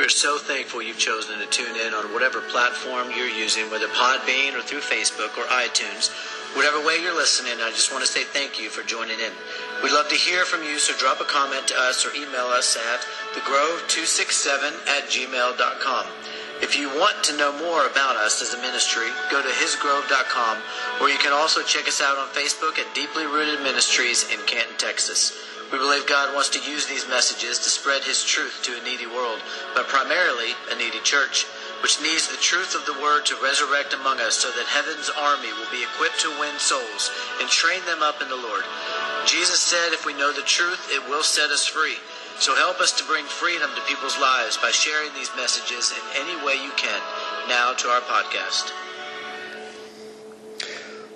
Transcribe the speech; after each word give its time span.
We're 0.00 0.08
so 0.08 0.38
thankful 0.38 0.80
you've 0.80 0.96
chosen 0.96 1.38
to 1.40 1.46
tune 1.52 1.76
in 1.76 1.92
on 1.92 2.14
whatever 2.14 2.40
platform 2.40 3.12
you're 3.14 3.28
using, 3.28 3.68
whether 3.70 3.86
Podbean 3.88 4.56
or 4.56 4.62
through 4.62 4.80
Facebook 4.80 5.36
or 5.36 5.44
iTunes. 5.52 6.08
Whatever 6.56 6.80
way 6.80 6.96
you're 7.02 7.14
listening, 7.14 7.60
I 7.60 7.68
just 7.68 7.92
want 7.92 8.02
to 8.02 8.08
say 8.08 8.24
thank 8.24 8.58
you 8.58 8.70
for 8.70 8.82
joining 8.82 9.20
in. 9.20 9.30
We'd 9.84 9.92
love 9.92 10.08
to 10.08 10.16
hear 10.16 10.46
from 10.46 10.64
you, 10.64 10.78
so 10.78 10.96
drop 10.96 11.20
a 11.20 11.28
comment 11.28 11.68
to 11.68 11.74
us 11.76 12.06
or 12.06 12.16
email 12.16 12.48
us 12.48 12.78
at 12.80 13.04
thegrove267 13.36 14.88
at 14.88 15.04
gmail.com. 15.12 16.06
If 16.62 16.78
you 16.78 16.88
want 16.96 17.22
to 17.24 17.36
know 17.36 17.52
more 17.60 17.84
about 17.84 18.16
us 18.16 18.40
as 18.40 18.54
a 18.54 18.62
ministry, 18.64 19.12
go 19.30 19.42
to 19.42 19.48
hisgrove.com, 19.52 20.56
or 21.02 21.10
you 21.10 21.18
can 21.18 21.34
also 21.34 21.60
check 21.62 21.86
us 21.86 22.00
out 22.00 22.16
on 22.16 22.28
Facebook 22.28 22.78
at 22.78 22.94
Deeply 22.94 23.26
Rooted 23.26 23.60
Ministries 23.60 24.24
in 24.32 24.40
Canton, 24.46 24.78
Texas. 24.78 25.36
We 25.72 25.78
believe 25.78 26.06
God 26.10 26.34
wants 26.34 26.50
to 26.50 26.70
use 26.70 26.86
these 26.86 27.06
messages 27.06 27.58
to 27.62 27.70
spread 27.70 28.02
His 28.02 28.24
truth 28.24 28.58
to 28.66 28.74
a 28.74 28.82
needy 28.82 29.06
world, 29.06 29.38
but 29.74 29.86
primarily 29.86 30.50
a 30.66 30.74
needy 30.74 30.98
church, 31.06 31.46
which 31.82 32.02
needs 32.02 32.26
the 32.26 32.42
truth 32.42 32.74
of 32.74 32.84
the 32.86 32.98
Word 32.98 33.24
to 33.26 33.38
resurrect 33.38 33.94
among 33.94 34.18
us 34.18 34.34
so 34.34 34.50
that 34.50 34.66
heaven's 34.66 35.10
army 35.14 35.54
will 35.54 35.70
be 35.70 35.86
equipped 35.86 36.18
to 36.26 36.40
win 36.42 36.58
souls 36.58 37.10
and 37.38 37.48
train 37.48 37.78
them 37.86 38.02
up 38.02 38.20
in 38.20 38.28
the 38.28 38.36
Lord. 38.36 38.66
Jesus 39.26 39.62
said, 39.62 39.94
if 39.94 40.04
we 40.04 40.12
know 40.12 40.32
the 40.32 40.42
truth, 40.42 40.90
it 40.90 41.06
will 41.08 41.22
set 41.22 41.54
us 41.54 41.66
free. 41.66 42.02
So 42.42 42.56
help 42.56 42.80
us 42.80 42.90
to 42.98 43.04
bring 43.04 43.26
freedom 43.26 43.70
to 43.76 43.82
people's 43.86 44.18
lives 44.18 44.58
by 44.58 44.72
sharing 44.72 45.14
these 45.14 45.30
messages 45.36 45.94
in 45.94 46.26
any 46.26 46.34
way 46.44 46.58
you 46.58 46.72
can. 46.74 47.00
Now 47.46 47.74
to 47.74 47.88
our 47.88 48.00
podcast. 48.00 48.72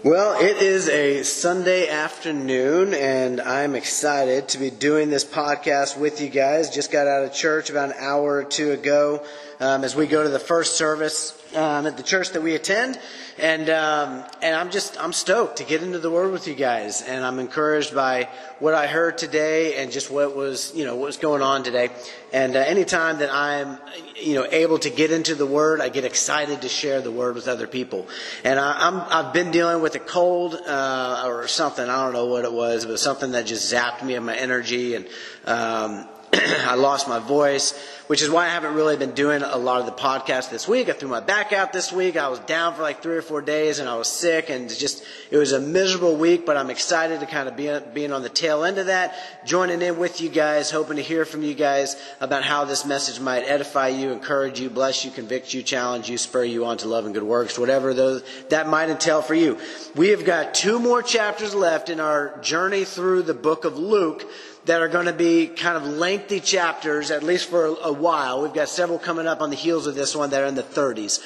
Well, 0.04 0.38
it 0.38 0.58
is 0.58 0.90
a 0.90 1.22
Sunday 1.22 1.88
afternoon, 1.88 2.92
and 2.92 3.40
I'm 3.40 3.74
excited 3.74 4.48
to 4.48 4.58
be 4.58 4.68
doing 4.68 5.08
this 5.08 5.24
podcast 5.24 5.96
with 5.98 6.20
you 6.20 6.28
guys. 6.28 6.68
Just 6.68 6.92
got 6.92 7.06
out 7.06 7.24
of 7.24 7.32
church 7.32 7.70
about 7.70 7.88
an 7.88 7.96
hour 7.98 8.34
or 8.34 8.44
two 8.44 8.72
ago 8.72 9.24
um, 9.60 9.82
as 9.82 9.96
we 9.96 10.06
go 10.06 10.22
to 10.22 10.28
the 10.28 10.38
first 10.38 10.76
service 10.76 11.30
um, 11.54 11.86
at 11.86 11.96
the 11.96 12.02
church 12.02 12.30
that 12.30 12.42
we 12.42 12.54
attend, 12.54 12.98
and 13.38 13.68
um, 13.70 14.24
and 14.42 14.54
I'm 14.54 14.70
just 14.70 15.00
I'm 15.00 15.12
stoked 15.12 15.58
to 15.58 15.64
get 15.64 15.82
into 15.82 15.98
the 15.98 16.10
Word 16.10 16.32
with 16.32 16.48
you 16.48 16.54
guys, 16.54 17.02
and 17.02 17.24
I'm 17.24 17.38
encouraged 17.38 17.94
by 17.94 18.28
what 18.58 18.74
I 18.74 18.86
heard 18.86 19.18
today 19.18 19.76
and 19.76 19.92
just 19.92 20.10
what 20.10 20.36
was 20.36 20.72
you 20.74 20.84
know 20.84 20.96
what 20.96 21.06
was 21.06 21.16
going 21.16 21.42
on 21.42 21.62
today. 21.62 21.90
And 22.32 22.56
uh, 22.56 22.60
anytime 22.60 23.18
that 23.18 23.30
I'm 23.32 23.78
you 24.16 24.34
know 24.34 24.46
able 24.50 24.78
to 24.80 24.90
get 24.90 25.10
into 25.10 25.34
the 25.34 25.46
Word, 25.46 25.80
I 25.80 25.88
get 25.88 26.04
excited 26.04 26.62
to 26.62 26.68
share 26.68 27.00
the 27.00 27.12
Word 27.12 27.34
with 27.34 27.48
other 27.48 27.66
people. 27.66 28.08
And 28.42 28.58
I, 28.58 28.88
I'm 28.88 29.00
I've 29.26 29.32
been 29.32 29.50
dealing 29.50 29.82
with 29.82 29.94
a 29.94 30.00
cold 30.00 30.54
uh, 30.54 31.24
or 31.26 31.48
something. 31.48 31.88
I 31.88 32.04
don't 32.04 32.12
know 32.12 32.26
what 32.26 32.44
it 32.44 32.52
was. 32.52 32.86
but 32.86 32.98
something 32.98 33.32
that 33.32 33.46
just 33.46 33.72
zapped 33.72 34.02
me 34.02 34.14
of 34.14 34.24
my 34.24 34.36
energy 34.36 34.94
and. 34.94 35.06
Um, 35.44 36.08
I 36.66 36.74
lost 36.74 37.08
my 37.08 37.20
voice, 37.20 37.74
which 38.06 38.20
is 38.20 38.28
why 38.28 38.44
I 38.44 38.50
haven't 38.50 38.74
really 38.74 38.96
been 38.96 39.12
doing 39.12 39.42
a 39.42 39.56
lot 39.56 39.80
of 39.80 39.86
the 39.86 39.92
podcast 39.92 40.50
this 40.50 40.68
week. 40.68 40.88
I 40.88 40.92
threw 40.92 41.08
my 41.08 41.20
back 41.20 41.52
out 41.52 41.72
this 41.72 41.90
week. 41.90 42.16
I 42.16 42.28
was 42.28 42.38
down 42.40 42.74
for 42.74 42.82
like 42.82 43.02
three 43.02 43.16
or 43.16 43.22
four 43.22 43.40
days 43.40 43.78
and 43.78 43.88
I 43.88 43.96
was 43.96 44.08
sick 44.08 44.50
and 44.50 44.68
just, 44.68 45.04
it 45.30 45.38
was 45.38 45.52
a 45.52 45.60
miserable 45.60 46.16
week, 46.16 46.44
but 46.44 46.56
I'm 46.56 46.68
excited 46.68 47.20
to 47.20 47.26
kind 47.26 47.48
of 47.48 47.56
be 47.56 47.70
being 47.94 48.12
on 48.12 48.22
the 48.22 48.28
tail 48.28 48.64
end 48.64 48.78
of 48.78 48.86
that, 48.86 49.14
joining 49.46 49.80
in 49.80 49.98
with 49.98 50.20
you 50.20 50.28
guys, 50.28 50.70
hoping 50.70 50.96
to 50.96 51.02
hear 51.02 51.24
from 51.24 51.42
you 51.42 51.54
guys 51.54 51.96
about 52.20 52.44
how 52.44 52.64
this 52.64 52.84
message 52.84 53.20
might 53.20 53.44
edify 53.44 53.88
you, 53.88 54.12
encourage 54.12 54.60
you, 54.60 54.68
bless 54.68 55.04
you, 55.04 55.10
convict 55.10 55.54
you, 55.54 55.62
challenge 55.62 56.10
you, 56.10 56.18
spur 56.18 56.44
you 56.44 56.66
on 56.66 56.76
to 56.78 56.88
love 56.88 57.06
and 57.06 57.14
good 57.14 57.22
works, 57.22 57.58
whatever 57.58 57.94
those, 57.94 58.22
that 58.50 58.68
might 58.68 58.90
entail 58.90 59.22
for 59.22 59.34
you. 59.34 59.58
We 59.94 60.10
have 60.10 60.24
got 60.24 60.52
two 60.52 60.78
more 60.78 61.02
chapters 61.02 61.54
left 61.54 61.88
in 61.88 62.00
our 62.00 62.38
journey 62.40 62.84
through 62.84 63.22
the 63.22 63.34
book 63.34 63.64
of 63.64 63.78
Luke 63.78 64.28
that 64.66 64.80
are 64.80 64.88
going 64.88 65.06
to 65.06 65.12
be 65.12 65.46
kind 65.46 65.76
of 65.76 65.84
lengthy 65.84 66.40
chapters, 66.40 67.10
at 67.10 67.22
least 67.22 67.50
for 67.50 67.66
a, 67.82 67.92
while. 67.94 68.42
We've 68.42 68.52
got 68.52 68.68
several 68.68 68.98
coming 68.98 69.26
up 69.26 69.40
on 69.40 69.50
the 69.50 69.56
heels 69.56 69.86
of 69.86 69.94
this 69.94 70.14
one 70.14 70.30
that 70.30 70.42
are 70.42 70.46
in 70.46 70.54
the 70.54 70.62
30s. 70.62 71.20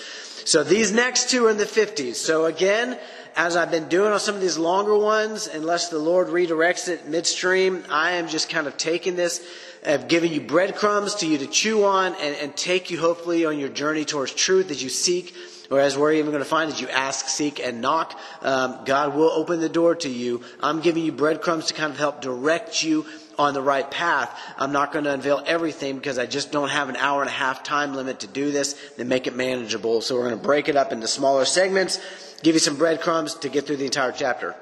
So 0.47 0.65
these 0.65 0.93
next 0.93 1.31
two 1.31 1.47
are 1.47 1.51
in 1.51 1.57
the 1.57 1.65
50s. 1.65 2.15
So 2.15 2.47
again, 2.47 2.99
as 3.37 3.57
I've 3.57 3.71
been 3.71 3.89
doing 3.89 4.13
on 4.13 4.21
some 4.21 4.35
of 4.35 4.41
these 4.41 4.59
longer 4.59 4.97
ones, 4.97 5.47
unless 5.47 5.91
the 5.91 5.99
Lord 5.99 6.29
redirects 6.29 6.89
it 6.89 7.07
midstream, 7.07 7.85
I 7.91 8.13
am 8.13 8.29
just 8.29 8.49
kind 8.49 8.67
of 8.67 8.77
taking 8.77 9.15
this, 9.15 9.47
I've 9.87 10.09
given 10.09 10.33
you 10.33 10.41
breadcrumbs 10.41 11.17
to 11.17 11.27
you 11.27 11.39
to 11.39 11.47
chew 11.47 11.85
on 11.85 12.15
and, 12.15 12.35
and 12.37 12.57
take 12.57 12.91
you 12.91 12.99
hopefully 12.99 13.45
on 13.45 13.59
your 13.59 13.69
journey 13.69 14.05
towards 14.05 14.33
truth 14.33 14.71
as 14.71 14.83
you 14.83 14.89
seek 14.89 15.35
or 15.71 15.81
as 15.81 15.99
we're 15.99 16.15
even 16.15 16.31
going 16.31 16.43
to 16.43 16.49
find 16.49 16.73
as 16.73 16.81
you 16.81 16.89
ask, 16.89 17.29
seek, 17.29 17.61
and 17.61 17.81
knock, 17.81 18.19
um, 18.43 18.81
God 18.85 19.15
will 19.15 19.31
open 19.31 19.61
the 19.61 19.69
door 19.69 19.95
to 19.97 20.09
you. 20.09 20.43
I'm 20.61 20.81
giving 20.81 21.05
you 21.05 21.13
breadcrumbs 21.13 21.67
to 21.67 21.75
kind 21.75 21.93
of 21.93 21.99
help 21.99 22.21
direct 22.23 22.83
you 22.83 23.05
on 23.39 23.55
the 23.55 23.63
right 23.63 23.89
path. 23.89 24.37
I'm 24.59 24.73
not 24.73 24.93
going 24.93 25.05
to 25.05 25.13
unveil 25.13 25.43
everything 25.47 25.97
because 25.97 26.19
I 26.19 26.27
just 26.27 26.51
don't 26.51 26.69
have 26.69 26.89
an 26.89 26.97
hour 26.97 27.21
and 27.21 27.29
a 27.29 27.33
half 27.33 27.63
time 27.63 27.95
limit 27.95 28.21
to 28.21 28.27
do 28.27 28.51
this 28.51 28.77
and 28.99 29.09
make 29.09 29.27
it 29.27 29.37
manageable. 29.37 30.01
So 30.01 30.17
we're 30.17 30.29
going 30.29 30.39
to 30.39 30.45
break 30.45 30.69
it 30.69 30.77
up 30.77 30.93
into 30.93 31.07
smaller 31.07 31.45
segments, 31.45 32.01
give 32.43 32.55
you 32.55 32.61
some 32.61 32.77
breadcrumbs 32.77 33.35
to 33.37 33.49
get 33.49 33.67
through 33.67 33.77
the 33.77 33.85
entire 33.85 34.13
chapter. 34.13 34.57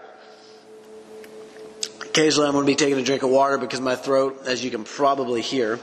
Occasionally 2.03 2.47
I'm 2.47 2.53
going 2.53 2.67
to 2.67 2.71
be 2.71 2.77
taking 2.77 2.99
a 2.99 3.03
drink 3.03 3.23
of 3.23 3.31
water 3.31 3.59
because 3.59 3.81
my 3.81 3.97
throat, 3.97 4.43
as 4.47 4.63
you 4.63 4.71
can 4.71 4.85
probably 4.85 5.41
hear, 5.41 5.81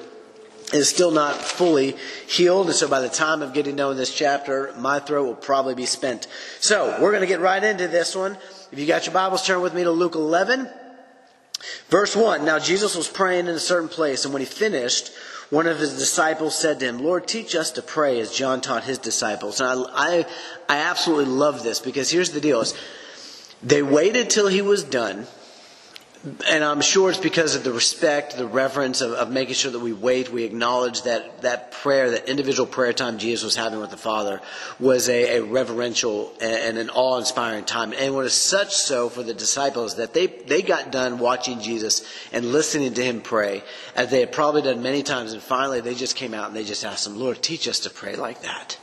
is 0.71 0.89
still 0.89 1.11
not 1.11 1.35
fully 1.35 1.95
healed. 2.27 2.67
And 2.67 2.75
so 2.75 2.87
by 2.87 3.01
the 3.01 3.09
time 3.09 3.41
of 3.41 3.53
getting 3.53 3.75
done 3.75 3.89
with 3.89 3.97
this 3.97 4.13
chapter, 4.13 4.73
my 4.77 4.99
throat 4.99 5.25
will 5.25 5.35
probably 5.35 5.75
be 5.75 5.85
spent. 5.85 6.27
So 6.59 6.99
we're 7.01 7.11
going 7.11 7.21
to 7.21 7.27
get 7.27 7.39
right 7.39 7.63
into 7.63 7.87
this 7.87 8.15
one. 8.15 8.37
If 8.71 8.79
you 8.79 8.87
got 8.87 9.05
your 9.05 9.13
Bibles, 9.13 9.45
turn 9.45 9.61
with 9.61 9.73
me 9.73 9.83
to 9.83 9.91
Luke 9.91 10.15
11. 10.15 10.69
Verse 11.89 12.15
1 12.15 12.45
Now 12.45 12.59
Jesus 12.59 12.95
was 12.95 13.07
praying 13.07 13.47
in 13.47 13.55
a 13.55 13.59
certain 13.59 13.89
place, 13.89 14.25
and 14.25 14.33
when 14.33 14.41
he 14.41 14.45
finished, 14.45 15.11
one 15.49 15.67
of 15.67 15.79
his 15.79 15.97
disciples 15.97 16.57
said 16.57 16.79
to 16.79 16.85
him, 16.87 16.99
Lord, 16.99 17.27
teach 17.27 17.55
us 17.55 17.71
to 17.71 17.81
pray 17.81 18.19
as 18.19 18.33
John 18.33 18.59
taught 18.59 18.83
his 18.83 18.97
disciples. 18.97 19.59
And 19.59 19.69
I, 19.69 19.83
I, 19.93 20.25
I 20.67 20.77
absolutely 20.77 21.25
love 21.25 21.63
this 21.63 21.79
because 21.79 22.09
here's 22.09 22.31
the 22.31 22.41
deal 22.41 22.61
is 22.61 22.73
they 23.61 23.83
waited 23.83 24.29
till 24.29 24.47
he 24.47 24.61
was 24.61 24.83
done 24.83 25.27
and 26.23 26.63
I'm 26.63 26.79
sure 26.79 27.09
it's 27.09 27.19
because 27.19 27.55
of 27.55 27.65
the 27.65 27.73
respect, 27.73 28.37
the 28.37 28.47
reverence 28.47 29.01
of, 29.01 29.11
of, 29.11 29.29
making 29.29 29.55
sure 29.55 29.71
that 29.73 29.79
we 29.79 29.91
wait, 29.91 30.31
we 30.31 30.45
acknowledge 30.45 31.01
that 31.01 31.41
that 31.41 31.73
prayer, 31.73 32.11
that 32.11 32.29
individual 32.29 32.65
prayer 32.65 32.93
time 32.93 33.17
Jesus 33.17 33.43
was 33.43 33.57
having 33.57 33.81
with 33.81 33.91
the 33.91 33.97
Father 33.97 34.39
was 34.79 35.09
a, 35.09 35.39
a 35.39 35.43
reverential 35.43 36.33
and, 36.39 36.77
an 36.77 36.89
awe-inspiring 36.89 37.65
time. 37.65 37.91
And 37.91 38.01
it 38.01 38.13
was 38.13 38.33
such 38.33 38.73
so 38.73 39.09
for 39.09 39.21
the 39.21 39.33
disciples 39.33 39.95
that 39.97 40.13
they, 40.13 40.27
they 40.27 40.61
got 40.61 40.93
done 40.93 41.19
watching 41.19 41.59
Jesus 41.59 42.05
and 42.31 42.53
listening 42.53 42.93
to 42.93 43.03
him 43.03 43.19
pray, 43.19 43.61
as 43.93 44.09
they 44.09 44.21
had 44.21 44.31
probably 44.31 44.61
done 44.61 44.81
many 44.81 45.03
times. 45.03 45.33
And 45.33 45.41
finally, 45.41 45.81
they 45.81 45.93
just 45.93 46.15
came 46.15 46.33
out 46.33 46.47
and 46.47 46.55
they 46.55 46.63
just 46.63 46.85
asked 46.85 47.05
him, 47.05 47.19
Lord, 47.19 47.41
teach 47.41 47.67
us 47.67 47.81
to 47.81 47.89
pray 47.89 48.15
like 48.15 48.43
that. 48.43 48.77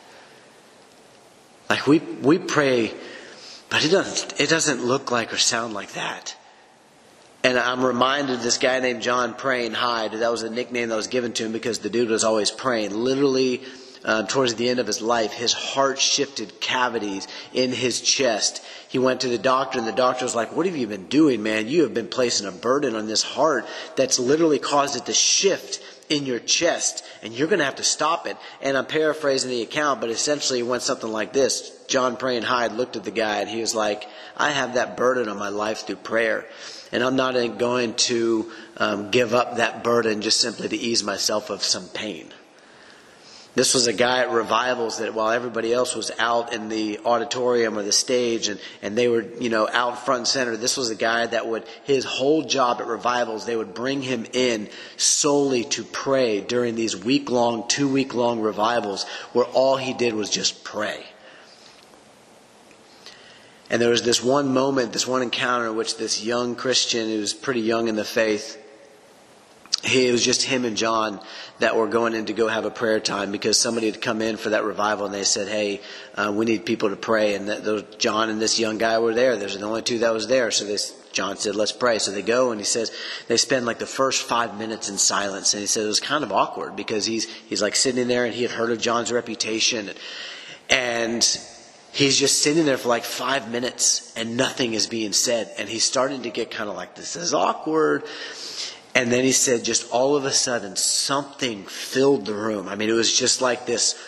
Like 1.70 1.86
we, 1.86 2.00
we 2.00 2.38
pray, 2.38 2.92
but 3.70 3.82
it 3.82 3.88
doesn't, 3.88 4.38
it 4.38 4.50
doesn't 4.50 4.84
look 4.84 5.10
like 5.10 5.32
or 5.32 5.38
sound 5.38 5.72
like 5.72 5.94
that. 5.94 6.36
And 7.42 7.58
I'm 7.58 7.82
reminded 7.82 8.36
of 8.36 8.42
this 8.42 8.58
guy 8.58 8.80
named 8.80 9.00
John 9.00 9.34
Praying 9.34 9.72
Hyde. 9.72 10.12
That 10.12 10.30
was 10.30 10.42
a 10.42 10.50
nickname 10.50 10.90
that 10.90 10.96
was 10.96 11.06
given 11.06 11.32
to 11.34 11.46
him 11.46 11.52
because 11.52 11.78
the 11.78 11.88
dude 11.88 12.10
was 12.10 12.22
always 12.22 12.50
praying. 12.50 12.94
Literally, 12.94 13.62
uh, 14.04 14.24
towards 14.24 14.54
the 14.54 14.68
end 14.68 14.78
of 14.78 14.86
his 14.86 15.00
life, 15.00 15.32
his 15.32 15.52
heart 15.52 15.98
shifted 15.98 16.60
cavities 16.60 17.28
in 17.54 17.72
his 17.72 18.00
chest. 18.00 18.62
He 18.88 18.98
went 18.98 19.22
to 19.22 19.28
the 19.28 19.38
doctor, 19.38 19.78
and 19.78 19.86
the 19.88 19.92
doctor 19.92 20.24
was 20.24 20.34
like, 20.34 20.54
What 20.54 20.66
have 20.66 20.76
you 20.76 20.86
been 20.86 21.06
doing, 21.06 21.42
man? 21.42 21.68
You 21.68 21.82
have 21.82 21.94
been 21.94 22.08
placing 22.08 22.46
a 22.46 22.52
burden 22.52 22.94
on 22.94 23.06
this 23.06 23.22
heart 23.22 23.66
that's 23.96 24.18
literally 24.18 24.58
caused 24.58 24.96
it 24.96 25.06
to 25.06 25.12
shift 25.12 25.82
in 26.10 26.26
your 26.26 26.40
chest, 26.40 27.04
and 27.22 27.32
you're 27.32 27.48
going 27.48 27.60
to 27.60 27.64
have 27.64 27.76
to 27.76 27.84
stop 27.84 28.26
it. 28.26 28.36
And 28.60 28.76
I'm 28.76 28.86
paraphrasing 28.86 29.50
the 29.50 29.62
account, 29.62 30.00
but 30.00 30.10
essentially 30.10 30.58
it 30.58 30.66
went 30.66 30.82
something 30.82 31.10
like 31.10 31.32
this 31.32 31.84
John 31.86 32.16
Praying 32.16 32.42
Hyde 32.42 32.72
looked 32.72 32.96
at 32.96 33.04
the 33.04 33.10
guy, 33.10 33.40
and 33.40 33.48
he 33.48 33.60
was 33.60 33.74
like, 33.74 34.06
I 34.36 34.50
have 34.50 34.74
that 34.74 34.96
burden 34.96 35.28
on 35.28 35.38
my 35.38 35.48
life 35.48 35.86
through 35.86 35.96
prayer. 35.96 36.46
And 36.92 37.02
I'm 37.02 37.16
not 37.16 37.34
going 37.58 37.94
to 37.94 38.50
um, 38.76 39.10
give 39.10 39.34
up 39.34 39.56
that 39.56 39.84
burden 39.84 40.22
just 40.22 40.40
simply 40.40 40.68
to 40.68 40.76
ease 40.76 41.04
myself 41.04 41.50
of 41.50 41.62
some 41.62 41.88
pain. 41.88 42.32
This 43.54 43.74
was 43.74 43.88
a 43.88 43.92
guy 43.92 44.20
at 44.20 44.30
revivals 44.30 44.98
that 44.98 45.12
while 45.12 45.30
everybody 45.30 45.72
else 45.72 45.96
was 45.96 46.12
out 46.20 46.52
in 46.52 46.68
the 46.68 47.00
auditorium 47.04 47.76
or 47.76 47.82
the 47.82 47.90
stage 47.90 48.48
and, 48.48 48.60
and 48.80 48.96
they 48.96 49.08
were, 49.08 49.22
you 49.40 49.48
know, 49.48 49.68
out 49.72 50.04
front 50.04 50.20
and 50.20 50.28
center, 50.28 50.56
this 50.56 50.76
was 50.76 50.90
a 50.90 50.94
guy 50.94 51.26
that 51.26 51.48
would, 51.48 51.64
his 51.82 52.04
whole 52.04 52.42
job 52.42 52.80
at 52.80 52.86
revivals, 52.86 53.46
they 53.46 53.56
would 53.56 53.74
bring 53.74 54.02
him 54.02 54.24
in 54.32 54.68
solely 54.96 55.64
to 55.64 55.82
pray 55.82 56.40
during 56.40 56.76
these 56.76 56.96
week 56.96 57.28
long, 57.28 57.66
two 57.66 57.88
week 57.88 58.14
long 58.14 58.40
revivals 58.40 59.04
where 59.32 59.46
all 59.46 59.76
he 59.76 59.94
did 59.94 60.14
was 60.14 60.30
just 60.30 60.62
pray. 60.62 61.04
And 63.70 63.80
there 63.80 63.90
was 63.90 64.02
this 64.02 64.22
one 64.22 64.52
moment, 64.52 64.92
this 64.92 65.06
one 65.06 65.22
encounter 65.22 65.68
in 65.68 65.76
which 65.76 65.96
this 65.96 66.24
young 66.24 66.56
Christian, 66.56 67.08
who 67.08 67.20
was 67.20 67.32
pretty 67.32 67.60
young 67.60 67.88
in 67.88 67.96
the 67.96 68.04
faith, 68.04 68.56
he, 69.82 70.08
it 70.08 70.12
was 70.12 70.22
just 70.22 70.42
him 70.42 70.66
and 70.66 70.76
John 70.76 71.20
that 71.60 71.74
were 71.74 71.86
going 71.86 72.12
in 72.14 72.26
to 72.26 72.34
go 72.34 72.48
have 72.48 72.66
a 72.66 72.70
prayer 72.70 73.00
time 73.00 73.32
because 73.32 73.58
somebody 73.58 73.86
had 73.86 74.02
come 74.02 74.20
in 74.20 74.36
for 74.36 74.50
that 74.50 74.64
revival 74.64 75.06
and 75.06 75.14
they 75.14 75.24
said, 75.24 75.48
"Hey, 75.48 75.80
uh, 76.16 76.30
we 76.34 76.44
need 76.44 76.66
people 76.66 76.90
to 76.90 76.96
pray." 76.96 77.34
And 77.34 77.48
that, 77.48 77.64
those, 77.64 77.84
John 77.96 78.28
and 78.28 78.42
this 78.42 78.58
young 78.58 78.76
guy 78.76 78.98
were 78.98 79.14
there. 79.14 79.36
There's 79.36 79.56
the 79.56 79.64
only 79.64 79.80
two 79.80 80.00
that 80.00 80.12
was 80.12 80.26
there. 80.26 80.50
So 80.50 80.66
this 80.66 80.94
John 81.12 81.36
said, 81.36 81.56
let's 81.56 81.72
pray. 81.72 81.98
So 81.98 82.12
they 82.12 82.22
go 82.22 82.50
and 82.50 82.60
he 82.60 82.64
says, 82.64 82.92
they 83.26 83.36
spend 83.36 83.66
like 83.66 83.78
the 83.78 83.86
first 83.86 84.22
five 84.22 84.56
minutes 84.58 84.88
in 84.88 84.96
silence. 84.96 85.54
And 85.54 85.60
he 85.60 85.66
said 85.66 85.84
it 85.84 85.88
was 85.88 86.00
kind 86.00 86.22
of 86.22 86.32
awkward 86.32 86.76
because 86.76 87.04
he's, 87.06 87.24
he's 87.24 87.62
like 87.62 87.74
sitting 87.74 88.06
there 88.08 88.24
and 88.24 88.34
he 88.34 88.42
had 88.42 88.52
heard 88.52 88.70
of 88.70 88.80
John's 88.80 89.10
reputation. 89.10 89.90
And 90.68 91.24
he's 91.92 92.18
just 92.18 92.42
sitting 92.42 92.64
there 92.64 92.78
for 92.78 92.88
like 92.88 93.04
five 93.04 93.50
minutes 93.50 94.12
and 94.16 94.36
nothing 94.36 94.74
is 94.74 94.86
being 94.86 95.12
said. 95.12 95.50
And 95.58 95.68
he's 95.68 95.84
starting 95.84 96.22
to 96.22 96.30
get 96.30 96.50
kind 96.50 96.70
of 96.70 96.76
like, 96.76 96.94
this 96.94 97.16
is 97.16 97.34
awkward. 97.34 98.04
And 98.94 99.12
then 99.12 99.24
he 99.24 99.32
said, 99.32 99.64
just 99.64 99.90
all 99.92 100.16
of 100.16 100.24
a 100.24 100.32
sudden, 100.32 100.76
something 100.76 101.64
filled 101.64 102.26
the 102.26 102.34
room. 102.34 102.68
I 102.68 102.74
mean, 102.74 102.88
it 102.88 102.94
was 102.94 103.16
just 103.16 103.40
like 103.40 103.66
this, 103.66 104.00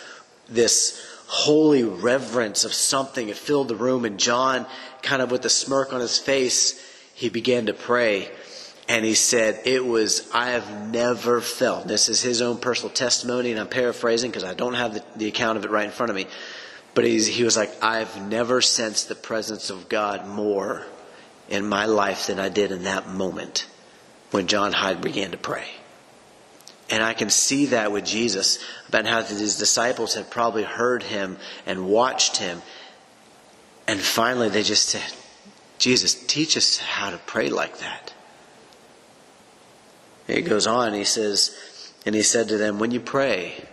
this 0.49 1.01
holy 1.27 1.83
reverence 1.83 2.65
of 2.65 2.73
something. 2.73 3.29
It 3.29 3.37
filled 3.37 3.69
the 3.69 3.75
room. 3.75 4.05
And 4.05 4.19
John, 4.19 4.65
kind 5.01 5.21
of 5.21 5.31
with 5.31 5.45
a 5.45 5.49
smirk 5.49 5.93
on 5.93 6.01
his 6.01 6.19
face, 6.19 6.79
he 7.13 7.29
began 7.29 7.67
to 7.67 7.73
pray. 7.73 8.29
And 8.89 9.05
he 9.05 9.13
said, 9.13 9.61
It 9.65 9.85
was, 9.85 10.29
I 10.33 10.51
have 10.51 10.91
never 10.91 11.39
felt, 11.39 11.87
this 11.87 12.09
is 12.09 12.21
his 12.21 12.41
own 12.41 12.57
personal 12.57 12.93
testimony, 12.93 13.51
and 13.51 13.59
I'm 13.59 13.69
paraphrasing 13.69 14.29
because 14.29 14.43
I 14.43 14.53
don't 14.53 14.73
have 14.73 14.95
the, 14.95 15.03
the, 15.15 15.27
account 15.27 15.57
of 15.57 15.63
it 15.63 15.71
right 15.71 15.85
in 15.85 15.91
front 15.91 16.09
of 16.09 16.17
me. 16.17 16.27
But 16.95 17.05
he 17.05 17.43
was 17.43 17.57
like, 17.57 17.71
I've 17.83 18.21
never 18.29 18.61
sensed 18.61 19.09
the 19.09 19.15
presence 19.15 19.69
of 19.69 19.89
God 19.89 20.27
more 20.27 20.85
in 21.49 21.67
my 21.67 21.85
life 21.85 22.27
than 22.27 22.39
I 22.39 22.49
did 22.49 22.71
in 22.71 22.83
that 22.83 23.09
moment 23.09 23.65
when 24.31 24.47
John 24.47 24.73
Hyde 24.73 25.01
began 25.01 25.31
to 25.31 25.37
pray. 25.37 25.67
And 26.89 27.01
I 27.01 27.13
can 27.13 27.29
see 27.29 27.67
that 27.67 27.91
with 27.91 28.05
Jesus 28.05 28.59
about 28.87 29.05
how 29.05 29.23
his 29.23 29.57
disciples 29.57 30.13
had 30.13 30.29
probably 30.29 30.63
heard 30.63 31.01
him 31.01 31.37
and 31.65 31.87
watched 31.87 32.37
him. 32.37 32.61
And 33.87 33.99
finally 33.99 34.49
they 34.49 34.63
just 34.63 34.89
said, 34.89 35.13
Jesus, 35.79 36.13
teach 36.13 36.55
us 36.55 36.77
how 36.77 37.09
to 37.09 37.17
pray 37.17 37.49
like 37.49 37.79
that. 37.79 38.13
He 40.27 40.41
goes 40.41 40.67
on, 40.67 40.93
he 40.93 41.03
says, 41.03 41.57
and 42.05 42.13
he 42.13 42.21
said 42.21 42.47
to 42.49 42.57
them, 42.57 42.79
when 42.79 42.91
you 42.91 42.99
pray, 42.99 43.65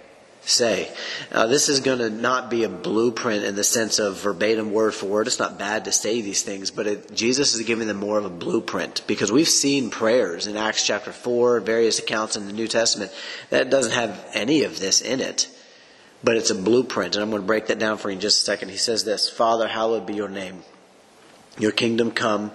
say. 0.50 0.90
Now, 1.32 1.46
this 1.46 1.68
is 1.68 1.80
going 1.80 1.98
to 1.98 2.10
not 2.10 2.50
be 2.50 2.64
a 2.64 2.68
blueprint 2.68 3.44
in 3.44 3.54
the 3.54 3.64
sense 3.64 3.98
of 3.98 4.20
verbatim 4.20 4.72
word 4.72 4.94
for 4.94 5.06
word. 5.06 5.26
It's 5.26 5.38
not 5.38 5.58
bad 5.58 5.84
to 5.86 5.92
say 5.92 6.20
these 6.20 6.42
things, 6.42 6.70
but 6.70 6.86
it, 6.86 7.14
Jesus 7.14 7.54
is 7.54 7.62
giving 7.62 7.88
them 7.88 7.98
more 7.98 8.18
of 8.18 8.24
a 8.24 8.30
blueprint 8.30 9.02
because 9.06 9.32
we've 9.32 9.48
seen 9.48 9.90
prayers 9.90 10.46
in 10.46 10.56
Acts 10.56 10.86
chapter 10.86 11.12
4, 11.12 11.60
various 11.60 11.98
accounts 11.98 12.36
in 12.36 12.46
the 12.46 12.52
New 12.52 12.68
Testament 12.68 13.12
that 13.50 13.70
doesn't 13.70 13.92
have 13.92 14.24
any 14.34 14.64
of 14.64 14.78
this 14.78 15.00
in 15.00 15.20
it, 15.20 15.48
but 16.22 16.36
it's 16.36 16.50
a 16.50 16.54
blueprint. 16.54 17.14
And 17.14 17.22
I'm 17.22 17.30
going 17.30 17.42
to 17.42 17.46
break 17.46 17.66
that 17.66 17.78
down 17.78 17.96
for 17.98 18.10
you 18.10 18.16
in 18.16 18.20
just 18.20 18.42
a 18.42 18.44
second. 18.44 18.70
He 18.70 18.76
says 18.76 19.04
this 19.04 19.30
Father, 19.30 19.68
hallowed 19.68 20.06
be 20.06 20.14
your 20.14 20.28
name. 20.28 20.62
Your 21.58 21.72
kingdom 21.72 22.10
come. 22.10 22.50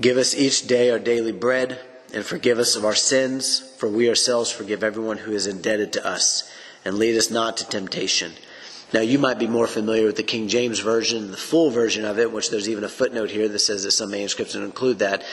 Give 0.00 0.16
us 0.18 0.34
each 0.34 0.66
day 0.66 0.90
our 0.90 0.98
daily 0.98 1.32
bread 1.32 1.80
and 2.16 2.24
forgive 2.24 2.58
us 2.58 2.76
of 2.76 2.84
our 2.86 2.94
sins, 2.94 3.60
for 3.76 3.90
we 3.90 4.08
ourselves 4.08 4.50
forgive 4.50 4.82
everyone 4.82 5.18
who 5.18 5.32
is 5.32 5.46
indebted 5.46 5.92
to 5.92 6.06
us. 6.06 6.50
And 6.82 6.96
lead 6.96 7.14
us 7.14 7.30
not 7.30 7.58
to 7.58 7.68
temptation. 7.68 8.32
Now, 8.94 9.02
you 9.02 9.18
might 9.18 9.38
be 9.38 9.46
more 9.46 9.66
familiar 9.66 10.06
with 10.06 10.16
the 10.16 10.22
King 10.22 10.48
James 10.48 10.78
Version, 10.78 11.30
the 11.30 11.36
full 11.36 11.70
version 11.70 12.06
of 12.06 12.18
it, 12.18 12.32
which 12.32 12.48
there's 12.48 12.70
even 12.70 12.84
a 12.84 12.88
footnote 12.88 13.30
here 13.30 13.48
that 13.48 13.58
says 13.58 13.82
that 13.82 13.90
some 13.90 14.12
manuscripts 14.12 14.54
don't 14.54 14.62
include 14.62 15.00
that, 15.00 15.24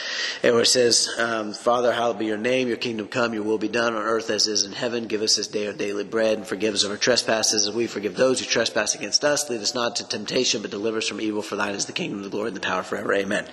and 0.42 0.54
where 0.54 0.64
it 0.64 0.68
says, 0.68 1.08
um, 1.18 1.54
Father, 1.54 1.94
hallowed 1.94 2.20
be 2.20 2.26
your 2.26 2.38
name, 2.38 2.68
your 2.68 2.76
kingdom 2.76 3.08
come, 3.08 3.34
your 3.34 3.44
will 3.44 3.58
be 3.58 3.70
done 3.70 3.94
on 3.94 4.04
earth 4.04 4.30
as 4.30 4.48
is 4.48 4.66
in 4.66 4.74
heaven. 4.74 5.08
Give 5.08 5.22
us 5.22 5.38
this 5.38 5.48
day 5.48 5.68
our 5.68 5.74
daily 5.74 6.04
bread, 6.04 6.40
and 6.40 6.46
forgive 6.46 6.74
us 6.74 6.84
of 6.84 6.92
our 6.92 6.98
trespasses 6.98 7.66
as 7.66 7.74
we 7.74 7.88
forgive 7.88 8.18
those 8.18 8.42
who 8.42 8.46
trespass 8.46 8.94
against 8.94 9.24
us. 9.24 9.50
Lead 9.50 9.62
us 9.62 9.74
not 9.74 9.96
to 9.96 10.08
temptation, 10.10 10.62
but 10.62 10.72
deliver 10.72 10.98
us 10.98 11.08
from 11.08 11.22
evil, 11.22 11.44
for 11.44 11.56
thine 11.56 11.76
is 11.76 11.86
the 11.86 11.94
kingdom, 11.94 12.24
the 12.24 12.30
glory, 12.30 12.48
and 12.48 12.58
the 12.58 12.60
power 12.60 12.84
forever. 12.84 13.14
Amen. 13.14 13.48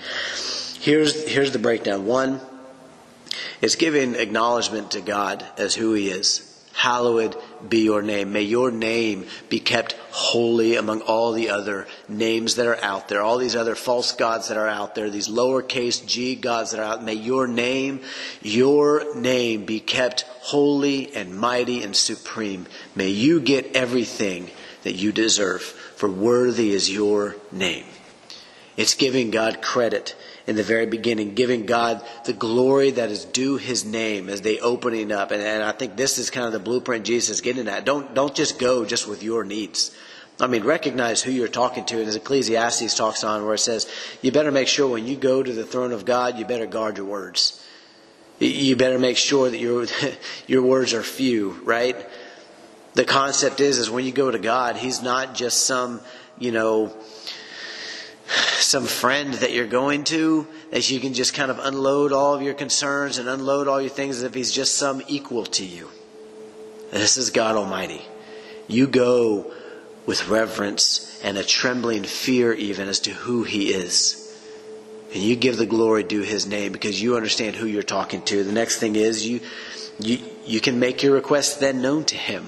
Here's, 0.80 1.28
here's 1.28 1.52
the 1.52 1.60
breakdown. 1.60 2.06
One, 2.06 2.40
it's 3.60 3.76
giving 3.76 4.14
acknowledgement 4.14 4.92
to 4.92 5.00
God 5.00 5.44
as 5.56 5.74
who 5.74 5.94
He 5.94 6.10
is. 6.10 6.46
Hallowed 6.72 7.36
be 7.68 7.80
your 7.80 8.00
name. 8.00 8.32
May 8.32 8.42
your 8.42 8.70
name 8.70 9.26
be 9.48 9.60
kept 9.60 9.92
holy 10.12 10.76
among 10.76 11.02
all 11.02 11.32
the 11.32 11.50
other 11.50 11.86
names 12.08 12.54
that 12.54 12.66
are 12.66 12.82
out 12.82 13.08
there, 13.08 13.20
all 13.20 13.38
these 13.38 13.56
other 13.56 13.74
false 13.74 14.12
gods 14.12 14.48
that 14.48 14.56
are 14.56 14.68
out 14.68 14.94
there, 14.94 15.10
these 15.10 15.28
lowercase 15.28 16.06
g 16.06 16.36
gods 16.36 16.70
that 16.70 16.80
are 16.80 16.84
out. 16.84 17.04
May 17.04 17.14
your 17.14 17.46
name, 17.46 18.00
your 18.40 19.14
name 19.14 19.66
be 19.66 19.80
kept 19.80 20.22
holy 20.40 21.14
and 21.14 21.36
mighty 21.36 21.82
and 21.82 21.94
supreme. 21.94 22.66
May 22.94 23.08
you 23.08 23.40
get 23.40 23.76
everything 23.76 24.48
that 24.82 24.94
you 24.94 25.12
deserve, 25.12 25.62
for 25.62 26.08
worthy 26.08 26.72
is 26.72 26.90
your 26.90 27.36
name. 27.52 27.84
It's 28.76 28.94
giving 28.94 29.30
God 29.30 29.60
credit 29.60 30.16
in 30.50 30.56
the 30.56 30.64
very 30.64 30.84
beginning, 30.84 31.36
giving 31.36 31.64
God 31.64 32.04
the 32.24 32.32
glory 32.32 32.90
that 32.90 33.08
is 33.08 33.24
due 33.24 33.56
His 33.56 33.84
name 33.84 34.28
as 34.28 34.40
they 34.40 34.58
opening 34.58 35.12
up. 35.12 35.30
And, 35.30 35.40
and 35.40 35.62
I 35.62 35.70
think 35.70 35.94
this 35.94 36.18
is 36.18 36.28
kind 36.28 36.44
of 36.44 36.52
the 36.52 36.58
blueprint 36.58 37.04
Jesus 37.04 37.36
is 37.36 37.40
getting 37.40 37.68
at. 37.68 37.84
Don't 37.84 38.14
don't 38.14 38.34
just 38.34 38.58
go 38.58 38.84
just 38.84 39.06
with 39.06 39.22
your 39.22 39.44
needs. 39.44 39.96
I 40.40 40.48
mean, 40.48 40.64
recognize 40.64 41.22
who 41.22 41.30
you're 41.30 41.46
talking 41.46 41.84
to. 41.84 42.00
And 42.00 42.08
as 42.08 42.16
Ecclesiastes 42.16 42.96
talks 42.96 43.22
on, 43.22 43.44
where 43.44 43.54
it 43.54 43.58
says, 43.58 43.88
you 44.22 44.32
better 44.32 44.50
make 44.50 44.66
sure 44.66 44.88
when 44.88 45.06
you 45.06 45.14
go 45.14 45.40
to 45.40 45.52
the 45.52 45.64
throne 45.64 45.92
of 45.92 46.04
God, 46.04 46.36
you 46.36 46.44
better 46.44 46.66
guard 46.66 46.96
your 46.96 47.06
words. 47.06 47.64
You 48.40 48.74
better 48.74 48.98
make 48.98 49.18
sure 49.18 49.48
that 49.50 49.58
your 49.58 49.86
your 50.48 50.62
words 50.62 50.94
are 50.94 51.04
few, 51.04 51.50
right? 51.62 51.94
The 52.94 53.04
concept 53.04 53.60
is, 53.60 53.78
is 53.78 53.88
when 53.88 54.04
you 54.04 54.10
go 54.10 54.32
to 54.32 54.38
God, 54.40 54.74
He's 54.74 55.00
not 55.00 55.36
just 55.36 55.64
some, 55.64 56.00
you 56.40 56.50
know, 56.50 56.92
some 58.30 58.86
friend 58.86 59.34
that 59.34 59.52
you're 59.52 59.66
going 59.66 60.04
to 60.04 60.46
that 60.70 60.88
you 60.90 61.00
can 61.00 61.14
just 61.14 61.34
kind 61.34 61.50
of 61.50 61.58
unload 61.58 62.12
all 62.12 62.34
of 62.34 62.42
your 62.42 62.54
concerns 62.54 63.18
and 63.18 63.28
unload 63.28 63.66
all 63.68 63.80
your 63.80 63.90
things 63.90 64.18
as 64.18 64.22
if 64.22 64.34
he's 64.34 64.52
just 64.52 64.76
some 64.76 65.02
equal 65.08 65.44
to 65.44 65.64
you. 65.64 65.88
This 66.90 67.16
is 67.16 67.30
God 67.30 67.56
Almighty. 67.56 68.02
You 68.68 68.86
go 68.86 69.52
with 70.06 70.28
reverence 70.28 71.20
and 71.22 71.36
a 71.38 71.44
trembling 71.44 72.04
fear 72.04 72.52
even 72.52 72.88
as 72.88 73.00
to 73.00 73.10
who 73.12 73.44
he 73.44 73.72
is. 73.72 74.16
And 75.12 75.22
you 75.22 75.34
give 75.34 75.56
the 75.56 75.66
glory 75.66 76.04
due 76.04 76.22
his 76.22 76.46
name 76.46 76.72
because 76.72 77.02
you 77.02 77.16
understand 77.16 77.56
who 77.56 77.66
you're 77.66 77.82
talking 77.82 78.22
to. 78.22 78.44
The 78.44 78.52
next 78.52 78.78
thing 78.78 78.94
is 78.94 79.26
you 79.26 79.40
you 79.98 80.18
you 80.46 80.60
can 80.60 80.78
make 80.78 81.02
your 81.02 81.14
request 81.14 81.60
then 81.60 81.82
known 81.82 82.04
to 82.04 82.16
him. 82.16 82.46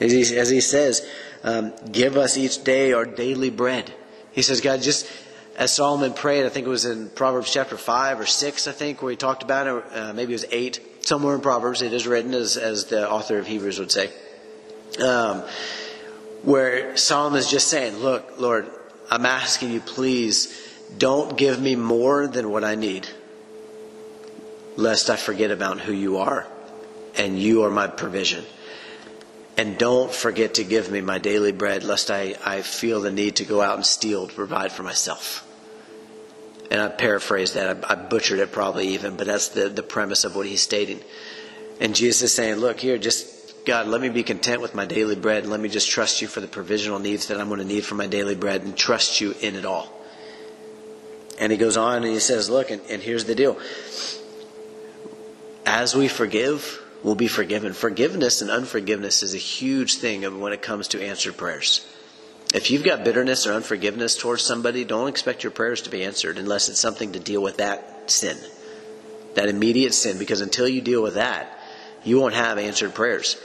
As 0.00 0.12
he, 0.12 0.36
as 0.36 0.48
he 0.48 0.62
says, 0.62 1.06
um, 1.44 1.72
give 1.92 2.16
us 2.16 2.38
each 2.38 2.64
day 2.64 2.92
our 2.92 3.04
daily 3.04 3.50
bread. 3.50 3.92
He 4.32 4.42
says, 4.42 4.60
God, 4.60 4.82
just 4.82 5.10
as 5.56 5.72
Solomon 5.72 6.12
prayed, 6.12 6.46
I 6.46 6.48
think 6.48 6.66
it 6.66 6.70
was 6.70 6.84
in 6.84 7.10
Proverbs 7.10 7.52
chapter 7.52 7.76
5 7.76 8.20
or 8.20 8.26
6, 8.26 8.66
I 8.66 8.72
think, 8.72 9.02
where 9.02 9.10
he 9.10 9.16
talked 9.16 9.42
about 9.42 9.66
it, 9.66 9.84
uh, 9.92 10.12
maybe 10.12 10.32
it 10.32 10.36
was 10.36 10.46
8, 10.50 10.80
somewhere 11.04 11.34
in 11.34 11.40
Proverbs, 11.40 11.82
it 11.82 11.92
is 11.92 12.06
written, 12.06 12.34
as, 12.34 12.56
as 12.56 12.86
the 12.86 13.10
author 13.10 13.38
of 13.38 13.46
Hebrews 13.46 13.78
would 13.78 13.90
say, 13.90 14.10
um, 15.02 15.42
where 16.42 16.96
Solomon 16.96 17.38
is 17.38 17.50
just 17.50 17.68
saying, 17.68 17.96
Look, 17.96 18.38
Lord, 18.38 18.70
I'm 19.10 19.26
asking 19.26 19.72
you, 19.72 19.80
please 19.80 20.56
don't 20.96 21.36
give 21.36 21.60
me 21.60 21.76
more 21.76 22.26
than 22.26 22.50
what 22.50 22.64
I 22.64 22.74
need, 22.74 23.08
lest 24.76 25.10
I 25.10 25.16
forget 25.16 25.50
about 25.50 25.80
who 25.80 25.92
you 25.92 26.18
are, 26.18 26.46
and 27.16 27.38
you 27.38 27.64
are 27.64 27.70
my 27.70 27.86
provision. 27.86 28.44
And 29.56 29.76
don't 29.76 30.12
forget 30.12 30.54
to 30.54 30.64
give 30.64 30.90
me 30.90 31.00
my 31.00 31.18
daily 31.18 31.52
bread, 31.52 31.84
lest 31.84 32.10
I, 32.10 32.36
I 32.44 32.62
feel 32.62 33.00
the 33.00 33.10
need 33.10 33.36
to 33.36 33.44
go 33.44 33.60
out 33.60 33.76
and 33.76 33.84
steal 33.84 34.26
to 34.26 34.34
provide 34.34 34.72
for 34.72 34.82
myself. 34.82 35.46
And 36.70 36.80
I 36.80 36.88
paraphrased 36.88 37.54
that. 37.54 37.84
I, 37.84 37.92
I 37.92 37.94
butchered 37.96 38.38
it 38.38 38.52
probably 38.52 38.88
even, 38.88 39.16
but 39.16 39.26
that's 39.26 39.48
the, 39.48 39.68
the 39.68 39.82
premise 39.82 40.24
of 40.24 40.36
what 40.36 40.46
he's 40.46 40.62
stating. 40.62 41.00
And 41.80 41.94
Jesus 41.94 42.22
is 42.22 42.34
saying, 42.34 42.56
look 42.56 42.80
here, 42.80 42.96
just 42.96 43.64
God, 43.66 43.88
let 43.88 44.00
me 44.00 44.08
be 44.08 44.22
content 44.22 44.62
with 44.62 44.74
my 44.74 44.86
daily 44.86 45.16
bread. 45.16 45.42
And 45.42 45.50
let 45.50 45.60
me 45.60 45.68
just 45.68 45.90
trust 45.90 46.22
you 46.22 46.28
for 46.28 46.40
the 46.40 46.48
provisional 46.48 46.98
needs 46.98 47.26
that 47.28 47.40
I'm 47.40 47.48
going 47.48 47.60
to 47.60 47.66
need 47.66 47.84
for 47.84 47.94
my 47.94 48.06
daily 48.06 48.34
bread 48.34 48.62
and 48.62 48.76
trust 48.76 49.20
you 49.20 49.34
in 49.40 49.56
it 49.56 49.64
all. 49.64 49.92
And 51.38 51.52
he 51.52 51.58
goes 51.58 51.76
on 51.76 51.98
and 51.98 52.06
he 52.06 52.20
says, 52.20 52.48
look, 52.48 52.70
and, 52.70 52.80
and 52.88 53.02
here's 53.02 53.24
the 53.24 53.34
deal. 53.34 53.58
As 55.66 55.94
we 55.94 56.08
forgive, 56.08 56.79
we'll 57.02 57.14
be 57.14 57.28
forgiven. 57.28 57.72
Forgiveness 57.72 58.42
and 58.42 58.50
unforgiveness 58.50 59.22
is 59.22 59.34
a 59.34 59.38
huge 59.38 59.96
thing 59.96 60.40
when 60.40 60.52
it 60.52 60.62
comes 60.62 60.88
to 60.88 61.02
answered 61.02 61.36
prayers. 61.36 61.86
If 62.52 62.70
you've 62.70 62.84
got 62.84 63.04
bitterness 63.04 63.46
or 63.46 63.52
unforgiveness 63.52 64.16
towards 64.16 64.42
somebody, 64.42 64.84
don't 64.84 65.08
expect 65.08 65.44
your 65.44 65.52
prayers 65.52 65.82
to 65.82 65.90
be 65.90 66.04
answered 66.04 66.36
unless 66.36 66.68
it's 66.68 66.80
something 66.80 67.12
to 67.12 67.20
deal 67.20 67.42
with 67.42 67.58
that 67.58 68.10
sin, 68.10 68.36
that 69.34 69.48
immediate 69.48 69.94
sin, 69.94 70.18
because 70.18 70.40
until 70.40 70.68
you 70.68 70.80
deal 70.80 71.02
with 71.02 71.14
that, 71.14 71.58
you 72.02 72.18
won't 72.18 72.34
have 72.34 72.58
answered 72.58 72.94
prayers. 72.94 73.36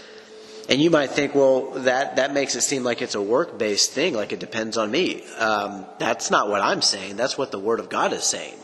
And 0.68 0.82
you 0.82 0.90
might 0.90 1.12
think, 1.12 1.36
well, 1.36 1.72
that, 1.82 2.16
that 2.16 2.34
makes 2.34 2.56
it 2.56 2.62
seem 2.62 2.84
like 2.84 3.04
it's 3.04 3.14
a 3.14 3.22
work 3.22 3.60
based 3.60 3.92
thing, 3.92 4.16
like 4.16 4.32
it 4.32 4.40
depends 4.40 4.78
on 4.78 4.90
me. 4.90 5.24
Um, 5.38 5.86
that's 6.00 6.32
not 6.32 6.50
what 6.50 6.62
I'm 6.62 6.82
saying. 6.82 7.18
That's 7.18 7.38
what 7.38 7.52
the 7.52 7.60
Word 7.60 7.80
of 7.80 7.90
God 7.90 8.14
is 8.14 8.24
saying. 8.24 8.58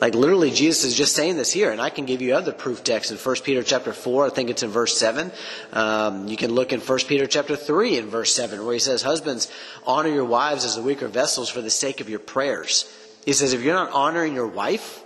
Like 0.00 0.14
literally, 0.14 0.50
Jesus 0.50 0.84
is 0.84 0.94
just 0.96 1.14
saying 1.14 1.36
this 1.36 1.52
here, 1.52 1.70
and 1.70 1.80
I 1.80 1.88
can 1.88 2.04
give 2.04 2.20
you 2.20 2.34
other 2.34 2.52
proof 2.52 2.82
texts 2.82 3.12
in 3.12 3.18
1 3.18 3.36
Peter 3.44 3.62
chapter 3.62 3.92
4, 3.92 4.26
I 4.26 4.30
think 4.30 4.50
it's 4.50 4.62
in 4.62 4.70
verse 4.70 4.98
7. 4.98 5.30
Um, 5.72 6.26
you 6.28 6.36
can 6.36 6.52
look 6.52 6.72
in 6.72 6.80
1 6.80 6.98
Peter 7.06 7.26
chapter 7.26 7.56
3 7.56 7.98
in 7.98 8.08
verse 8.08 8.34
7, 8.34 8.64
where 8.64 8.74
he 8.74 8.80
says, 8.80 9.02
Husbands, 9.02 9.50
honor 9.86 10.10
your 10.10 10.24
wives 10.24 10.64
as 10.64 10.76
the 10.76 10.82
weaker 10.82 11.08
vessels 11.08 11.48
for 11.48 11.60
the 11.60 11.70
sake 11.70 12.00
of 12.00 12.08
your 12.08 12.18
prayers. 12.18 12.92
He 13.24 13.32
says, 13.32 13.52
if 13.52 13.62
you're 13.62 13.74
not 13.74 13.92
honoring 13.92 14.34
your 14.34 14.46
wife, 14.46 15.02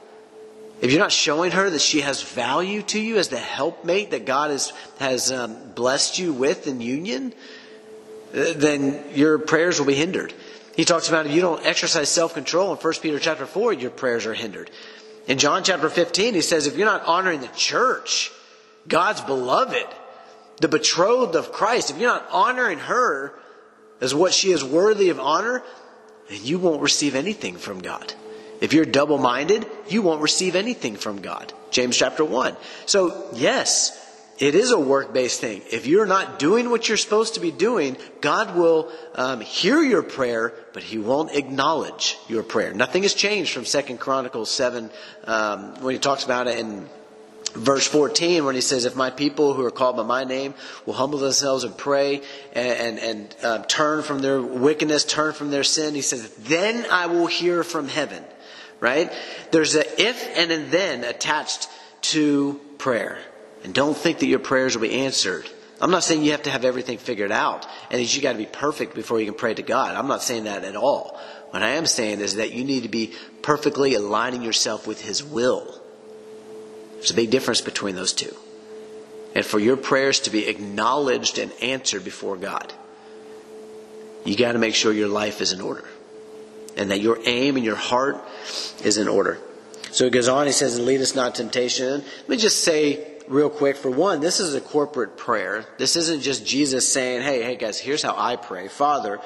if 0.81 0.91
you're 0.91 1.01
not 1.01 1.13
showing 1.13 1.53
her 1.53 1.71
that 1.71 1.81
she 1.81 2.01
has 2.01 2.23
value 2.23 2.83
to 2.83 3.01
you 3.01 3.19
as 3.19 3.29
the 3.29 3.39
helpmate 3.39 4.11
that 4.13 4.25
God 4.27 4.51
has, 4.51 4.73
has 4.99 5.33
um, 5.33 5.57
blessed 5.75 6.19
you 6.19 6.33
with 6.33 6.67
in 6.67 6.81
union, 6.81 7.33
uh, 8.35 8.53
then 8.57 9.05
your 9.15 9.39
prayers 9.39 9.79
will 9.79 9.87
be 9.87 9.95
hindered. 9.95 10.33
He 10.79 10.85
talks 10.85 11.09
about 11.09 11.27
if 11.27 11.33
you 11.33 11.41
don't 11.41 11.67
exercise 11.67 12.09
self-control 12.09 12.71
in 12.71 12.79
1 12.79 12.95
Peter 13.03 13.19
chapter 13.19 13.47
4, 13.47 13.73
your 13.73 13.91
prayers 13.91 14.27
are 14.27 14.33
hindered. 14.33 14.71
In 15.27 15.37
John 15.37 15.65
chapter 15.65 15.91
15, 15.91 16.35
he 16.35 16.41
says, 16.41 16.69
if 16.69 16.77
you're 16.77 16.87
not 16.87 17.05
honoring 17.05 17.41
the 17.41 17.49
church, 17.49 18.31
God's 18.87 19.21
beloved, 19.21 19.89
the 20.61 20.69
betrothed 20.69 21.35
of 21.35 21.51
Christ, 21.51 21.91
if 21.91 21.99
you're 21.99 22.09
not 22.09 22.29
honoring 22.31 22.79
her 22.79 23.35
as 24.01 24.15
what 24.15 24.33
she 24.33 24.53
is 24.53 24.63
worthy 24.63 25.09
of 25.09 25.19
honor, 25.19 25.65
then 26.29 26.45
you 26.45 26.61
won't 26.61 26.81
receive 26.81 27.17
anything 27.17 27.57
from 27.57 27.81
God. 27.81 28.15
If 28.61 28.73
you're 28.73 28.85
double 28.85 29.19
minded, 29.19 29.67
you 29.89 30.03
won't 30.03 30.23
receive 30.23 30.55
anything 30.55 30.95
from 30.95 31.23
God. 31.23 31.53
James 31.73 31.97
chapter 31.97 32.25
1. 32.25 32.57
So, 32.87 33.27
yes, 33.35 33.99
it 34.39 34.55
is 34.55 34.71
a 34.71 34.79
work 34.79 35.13
based 35.13 35.41
thing. 35.41 35.63
If 35.71 35.87
you're 35.87 36.07
not 36.07 36.39
doing 36.39 36.71
what 36.71 36.89
you're 36.89 36.97
supposed 36.97 37.35
to 37.35 37.41
be 37.41 37.51
doing, 37.51 37.97
God 38.21 38.57
will 38.57 38.91
um, 39.15 39.41
hear 39.41 39.83
your 39.83 40.03
prayer, 40.03 40.55
but 40.73 40.83
He 40.83 40.99
won't 40.99 41.35
acknowledge 41.35 42.17
your 42.29 42.43
prayer. 42.43 42.73
Nothing 42.73 43.03
has 43.03 43.15
changed 43.15 43.53
from 43.53 43.65
Second 43.65 43.99
Chronicles 43.99 44.51
7 44.51 44.91
um, 45.25 45.83
when 45.83 45.95
He 45.95 45.99
talks 45.99 46.25
about 46.25 46.47
it 46.47 46.59
in 46.59 46.89
verse 47.55 47.87
14 47.87 48.45
when 48.45 48.55
he 48.55 48.61
says 48.61 48.85
if 48.85 48.95
my 48.95 49.11
people 49.11 49.55
who 49.55 49.65
are 49.65 49.71
called 49.71 49.97
by 49.97 50.03
my 50.03 50.23
name 50.23 50.53
will 50.85 50.93
humble 50.93 51.19
themselves 51.19 51.65
and 51.65 51.77
pray 51.77 52.21
and, 52.53 52.99
and, 52.99 52.99
and 52.99 53.37
uh, 53.43 53.59
turn 53.65 54.03
from 54.03 54.21
their 54.21 54.41
wickedness 54.41 55.05
turn 55.05 55.33
from 55.33 55.51
their 55.51 55.65
sin 55.65 55.95
he 55.95 56.03
says 56.03 56.29
then 56.41 56.85
i 56.91 57.07
will 57.07 57.27
hear 57.27 57.65
from 57.65 57.89
heaven 57.89 58.23
right 58.81 59.11
there's 59.51 59.75
a 59.75 60.01
if 60.01 60.37
and 60.37 60.53
a 60.53 60.59
then 60.67 61.05
attached 61.05 61.69
to 62.03 62.61
prayer 62.77 63.19
and 63.69 63.75
don't 63.75 63.97
think 63.97 64.21
that 64.21 64.27
your 64.27 64.39
prayers 64.39 64.75
will 64.75 64.89
be 64.89 64.95
answered 64.95 65.47
i'm 65.81 65.91
not 65.91 66.03
saying 66.03 66.25
you 66.25 66.31
have 66.31 66.43
to 66.43 66.51
have 66.51 66.65
everything 66.65 66.97
figured 66.97 67.31
out 67.31 67.67
and 67.91 68.01
that 68.01 68.17
you 68.17 68.23
got 68.23 68.33
to 68.33 68.39
be 68.39 68.47
perfect 68.47 68.95
before 68.95 69.21
you 69.21 69.27
can 69.27 69.35
pray 69.35 69.53
to 69.53 69.63
god 69.63 69.95
i'm 69.95 70.09
not 70.09 70.23
saying 70.23 70.45
that 70.45 70.65
at 70.65 70.75
all 70.75 71.21
what 71.51 71.63
i 71.63 71.71
am 71.71 71.87
saying 71.87 72.21
is 72.21 72.37
that 72.37 72.53
you 72.53 72.65
need 72.65 72.83
to 72.83 72.89
be 72.89 73.13
perfectly 73.43 73.95
aligning 73.95 74.43
yourself 74.43 74.87
with 74.87 75.03
his 75.03 75.23
will 75.23 75.79
there's 76.99 77.13
a 77.13 77.15
big 77.15 77.31
difference 77.31 77.61
between 77.61 77.95
those 77.95 78.13
two. 78.13 78.35
And 79.35 79.45
for 79.45 79.61
your 79.61 79.77
prayers 79.77 80.21
to 80.21 80.31
be 80.31 80.49
acknowledged 80.49 81.39
and 81.39 81.53
answered 81.63 82.05
before 82.05 82.37
God, 82.37 82.73
you 84.25 84.37
got 84.37 84.53
to 84.53 84.59
make 84.59 84.75
sure 84.75 84.93
your 84.93 85.09
life 85.09 85.41
is 85.41 85.53
in 85.53 85.61
order. 85.61 85.85
And 86.77 86.91
that 86.91 87.01
your 87.01 87.19
aim 87.25 87.57
and 87.57 87.65
your 87.65 87.77
heart 87.77 88.21
is 88.85 88.99
in 88.99 89.07
order. 89.07 89.39
So 89.93 90.05
he 90.05 90.11
goes 90.11 90.29
on, 90.29 90.47
he 90.47 90.53
says, 90.53 90.77
and 90.77 90.87
lead 90.87 91.01
us 91.01 91.15
not 91.15 91.37
temptation. 91.37 92.03
Let 92.03 92.29
me 92.29 92.37
just 92.37 92.65
say 92.65 93.18
real 93.29 93.51
quick, 93.51 93.77
for 93.77 93.91
one, 93.91 94.21
this 94.21 94.41
is 94.41 94.55
a 94.55 94.61
corporate 94.61 95.17
prayer. 95.17 95.65
This 95.79 95.97
isn't 95.97 96.23
just 96.23 96.47
Jesus 96.47 96.91
saying, 96.91 97.23
hey, 97.23 97.43
hey 97.43 97.57
guys, 97.57 97.79
here's 97.79 98.03
how 98.03 98.15
I 98.17 98.37
pray. 98.37 98.69
Father, 98.69 99.21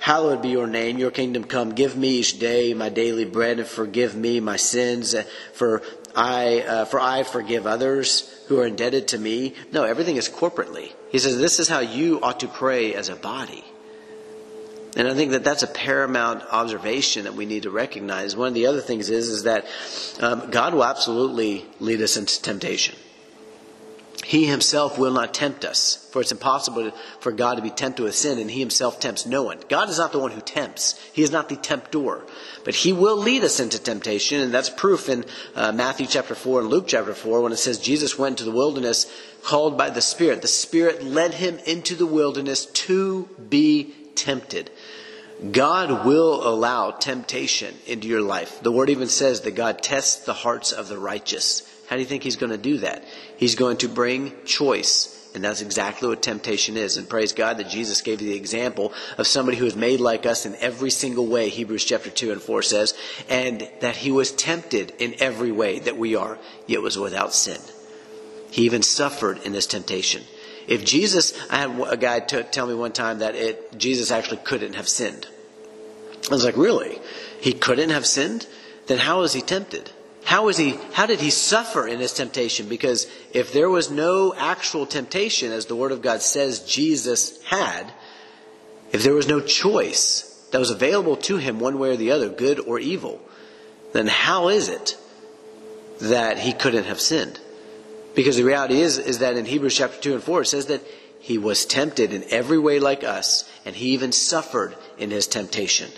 hallowed 0.00 0.42
be 0.42 0.50
your 0.50 0.66
name, 0.66 0.98
your 0.98 1.10
kingdom 1.10 1.44
come. 1.44 1.70
Give 1.72 1.96
me 1.96 2.18
each 2.18 2.38
day 2.38 2.74
my 2.74 2.88
daily 2.88 3.24
bread 3.24 3.58
and 3.58 3.68
forgive 3.68 4.14
me 4.14 4.40
my 4.40 4.56
sins. 4.56 5.14
For 5.52 5.82
I, 6.14 6.60
uh, 6.60 6.84
for 6.84 7.00
I 7.00 7.22
forgive 7.22 7.66
others 7.66 8.32
who 8.48 8.60
are 8.60 8.66
indebted 8.66 9.08
to 9.08 9.18
me. 9.18 9.54
No, 9.72 9.84
everything 9.84 10.16
is 10.16 10.28
corporately. 10.28 10.92
He 11.10 11.18
says 11.18 11.38
this 11.38 11.58
is 11.58 11.68
how 11.68 11.80
you 11.80 12.20
ought 12.22 12.40
to 12.40 12.48
pray 12.48 12.94
as 12.94 13.08
a 13.08 13.16
body. 13.16 13.64
And 14.96 15.06
I 15.06 15.14
think 15.14 15.32
that 15.32 15.44
that's 15.44 15.62
a 15.62 15.66
paramount 15.66 16.42
observation 16.50 17.24
that 17.24 17.34
we 17.34 17.44
need 17.44 17.64
to 17.64 17.70
recognize. 17.70 18.34
One 18.34 18.48
of 18.48 18.54
the 18.54 18.66
other 18.66 18.80
things 18.80 19.10
is, 19.10 19.28
is 19.28 19.42
that 19.42 19.66
um, 20.20 20.50
God 20.50 20.72
will 20.72 20.84
absolutely 20.84 21.66
lead 21.80 22.00
us 22.00 22.16
into 22.16 22.40
temptation. 22.40 22.94
He 24.26 24.46
himself 24.46 24.98
will 24.98 25.12
not 25.12 25.34
tempt 25.34 25.64
us, 25.64 26.08
for 26.10 26.20
it's 26.20 26.32
impossible 26.32 26.90
for 27.20 27.30
God 27.30 27.54
to 27.54 27.62
be 27.62 27.70
tempted 27.70 28.02
with 28.02 28.16
sin, 28.16 28.40
and 28.40 28.50
he 28.50 28.58
himself 28.58 28.98
tempts 28.98 29.24
no 29.24 29.44
one. 29.44 29.60
God 29.68 29.88
is 29.88 29.98
not 29.98 30.10
the 30.10 30.18
one 30.18 30.32
who 30.32 30.40
tempts. 30.40 31.00
He 31.12 31.22
is 31.22 31.30
not 31.30 31.48
the 31.48 31.54
tempter. 31.54 32.24
But 32.64 32.74
he 32.74 32.92
will 32.92 33.18
lead 33.18 33.44
us 33.44 33.60
into 33.60 33.78
temptation, 33.80 34.40
and 34.40 34.52
that's 34.52 34.68
proof 34.68 35.08
in 35.08 35.26
uh, 35.54 35.70
Matthew 35.70 36.08
chapter 36.08 36.34
4 36.34 36.62
and 36.62 36.68
Luke 36.68 36.88
chapter 36.88 37.14
4 37.14 37.40
when 37.40 37.52
it 37.52 37.58
says 37.58 37.78
Jesus 37.78 38.18
went 38.18 38.38
to 38.38 38.44
the 38.44 38.50
wilderness 38.50 39.06
called 39.44 39.78
by 39.78 39.90
the 39.90 40.02
Spirit. 40.02 40.42
The 40.42 40.48
Spirit 40.48 41.04
led 41.04 41.34
him 41.34 41.60
into 41.64 41.94
the 41.94 42.04
wilderness 42.04 42.66
to 42.66 43.28
be 43.48 43.94
tempted. 44.16 44.72
God 45.52 46.04
will 46.04 46.48
allow 46.48 46.90
temptation 46.90 47.76
into 47.86 48.08
your 48.08 48.22
life. 48.22 48.60
The 48.60 48.72
word 48.72 48.90
even 48.90 49.06
says 49.06 49.42
that 49.42 49.54
God 49.54 49.84
tests 49.84 50.24
the 50.24 50.32
hearts 50.32 50.72
of 50.72 50.88
the 50.88 50.98
righteous. 50.98 51.62
How 51.88 51.96
do 51.96 52.02
you 52.02 52.08
think 52.08 52.22
he's 52.22 52.36
going 52.36 52.52
to 52.52 52.58
do 52.58 52.78
that? 52.78 53.04
He's 53.36 53.54
going 53.54 53.78
to 53.78 53.88
bring 53.88 54.32
choice. 54.44 55.12
And 55.34 55.44
that's 55.44 55.60
exactly 55.60 56.08
what 56.08 56.22
temptation 56.22 56.76
is. 56.76 56.96
And 56.96 57.08
praise 57.08 57.32
God 57.32 57.58
that 57.58 57.68
Jesus 57.68 58.00
gave 58.00 58.22
you 58.22 58.28
the 58.30 58.36
example 58.36 58.92
of 59.18 59.26
somebody 59.26 59.58
who 59.58 59.66
is 59.66 59.76
made 59.76 60.00
like 60.00 60.24
us 60.24 60.46
in 60.46 60.56
every 60.56 60.90
single 60.90 61.26
way, 61.26 61.50
Hebrews 61.50 61.84
chapter 61.84 62.08
2 62.08 62.32
and 62.32 62.40
4 62.40 62.62
says, 62.62 62.94
and 63.28 63.68
that 63.80 63.96
he 63.96 64.10
was 64.10 64.32
tempted 64.32 64.94
in 64.98 65.14
every 65.18 65.52
way 65.52 65.78
that 65.80 65.98
we 65.98 66.16
are, 66.16 66.38
yet 66.66 66.80
was 66.80 66.98
without 66.98 67.34
sin. 67.34 67.60
He 68.50 68.62
even 68.62 68.82
suffered 68.82 69.38
in 69.42 69.52
this 69.52 69.66
temptation. 69.66 70.22
If 70.66 70.84
Jesus, 70.84 71.38
I 71.50 71.58
had 71.58 71.80
a 71.86 71.96
guy 71.98 72.20
t- 72.20 72.42
tell 72.44 72.66
me 72.66 72.74
one 72.74 72.92
time 72.92 73.18
that 73.18 73.34
it, 73.34 73.76
Jesus 73.76 74.10
actually 74.10 74.38
couldn't 74.38 74.74
have 74.74 74.88
sinned. 74.88 75.28
I 76.30 76.34
was 76.34 76.44
like, 76.44 76.56
really? 76.56 76.98
He 77.40 77.52
couldn't 77.52 77.90
have 77.90 78.06
sinned? 78.06 78.46
Then 78.86 78.98
how 78.98 79.20
was 79.20 79.34
he 79.34 79.42
tempted? 79.42 79.90
How 80.26 80.48
is 80.48 80.56
he, 80.56 80.76
how 80.92 81.06
did 81.06 81.20
he 81.20 81.30
suffer 81.30 81.86
in 81.86 82.00
his 82.00 82.12
temptation? 82.12 82.68
Because 82.68 83.06
if 83.32 83.52
there 83.52 83.70
was 83.70 83.92
no 83.92 84.34
actual 84.34 84.84
temptation, 84.84 85.52
as 85.52 85.66
the 85.66 85.76
Word 85.76 85.92
of 85.92 86.02
God 86.02 86.20
says 86.20 86.64
Jesus 86.64 87.40
had, 87.44 87.92
if 88.90 89.04
there 89.04 89.14
was 89.14 89.28
no 89.28 89.40
choice 89.40 90.48
that 90.50 90.58
was 90.58 90.70
available 90.70 91.16
to 91.16 91.36
him 91.36 91.60
one 91.60 91.78
way 91.78 91.90
or 91.90 91.96
the 91.96 92.10
other, 92.10 92.28
good 92.28 92.58
or 92.58 92.80
evil, 92.80 93.20
then 93.92 94.08
how 94.08 94.48
is 94.48 94.68
it 94.68 94.98
that 96.00 96.38
he 96.38 96.52
couldn't 96.52 96.86
have 96.86 97.00
sinned? 97.00 97.38
Because 98.16 98.36
the 98.36 98.42
reality 98.42 98.80
is, 98.80 98.98
is 98.98 99.20
that 99.20 99.36
in 99.36 99.44
Hebrews 99.44 99.76
chapter 99.76 100.00
2 100.00 100.14
and 100.14 100.22
4, 100.24 100.42
it 100.42 100.46
says 100.46 100.66
that 100.66 100.82
he 101.20 101.38
was 101.38 101.64
tempted 101.64 102.12
in 102.12 102.24
every 102.30 102.58
way 102.58 102.80
like 102.80 103.04
us, 103.04 103.48
and 103.64 103.76
he 103.76 103.90
even 103.90 104.10
suffered 104.10 104.74
in 104.98 105.12
his 105.12 105.28
temptation. 105.28 105.92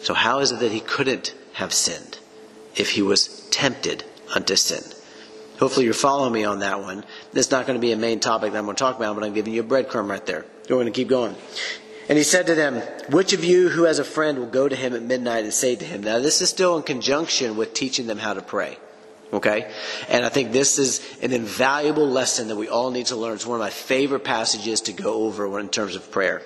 So 0.00 0.14
how 0.14 0.40
is 0.40 0.52
it 0.52 0.60
that 0.60 0.72
he 0.72 0.80
couldn't 0.80 1.34
have 1.54 1.72
sinned 1.72 2.18
if 2.74 2.90
he 2.90 3.02
was 3.02 3.46
tempted 3.50 4.04
unto 4.34 4.56
sin? 4.56 4.82
Hopefully 5.58 5.84
you're 5.84 5.94
following 5.94 6.32
me 6.32 6.44
on 6.44 6.60
that 6.60 6.80
one. 6.80 7.04
It's 7.34 7.50
not 7.50 7.66
going 7.66 7.78
to 7.78 7.80
be 7.80 7.92
a 7.92 7.96
main 7.96 8.18
topic 8.18 8.52
that 8.52 8.58
I'm 8.58 8.64
going 8.64 8.76
to 8.76 8.80
talk 8.80 8.96
about, 8.96 9.14
but 9.14 9.24
I'm 9.24 9.34
giving 9.34 9.52
you 9.52 9.60
a 9.60 9.64
breadcrumb 9.64 10.08
right 10.08 10.24
there. 10.24 10.46
We're 10.62 10.76
going 10.76 10.86
to 10.86 10.92
keep 10.92 11.08
going. 11.08 11.36
And 12.08 12.16
he 12.16 12.24
said 12.24 12.46
to 12.46 12.54
them, 12.54 12.76
Which 13.10 13.34
of 13.34 13.44
you 13.44 13.68
who 13.68 13.84
has 13.84 13.98
a 13.98 14.04
friend 14.04 14.38
will 14.38 14.46
go 14.46 14.68
to 14.68 14.74
him 14.74 14.94
at 14.94 15.02
midnight 15.02 15.44
and 15.44 15.52
say 15.52 15.76
to 15.76 15.84
him, 15.84 16.02
Now 16.02 16.18
this 16.18 16.40
is 16.40 16.48
still 16.48 16.78
in 16.78 16.82
conjunction 16.82 17.56
with 17.56 17.74
teaching 17.74 18.06
them 18.06 18.18
how 18.18 18.32
to 18.32 18.40
pray. 18.40 18.78
Okay? 19.32 19.70
And 20.08 20.24
I 20.24 20.30
think 20.30 20.50
this 20.50 20.78
is 20.78 21.06
an 21.22 21.32
invaluable 21.32 22.08
lesson 22.08 22.48
that 22.48 22.56
we 22.56 22.68
all 22.68 22.90
need 22.90 23.06
to 23.06 23.16
learn. 23.16 23.34
It's 23.34 23.46
one 23.46 23.60
of 23.60 23.64
my 23.64 23.70
favorite 23.70 24.24
passages 24.24 24.80
to 24.82 24.92
go 24.92 25.24
over 25.24 25.60
in 25.60 25.68
terms 25.68 25.94
of 25.94 26.10
prayer. 26.10 26.42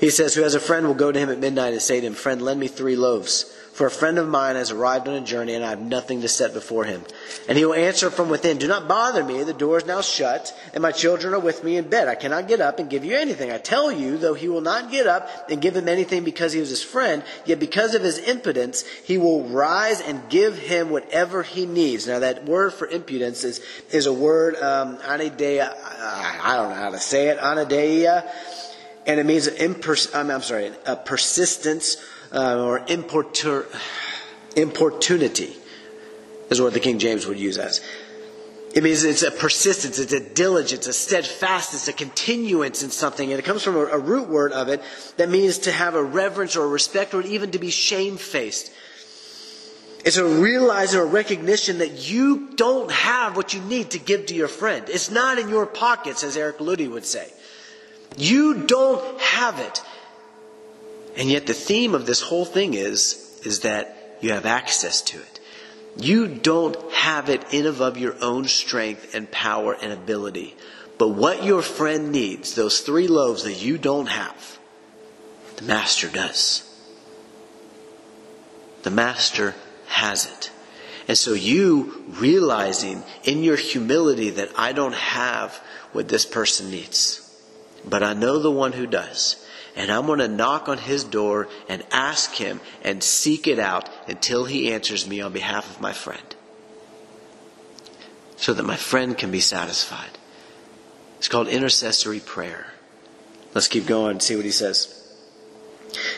He 0.00 0.10
says, 0.10 0.34
Who 0.34 0.42
has 0.42 0.54
a 0.54 0.60
friend 0.60 0.86
will 0.86 0.94
go 0.94 1.12
to 1.12 1.18
him 1.18 1.30
at 1.30 1.38
midnight 1.38 1.72
and 1.72 1.82
say 1.82 2.00
to 2.00 2.06
him, 2.06 2.14
Friend, 2.14 2.40
lend 2.40 2.60
me 2.60 2.68
three 2.68 2.96
loaves. 2.96 3.52
For 3.76 3.86
a 3.86 3.90
friend 3.90 4.16
of 4.16 4.26
mine 4.26 4.56
has 4.56 4.70
arrived 4.70 5.06
on 5.06 5.12
a 5.12 5.20
journey, 5.20 5.52
and 5.52 5.62
I 5.62 5.68
have 5.68 5.82
nothing 5.82 6.22
to 6.22 6.28
set 6.28 6.54
before 6.54 6.84
him. 6.84 7.04
And 7.46 7.58
he 7.58 7.66
will 7.66 7.74
answer 7.74 8.08
from 8.08 8.30
within, 8.30 8.56
Do 8.56 8.66
not 8.66 8.88
bother 8.88 9.22
me. 9.22 9.42
The 9.42 9.52
door 9.52 9.76
is 9.76 9.84
now 9.84 10.00
shut, 10.00 10.58
and 10.72 10.80
my 10.80 10.92
children 10.92 11.34
are 11.34 11.40
with 11.40 11.62
me 11.62 11.76
in 11.76 11.90
bed. 11.90 12.08
I 12.08 12.14
cannot 12.14 12.48
get 12.48 12.62
up 12.62 12.78
and 12.78 12.88
give 12.88 13.04
you 13.04 13.14
anything. 13.14 13.52
I 13.52 13.58
tell 13.58 13.92
you, 13.92 14.16
though 14.16 14.32
he 14.32 14.48
will 14.48 14.62
not 14.62 14.90
get 14.90 15.06
up 15.06 15.28
and 15.50 15.60
give 15.60 15.76
him 15.76 15.88
anything 15.88 16.24
because 16.24 16.54
he 16.54 16.60
was 16.60 16.70
his 16.70 16.82
friend, 16.82 17.22
yet 17.44 17.60
because 17.60 17.94
of 17.94 18.02
his 18.02 18.16
impudence, 18.16 18.82
he 19.04 19.18
will 19.18 19.44
rise 19.44 20.00
and 20.00 20.26
give 20.30 20.56
him 20.56 20.88
whatever 20.88 21.42
he 21.42 21.66
needs. 21.66 22.06
Now, 22.06 22.20
that 22.20 22.46
word 22.46 22.72
for 22.72 22.86
impudence 22.86 23.44
is, 23.44 23.60
is 23.90 24.06
a 24.06 24.12
word, 24.12 24.56
um, 24.56 24.96
anidea, 25.06 25.76
I 26.42 26.56
don't 26.56 26.70
know 26.70 26.76
how 26.76 26.90
to 26.92 26.98
say 26.98 27.28
it, 27.28 27.38
anadeia 27.38 28.26
and 29.06 29.20
it 29.20 29.26
means 29.26 29.48
I'm, 29.48 30.30
I'm, 30.30 30.42
sorry, 30.42 30.72
a 30.84 30.96
persistence 30.96 31.96
uh, 32.32 32.62
or 32.62 32.80
importur- 32.80 33.66
importunity 34.56 35.56
is 36.50 36.60
what 36.60 36.72
the 36.72 36.80
King 36.80 36.98
James 36.98 37.26
would 37.26 37.38
use 37.38 37.58
as. 37.58 37.80
It 38.74 38.82
means 38.82 39.04
it's 39.04 39.22
a 39.22 39.30
persistence, 39.30 39.98
it's 39.98 40.12
a 40.12 40.20
diligence, 40.20 40.86
a 40.86 40.92
steadfastness, 40.92 41.88
a 41.88 41.94
continuance 41.94 42.82
in 42.82 42.90
something. 42.90 43.30
And 43.30 43.38
it 43.38 43.44
comes 43.44 43.62
from 43.62 43.76
a, 43.76 43.86
a 43.86 43.98
root 43.98 44.28
word 44.28 44.52
of 44.52 44.68
it 44.68 44.82
that 45.16 45.30
means 45.30 45.58
to 45.60 45.72
have 45.72 45.94
a 45.94 46.02
reverence 46.02 46.56
or 46.56 46.64
a 46.64 46.68
respect 46.68 47.14
or 47.14 47.22
even 47.22 47.52
to 47.52 47.58
be 47.58 47.70
shamefaced. 47.70 48.70
It's 50.04 50.18
a 50.18 50.26
realizing 50.26 51.00
or 51.00 51.06
recognition 51.06 51.78
that 51.78 52.10
you 52.10 52.50
don't 52.54 52.90
have 52.90 53.34
what 53.34 53.54
you 53.54 53.60
need 53.62 53.92
to 53.92 53.98
give 53.98 54.26
to 54.26 54.34
your 54.34 54.46
friend. 54.46 54.84
It's 54.88 55.10
not 55.10 55.38
in 55.38 55.48
your 55.48 55.66
pockets, 55.66 56.22
as 56.22 56.36
Eric 56.36 56.58
Ludy 56.58 56.88
would 56.88 57.06
say. 57.06 57.32
You 58.16 58.66
don't 58.66 59.20
have 59.20 59.58
it. 59.58 59.82
And 61.16 61.30
yet 61.30 61.46
the 61.46 61.54
theme 61.54 61.94
of 61.94 62.06
this 62.06 62.20
whole 62.22 62.44
thing 62.44 62.74
is, 62.74 63.40
is 63.44 63.60
that 63.60 64.18
you 64.20 64.32
have 64.32 64.46
access 64.46 65.02
to 65.02 65.18
it. 65.18 65.40
You 65.96 66.28
don't 66.28 66.76
have 66.92 67.30
it 67.30 67.54
in 67.54 67.66
of 67.66 67.96
your 67.96 68.16
own 68.22 68.46
strength 68.46 69.14
and 69.14 69.30
power 69.30 69.76
and 69.80 69.92
ability. 69.92 70.54
But 70.98 71.08
what 71.08 71.44
your 71.44 71.62
friend 71.62 72.12
needs, 72.12 72.54
those 72.54 72.80
three 72.80 73.08
loaves 73.08 73.44
that 73.44 73.62
you 73.62 73.78
don't 73.78 74.08
have, 74.08 74.58
the 75.56 75.64
master 75.64 76.08
does. 76.08 76.62
The 78.82 78.90
master 78.90 79.54
has 79.88 80.26
it. 80.26 80.50
And 81.08 81.16
so 81.16 81.32
you 81.32 82.04
realizing 82.18 83.02
in 83.24 83.42
your 83.42 83.56
humility 83.56 84.30
that 84.30 84.50
I 84.56 84.72
don't 84.72 84.94
have 84.94 85.54
what 85.92 86.08
this 86.08 86.26
person 86.26 86.70
needs, 86.70 87.25
but 87.86 88.02
I 88.02 88.14
know 88.14 88.38
the 88.38 88.50
one 88.50 88.72
who 88.72 88.86
does. 88.86 89.44
And 89.76 89.90
I'm 89.90 90.06
going 90.06 90.20
to 90.20 90.28
knock 90.28 90.68
on 90.68 90.78
his 90.78 91.04
door 91.04 91.48
and 91.68 91.84
ask 91.92 92.34
him 92.34 92.60
and 92.82 93.02
seek 93.02 93.46
it 93.46 93.58
out 93.58 93.88
until 94.08 94.46
he 94.46 94.72
answers 94.72 95.06
me 95.06 95.20
on 95.20 95.32
behalf 95.32 95.70
of 95.70 95.80
my 95.80 95.92
friend. 95.92 96.34
So 98.36 98.54
that 98.54 98.62
my 98.64 98.76
friend 98.76 99.16
can 99.16 99.30
be 99.30 99.40
satisfied. 99.40 100.18
It's 101.18 101.28
called 101.28 101.48
intercessory 101.48 102.20
prayer. 102.20 102.66
Let's 103.54 103.68
keep 103.68 103.86
going 103.86 104.12
and 104.12 104.22
see 104.22 104.36
what 104.36 104.44
he 104.44 104.50
says. 104.50 104.92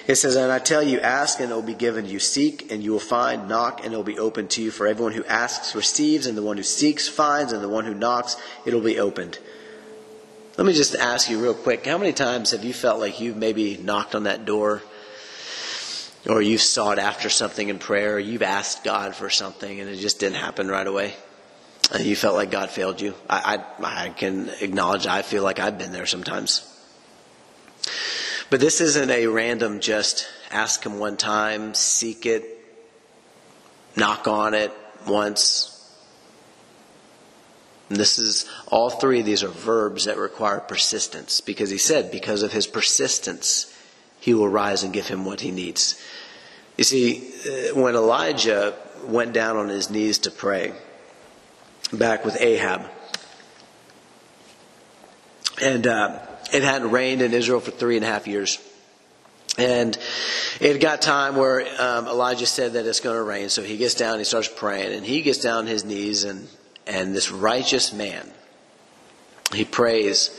It 0.06 0.16
says, 0.16 0.37
And 0.37 0.50
I 0.50 0.58
tell 0.58 0.82
you, 0.82 1.00
ask 1.00 1.40
and 1.40 1.50
it 1.50 1.54
will 1.54 1.62
be 1.62 1.75
given 1.75 2.06
you. 2.06 2.18
Seek 2.18 2.70
and 2.72 2.82
you 2.82 2.92
will 2.92 3.00
find. 3.00 3.48
Knock 3.48 3.84
and 3.84 3.92
it 3.92 3.96
will 3.96 4.04
be 4.04 4.18
opened 4.18 4.50
to 4.50 4.62
you. 4.62 4.70
For 4.70 4.87
everyone 4.87 5.12
who 5.12 5.25
asks 5.25 5.75
receives, 5.75 6.26
and 6.26 6.37
the 6.37 6.42
one 6.42 6.56
who 6.56 6.62
seeks 6.62 7.08
finds, 7.08 7.52
and 7.52 7.62
the 7.62 7.68
one 7.68 7.84
who 7.84 7.94
knocks 7.94 8.37
it 8.64 8.75
will 8.75 8.80
be 8.80 8.98
opened. 8.98 9.38
Let 10.59 10.67
me 10.67 10.73
just 10.73 10.97
ask 10.97 11.31
you 11.31 11.41
real 11.41 11.55
quick 11.55 11.87
how 11.87 11.99
many 11.99 12.12
times 12.12 12.50
have 12.50 12.65
you 12.65 12.73
felt 12.73 12.99
like 12.99 13.21
you've 13.21 13.37
maybe 13.37 13.77
knocked 13.77 14.17
on 14.17 14.25
that 14.25 14.45
door? 14.45 14.83
Or 16.29 16.43
you've 16.43 16.61
sought 16.61 16.99
after 16.99 17.29
something 17.29 17.69
in 17.69 17.79
prayer, 17.79 18.17
or 18.17 18.19
you've 18.19 18.43
asked 18.43 18.83
God 18.83 19.15
for 19.15 19.31
something 19.31 19.79
and 19.79 19.88
it 19.88 19.99
just 19.99 20.19
didn't 20.19 20.38
happen 20.38 20.67
right 20.67 20.87
away? 20.87 21.15
And 21.93 22.05
you 22.05 22.17
felt 22.17 22.35
like 22.35 22.50
God 22.50 22.71
failed 22.71 23.00
you. 23.00 23.15
I, 23.31 23.65
I, 23.79 24.07
I 24.07 24.09
can 24.09 24.50
acknowledge 24.61 25.07
I 25.07 25.23
feel 25.23 25.45
like 25.45 25.61
I've 25.61 25.79
been 25.79 25.93
there 25.93 26.07
sometimes. 26.07 26.67
But 28.50 28.59
this 28.59 28.81
isn't 28.81 29.11
a 29.11 29.29
random 29.29 29.79
just 29.79 30.27
ask 30.50 30.85
him 30.85 30.99
one 30.99 31.17
time, 31.17 31.73
seek 31.75 32.27
it, 32.27 32.45
knock 33.95 34.27
on 34.27 34.55
it 34.55 34.73
once. 35.07 35.77
And 37.88 37.99
this 37.99 38.18
is 38.18 38.47
all 38.66 38.90
three 38.90 39.21
of 39.21 39.26
these 39.26 39.42
are 39.42 39.49
verbs 39.49 40.04
that 40.04 40.18
require 40.18 40.61
persistence 40.61 41.40
because 41.40 41.71
he 41.71 41.78
said, 41.78 42.11
because 42.11 42.42
of 42.42 42.52
his 42.52 42.66
persistence, 42.66 43.75
he 44.21 44.35
will 44.35 44.49
rise 44.49 44.83
and 44.83 44.92
give 44.92 45.09
him 45.09 45.25
what 45.25 45.40
he 45.40 45.50
needs. 45.50 46.00
You 46.76 46.85
see, 46.85 47.33
uh, 47.47 47.75
when 47.75 47.95
Elijah 47.95 48.75
went 49.04 49.33
down 49.33 49.57
on 49.57 49.68
his 49.68 49.90
knees 49.90 50.18
to 50.21 50.30
pray, 50.30 50.73
back 51.92 52.25
with 52.25 52.40
Ahab, 52.40 52.83
and 55.62 55.87
uh, 55.87 56.21
it 56.52 56.62
hadn't 56.62 56.90
rained 56.90 57.23
in 57.23 57.33
Israel 57.33 57.61
for 57.61 57.71
three 57.71 57.97
and 57.97 58.04
a 58.04 58.09
half 58.09 58.26
years. 58.26 58.59
And 59.57 59.99
it 60.61 60.80
got 60.80 61.02
time 61.02 61.35
where 61.35 61.62
um, 61.83 62.07
Elijah 62.07 62.47
said 62.47 62.75
that 62.75 62.87
it's 62.87 63.00
going 63.00 63.16
to 63.16 63.23
rain, 63.23 63.49
so 63.49 63.62
he 63.62 63.76
gets 63.76 63.95
down, 63.95 64.18
he 64.18 64.25
starts 64.25 64.49
praying, 64.49 64.92
and 64.92 65.04
he 65.04 65.23
gets 65.23 65.38
down 65.38 65.59
on 65.59 65.66
his 65.66 65.85
knees, 65.85 66.23
and 66.23 66.49
and 66.88 67.14
this 67.14 67.30
righteous 67.30 67.92
man, 67.92 68.30
he 69.52 69.64
prays, 69.64 70.30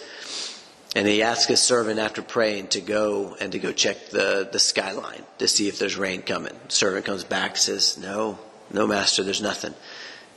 and 0.96 1.08
he 1.08 1.22
asks 1.22 1.46
his 1.46 1.62
servant 1.62 2.00
after 2.00 2.22
praying 2.22 2.68
to 2.70 2.82
go 2.82 3.38
and 3.40 3.52
to 3.52 3.60
go 3.60 3.72
check 3.72 4.10
the 4.10 4.50
the 4.52 4.60
skyline 4.60 5.24
to 5.38 5.48
see 5.48 5.68
if 5.68 5.80
there's 5.80 5.96
rain 5.96 6.22
coming. 6.24 6.60
Servant 6.68 7.06
comes 7.06 7.24
back, 7.24 7.56
says, 7.56 7.98
"No, 7.98 8.40
no, 8.72 8.88
master, 8.88 9.24
there's 9.24 9.42
nothing." 9.42 9.76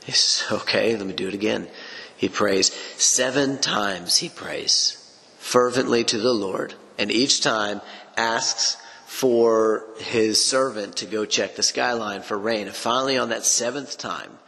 He 0.05 0.11
says, 0.11 0.51
"Okay, 0.51 0.95
let 0.95 1.05
me 1.05 1.13
do 1.13 1.27
it 1.27 1.33
again." 1.33 1.67
He 2.15 2.29
prays 2.29 2.71
seven 2.97 3.57
times. 3.57 4.17
He 4.17 4.29
prays 4.29 4.97
fervently 5.39 6.03
to 6.05 6.17
the 6.19 6.33
Lord, 6.33 6.75
and 6.97 7.11
each 7.11 7.41
time 7.41 7.81
asks 8.15 8.77
for 9.07 9.85
his 9.97 10.43
servant 10.43 10.95
to 10.97 11.05
go 11.05 11.25
check 11.25 11.55
the 11.55 11.63
skyline 11.63 12.21
for 12.21 12.37
rain. 12.37 12.67
And 12.67 12.75
finally, 12.75 13.17
on 13.17 13.29
that 13.29 13.45
seventh 13.45 13.97
time, 13.97 14.39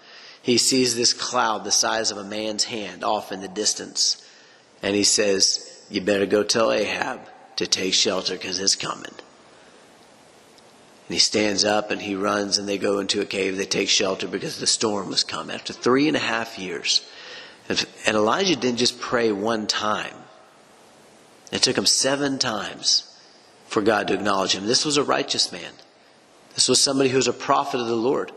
he 0.45 0.60
sees 0.60 0.95
this 0.95 1.12
cloud 1.12 1.63
the 1.63 1.71
size 1.71 2.12
of 2.12 2.19
a 2.19 2.23
man's 2.23 2.65
hand 2.65 3.03
off 3.03 3.31
in 3.31 3.41
the 3.41 3.47
distance. 3.47 4.23
And 4.84 4.95
he 4.95 5.03
says, 5.03 5.84
You 5.89 6.01
better 6.01 6.27
go 6.27 6.43
tell 6.43 6.71
Ahab 6.71 7.21
to 7.55 7.65
take 7.65 7.95
shelter 7.95 8.36
because 8.36 8.60
it's 8.60 8.75
coming. 8.75 9.10
And 11.08 11.13
he 11.15 11.17
stands 11.17 11.65
up 11.65 11.89
and 11.89 11.99
he 11.99 12.15
runs 12.15 12.60
and 12.60 12.69
they 12.69 12.77
go 12.77 12.99
into 12.99 13.21
a 13.21 13.25
cave. 13.25 13.58
They 13.58 13.65
take 13.65 13.89
shelter 13.89 14.27
because 14.27 14.60
the 14.60 14.67
storm 14.67 15.10
was 15.10 15.23
come 15.23 15.49
after 15.49 15.73
three 15.73 16.08
and 16.08 16.15
a 16.15 16.19
half 16.19 16.60
years. 16.60 17.01
And 17.67 17.84
Elijah 18.08 18.55
didn't 18.55 18.77
just 18.77 18.99
pray 18.99 19.31
one 19.31 19.65
time. 19.65 20.13
It 21.51 21.63
took 21.63 21.75
him 21.75 21.88
seven 21.88 22.38
times 22.38 23.12
for 23.65 23.81
God 23.81 24.10
to 24.10 24.13
acknowledge 24.13 24.53
him. 24.53 24.67
This 24.67 24.86
was 24.86 24.97
a 24.97 25.03
righteous 25.03 25.51
man. 25.51 25.73
This 26.53 26.69
was 26.69 26.79
somebody 26.79 27.10
who 27.10 27.17
was 27.17 27.27
a 27.27 27.34
prophet 27.34 27.81
of 27.81 27.88
the 27.88 27.95
Lord. 27.95 28.31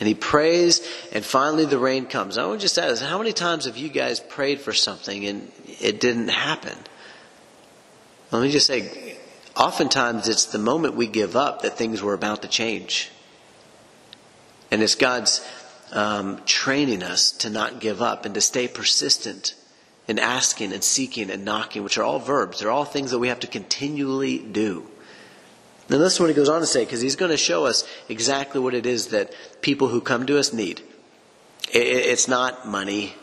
And 0.00 0.06
he 0.06 0.14
prays, 0.14 0.86
and 1.12 1.24
finally 1.24 1.64
the 1.64 1.78
rain 1.78 2.06
comes. 2.06 2.38
I 2.38 2.46
want 2.46 2.60
to 2.60 2.64
just 2.64 2.78
ask, 2.78 3.02
how 3.02 3.18
many 3.18 3.32
times 3.32 3.64
have 3.64 3.76
you 3.76 3.88
guys 3.88 4.20
prayed 4.20 4.60
for 4.60 4.72
something 4.72 5.26
and 5.26 5.50
it 5.80 6.00
didn't 6.00 6.28
happen? 6.28 6.76
Let 8.30 8.42
me 8.42 8.50
just 8.50 8.66
say, 8.66 9.16
oftentimes 9.56 10.28
it's 10.28 10.46
the 10.46 10.58
moment 10.58 10.94
we 10.94 11.08
give 11.08 11.34
up 11.34 11.62
that 11.62 11.76
things 11.76 12.00
were 12.00 12.14
about 12.14 12.42
to 12.42 12.48
change. 12.48 13.10
And 14.70 14.82
it's 14.82 14.94
God's 14.94 15.44
um, 15.92 16.42
training 16.44 17.02
us 17.02 17.32
to 17.32 17.50
not 17.50 17.80
give 17.80 18.00
up 18.00 18.24
and 18.24 18.34
to 18.34 18.40
stay 18.40 18.68
persistent 18.68 19.54
and 20.06 20.20
asking 20.20 20.72
and 20.72 20.84
seeking 20.84 21.30
and 21.30 21.44
knocking, 21.44 21.82
which 21.82 21.98
are 21.98 22.04
all 22.04 22.18
verbs. 22.18 22.60
They're 22.60 22.70
all 22.70 22.84
things 22.84 23.10
that 23.10 23.18
we 23.18 23.28
have 23.28 23.40
to 23.40 23.46
continually 23.46 24.38
do. 24.38 24.86
Then 25.88 26.00
listen 26.00 26.22
what 26.22 26.28
he 26.28 26.34
goes 26.34 26.48
on 26.48 26.60
to 26.60 26.66
say, 26.66 26.84
because 26.84 27.00
he's 27.00 27.16
going 27.16 27.30
to 27.30 27.36
show 27.36 27.64
us 27.64 27.88
exactly 28.08 28.60
what 28.60 28.74
it 28.74 28.86
is 28.86 29.08
that 29.08 29.32
people 29.62 29.88
who 29.88 30.00
come 30.00 30.26
to 30.26 30.38
us 30.38 30.52
need. 30.52 30.82
It's 31.72 32.28
not 32.28 32.68
money. 32.68 33.14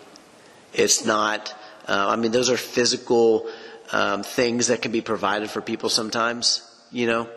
It's 0.74 1.06
not, 1.06 1.50
uh, 1.88 2.08
I 2.10 2.16
mean, 2.16 2.32
those 2.32 2.50
are 2.50 2.58
physical 2.58 3.48
um, 3.92 4.24
things 4.24 4.68
that 4.68 4.82
can 4.82 4.92
be 4.92 5.02
provided 5.02 5.50
for 5.50 5.62
people 5.62 5.90
sometimes, 5.90 6.68
you 6.92 7.08
know 7.08 7.30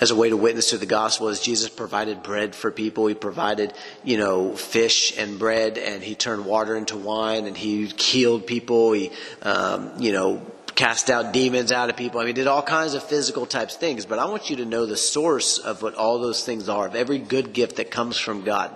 as 0.00 0.10
a 0.10 0.14
way 0.14 0.30
to 0.30 0.36
witness 0.36 0.70
to 0.70 0.78
the 0.78 0.86
gospel 0.86 1.28
as 1.28 1.40
Jesus 1.40 1.68
provided 1.68 2.22
bread 2.22 2.54
for 2.54 2.70
people. 2.70 3.06
He 3.06 3.14
provided, 3.14 3.74
you 4.02 4.16
know, 4.16 4.56
fish 4.56 5.16
and 5.18 5.38
bread 5.38 5.76
and 5.76 6.02
he 6.02 6.14
turned 6.14 6.46
water 6.46 6.74
into 6.74 6.96
wine 6.96 7.46
and 7.46 7.56
he 7.56 7.86
healed 7.86 8.46
people. 8.46 8.92
He, 8.92 9.10
um, 9.42 9.92
you 9.98 10.12
know, 10.12 10.42
cast 10.80 11.10
out 11.10 11.34
demons 11.34 11.72
out 11.72 11.90
of 11.90 11.96
people. 11.96 12.20
I 12.20 12.24
mean, 12.24 12.34
did 12.34 12.46
all 12.46 12.62
kinds 12.62 12.94
of 12.94 13.02
physical 13.02 13.44
types 13.44 13.76
things. 13.76 14.06
But 14.06 14.18
I 14.18 14.24
want 14.24 14.48
you 14.48 14.56
to 14.56 14.64
know 14.64 14.86
the 14.86 14.96
source 14.96 15.58
of 15.58 15.82
what 15.82 15.94
all 15.94 16.18
those 16.18 16.42
things 16.42 16.70
are, 16.70 16.86
of 16.86 16.96
every 16.96 17.18
good 17.18 17.52
gift 17.52 17.76
that 17.76 17.90
comes 17.90 18.18
from 18.18 18.44
God 18.44 18.74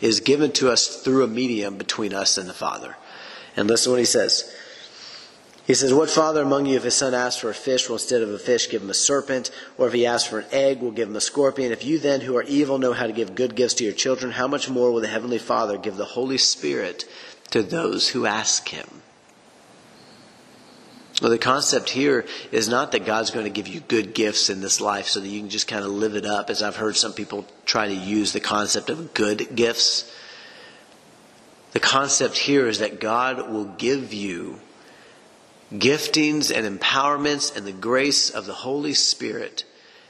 is 0.00 0.18
given 0.18 0.50
to 0.50 0.72
us 0.72 1.02
through 1.02 1.22
a 1.22 1.28
medium 1.28 1.78
between 1.78 2.12
us 2.12 2.36
and 2.36 2.48
the 2.48 2.52
Father. 2.52 2.96
And 3.56 3.68
listen 3.68 3.90
to 3.90 3.92
what 3.92 4.00
he 4.00 4.04
says. 4.04 4.52
He 5.68 5.74
says, 5.74 5.94
What 5.94 6.10
father 6.10 6.42
among 6.42 6.66
you, 6.66 6.76
if 6.76 6.82
his 6.82 6.96
son 6.96 7.14
asks 7.14 7.40
for 7.40 7.50
a 7.50 7.54
fish, 7.54 7.88
will 7.88 7.94
instead 7.94 8.20
of 8.20 8.30
a 8.30 8.38
fish 8.38 8.68
give 8.68 8.82
him 8.82 8.90
a 8.90 8.94
serpent? 8.94 9.52
Or 9.78 9.86
if 9.86 9.92
he 9.92 10.04
asks 10.04 10.28
for 10.28 10.40
an 10.40 10.46
egg, 10.50 10.80
will 10.80 10.90
give 10.90 11.08
him 11.08 11.14
a 11.14 11.20
scorpion? 11.20 11.70
If 11.70 11.84
you 11.84 12.00
then, 12.00 12.22
who 12.22 12.36
are 12.36 12.42
evil, 12.42 12.78
know 12.78 12.92
how 12.92 13.06
to 13.06 13.12
give 13.12 13.36
good 13.36 13.54
gifts 13.54 13.74
to 13.74 13.84
your 13.84 13.92
children, 13.92 14.32
how 14.32 14.48
much 14.48 14.68
more 14.68 14.90
will 14.90 15.00
the 15.00 15.06
Heavenly 15.06 15.38
Father 15.38 15.78
give 15.78 15.96
the 15.96 16.04
Holy 16.04 16.38
Spirit 16.38 17.04
to 17.50 17.62
those 17.62 18.08
who 18.08 18.26
ask 18.26 18.70
him? 18.70 19.01
Well, 21.22 21.30
the 21.30 21.38
concept 21.38 21.88
here 21.88 22.24
is 22.50 22.68
not 22.68 22.90
that 22.90 23.06
God's 23.06 23.30
going 23.30 23.44
to 23.44 23.50
give 23.50 23.68
you 23.68 23.78
good 23.78 24.12
gifts 24.12 24.50
in 24.50 24.60
this 24.60 24.80
life 24.80 25.06
so 25.06 25.20
that 25.20 25.28
you 25.28 25.38
can 25.38 25.50
just 25.50 25.68
kind 25.68 25.84
of 25.84 25.92
live 25.92 26.16
it 26.16 26.26
up, 26.26 26.50
as 26.50 26.64
I've 26.64 26.74
heard 26.74 26.96
some 26.96 27.12
people 27.12 27.46
try 27.64 27.86
to 27.86 27.94
use 27.94 28.32
the 28.32 28.40
concept 28.40 28.90
of 28.90 29.14
good 29.14 29.54
gifts. 29.54 30.12
The 31.74 31.78
concept 31.78 32.38
here 32.38 32.66
is 32.66 32.80
that 32.80 32.98
God 32.98 33.52
will 33.52 33.66
give 33.66 34.12
you 34.12 34.58
giftings 35.72 36.52
and 36.52 36.80
empowerments 36.80 37.56
and 37.56 37.64
the 37.68 37.72
grace 37.72 38.28
of 38.28 38.46
the 38.46 38.52
Holy 38.52 38.92
Spirit, 38.92 39.64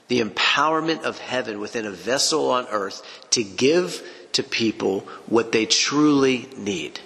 the 0.08 0.22
empowerment 0.22 1.02
of 1.02 1.18
heaven 1.18 1.60
within 1.60 1.84
a 1.84 1.90
vessel 1.90 2.50
on 2.50 2.66
earth 2.68 3.02
to 3.32 3.44
give 3.44 4.02
to 4.32 4.42
people 4.42 5.00
what 5.26 5.52
they 5.52 5.66
truly 5.66 6.48
need. 6.56 7.00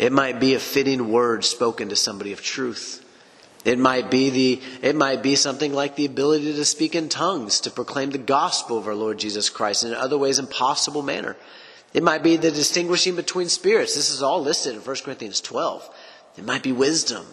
It 0.00 0.12
might 0.12 0.40
be 0.40 0.54
a 0.54 0.58
fitting 0.58 1.12
word 1.12 1.44
spoken 1.44 1.90
to 1.90 1.94
somebody 1.94 2.32
of 2.32 2.42
truth. 2.42 3.04
It 3.66 3.78
might 3.78 4.10
be 4.10 4.30
the 4.30 4.62
it 4.80 4.96
might 4.96 5.22
be 5.22 5.36
something 5.36 5.74
like 5.74 5.94
the 5.94 6.06
ability 6.06 6.54
to 6.54 6.64
speak 6.64 6.94
in 6.94 7.10
tongues 7.10 7.60
to 7.60 7.70
proclaim 7.70 8.08
the 8.08 8.16
gospel 8.16 8.78
of 8.78 8.86
our 8.86 8.94
Lord 8.94 9.18
Jesus 9.18 9.50
Christ 9.50 9.84
in 9.84 9.92
other 9.92 10.16
ways 10.16 10.38
impossible 10.38 11.02
manner. 11.02 11.36
It 11.92 12.02
might 12.02 12.22
be 12.22 12.38
the 12.38 12.50
distinguishing 12.50 13.14
between 13.14 13.50
spirits. 13.50 13.94
This 13.94 14.08
is 14.08 14.22
all 14.22 14.40
listed 14.40 14.74
in 14.74 14.80
1 14.80 14.96
Corinthians 15.04 15.42
12. 15.42 15.90
It 16.38 16.46
might 16.46 16.62
be 16.62 16.72
wisdom. 16.72 17.26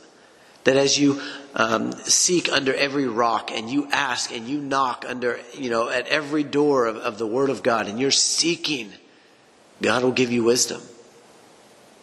That 0.66 0.76
as 0.76 1.00
you 1.00 1.22
um, 1.56 1.94
seek 1.94 2.52
under 2.52 2.74
every 2.74 3.08
rock 3.08 3.50
and 3.50 3.70
you 3.70 3.88
ask 3.94 4.34
and 4.34 4.46
you 4.46 4.60
knock 4.60 5.06
under, 5.08 5.40
you 5.54 5.70
know, 5.70 5.88
at 5.88 6.08
every 6.08 6.44
door 6.44 6.88
of, 6.88 6.98
of 6.98 7.18
the 7.18 7.28
Word 7.28 7.50
of 7.50 7.64
God 7.64 7.88
and 7.88 7.98
you're 7.98 8.12
seeking, 8.12 8.92
God 9.82 10.04
will 10.04 10.12
give 10.12 10.34
you 10.34 10.44
wisdom. 10.44 10.82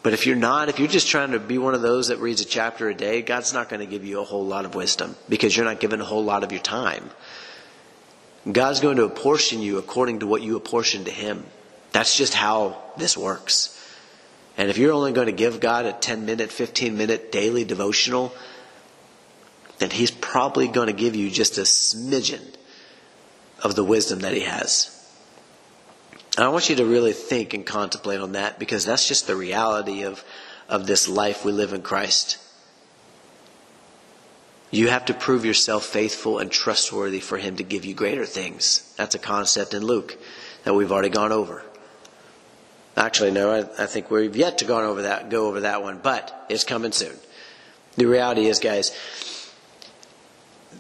But 0.05 0.13
if 0.13 0.27
you're 0.27 0.37
not, 0.37 0.69
if 0.69 0.79
you're 0.79 0.87
just 0.87 1.09
trying 1.09 1.31
to 1.31 1.41
be 1.41 1.57
one 1.57 1.73
of 1.73 1.81
those 1.81 2.09
that 2.09 2.19
reads 2.19 2.43
a 2.43 2.45
chapter 2.45 2.91
a 2.91 2.95
day, 2.95 3.23
God's 3.23 3.55
not 3.55 3.71
going 3.71 3.81
to 3.81 3.87
give 3.87 4.05
you 4.05 4.21
a 4.21 4.25
whole 4.25 4.45
lot 4.45 4.67
of 4.67 4.75
wisdom 4.75 5.17
because 5.31 5.57
you're 5.57 5.65
not 5.65 5.81
given 5.81 5.99
a 6.03 6.05
whole 6.05 6.23
lot 6.23 6.45
of 6.45 6.53
your 6.53 6.61
time. 6.61 7.11
God's 8.53 8.81
going 8.81 8.99
to 8.99 9.05
apportion 9.05 9.63
you 9.63 9.79
according 9.79 10.19
to 10.19 10.27
what 10.27 10.43
you 10.43 10.57
apportion 10.57 11.07
to 11.07 11.11
Him. 11.11 11.43
That's 11.93 12.19
just 12.19 12.35
how 12.35 12.83
this 12.99 13.17
works. 13.17 13.71
And 14.59 14.69
if 14.69 14.77
you're 14.77 14.93
only 14.93 15.13
going 15.13 15.29
to 15.29 15.33
give 15.33 15.59
God 15.59 15.87
a 15.87 15.95
10 15.95 16.27
minute, 16.27 16.53
15 16.53 16.99
minute 16.99 17.33
daily 17.33 17.65
devotional, 17.65 18.35
then 19.79 19.89
He's 19.89 20.11
probably 20.11 20.69
going 20.69 20.89
to 20.89 20.93
give 20.93 21.17
you 21.17 21.31
just 21.31 21.57
a 21.57 21.63
smidgen 21.63 22.43
of 23.63 23.75
the 23.75 23.83
wisdom 23.83 24.19
that 24.19 24.35
He 24.35 24.41
has. 24.41 24.94
I 26.37 26.49
want 26.49 26.69
you 26.69 26.77
to 26.77 26.85
really 26.85 27.13
think 27.13 27.55
and 27.55 27.65
contemplate 27.65 28.21
on 28.21 28.33
that 28.33 28.59
because 28.59 28.85
that's 28.85 29.07
just 29.07 29.27
the 29.27 29.37
reality 29.37 30.03
of, 30.03 30.25
of 30.69 30.87
this 30.87 31.09
life 31.09 31.45
we 31.45 31.53
live 31.53 31.73
in 31.73 31.83
Christ. 31.83 32.39
You 34.73 34.89
have 34.89 35.05
to 35.05 35.15
prove 35.15 35.45
yourself 35.45 35.85
faithful 35.85 36.41
and 36.41 36.51
trustworthy 36.51 37.21
for 37.21 37.39
Him 37.39 37.57
to 37.57 37.63
give 37.63 37.85
you 37.85 37.95
greater 37.95 38.27
things. 38.27 38.93
That's 38.97 39.15
a 39.15 39.21
concept 39.21 39.75
in 39.75 39.87
Luke 39.87 40.19
that 40.65 40.75
we've 40.75 40.91
already 40.91 41.11
gone 41.11 41.31
over. 41.31 41.63
Actually, 42.97 43.31
no, 43.31 43.53
I, 43.53 43.83
I 43.83 43.87
think 43.87 44.11
we've 44.11 44.35
yet 44.35 44.59
to 44.59 44.65
go 44.65 44.79
over 44.79 45.03
that, 45.03 45.31
go 45.31 45.47
over 45.47 45.61
that 45.61 45.83
one, 45.83 46.01
but 46.03 46.47
it's 46.49 46.65
coming 46.65 46.91
soon. 46.91 47.15
The 47.97 48.07
reality 48.07 48.47
is, 48.47 48.59
guys, 48.59 48.91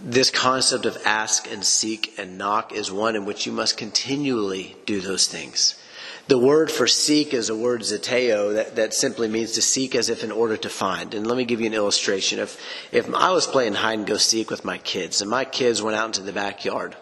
this 0.04 0.30
concept 0.30 0.84
of 0.84 0.98
ask 1.06 1.50
and 1.50 1.64
seek 1.64 2.18
and 2.18 2.36
knock 2.36 2.72
is 2.72 2.92
one 2.92 3.16
in 3.16 3.24
which 3.24 3.46
you 3.46 3.52
must 3.52 3.78
continually 3.78 4.76
do 4.84 5.00
those 5.00 5.26
things. 5.26 5.80
The 6.28 6.38
word 6.38 6.70
for 6.70 6.86
seek 6.86 7.32
is 7.32 7.48
a 7.48 7.56
word 7.56 7.80
zeteo 7.80 8.54
that, 8.54 8.76
that 8.76 8.94
simply 8.94 9.28
means 9.28 9.52
to 9.52 9.62
seek 9.62 9.94
as 9.94 10.10
if 10.10 10.22
in 10.22 10.30
order 10.30 10.56
to 10.58 10.68
find. 10.68 11.14
And 11.14 11.26
let 11.26 11.36
me 11.36 11.44
give 11.44 11.60
you 11.60 11.66
an 11.66 11.74
illustration. 11.74 12.38
If, 12.38 12.60
if 12.92 13.12
I 13.14 13.32
was 13.32 13.46
playing 13.46 13.74
hide 13.74 13.98
and 13.98 14.06
go 14.06 14.16
seek 14.16 14.50
with 14.50 14.64
my 14.64 14.78
kids 14.78 15.20
and 15.20 15.30
my 15.30 15.44
kids 15.44 15.82
went 15.82 15.96
out 15.96 16.06
into 16.06 16.22
the 16.22 16.32
backyard 16.32 16.96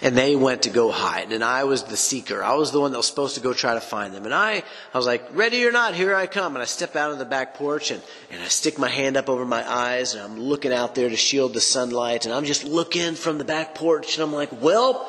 and 0.00 0.16
they 0.16 0.34
went 0.34 0.62
to 0.62 0.70
go 0.70 0.90
hide 0.90 1.32
and 1.32 1.44
I 1.44 1.64
was 1.64 1.84
the 1.84 1.96
seeker. 1.96 2.42
I 2.42 2.54
was 2.54 2.72
the 2.72 2.80
one 2.80 2.90
that 2.90 2.96
was 2.96 3.06
supposed 3.06 3.36
to 3.36 3.40
go 3.40 3.52
try 3.52 3.74
to 3.74 3.80
find 3.80 4.12
them. 4.12 4.24
And 4.24 4.34
I, 4.34 4.62
I 4.92 4.98
was 4.98 5.06
like, 5.06 5.24
ready 5.36 5.64
or 5.64 5.72
not, 5.72 5.94
here 5.94 6.14
I 6.14 6.26
come. 6.26 6.56
And 6.56 6.62
I 6.62 6.66
step 6.66 6.96
out 6.96 7.12
on 7.12 7.18
the 7.18 7.24
back 7.24 7.54
porch 7.54 7.90
and, 7.90 8.02
and 8.30 8.42
I 8.42 8.46
stick 8.46 8.78
my 8.78 8.88
hand 8.88 9.16
up 9.16 9.28
over 9.28 9.44
my 9.44 9.68
eyes 9.70 10.14
and 10.14 10.22
I'm 10.22 10.40
looking 10.40 10.72
out 10.72 10.94
there 10.94 11.08
to 11.08 11.16
shield 11.16 11.54
the 11.54 11.60
sunlight 11.60 12.24
and 12.24 12.34
I'm 12.34 12.44
just 12.44 12.64
looking 12.64 13.14
from 13.14 13.38
the 13.38 13.44
back 13.44 13.74
porch 13.74 14.16
and 14.16 14.24
I'm 14.24 14.32
like, 14.32 14.50
well, 14.60 15.08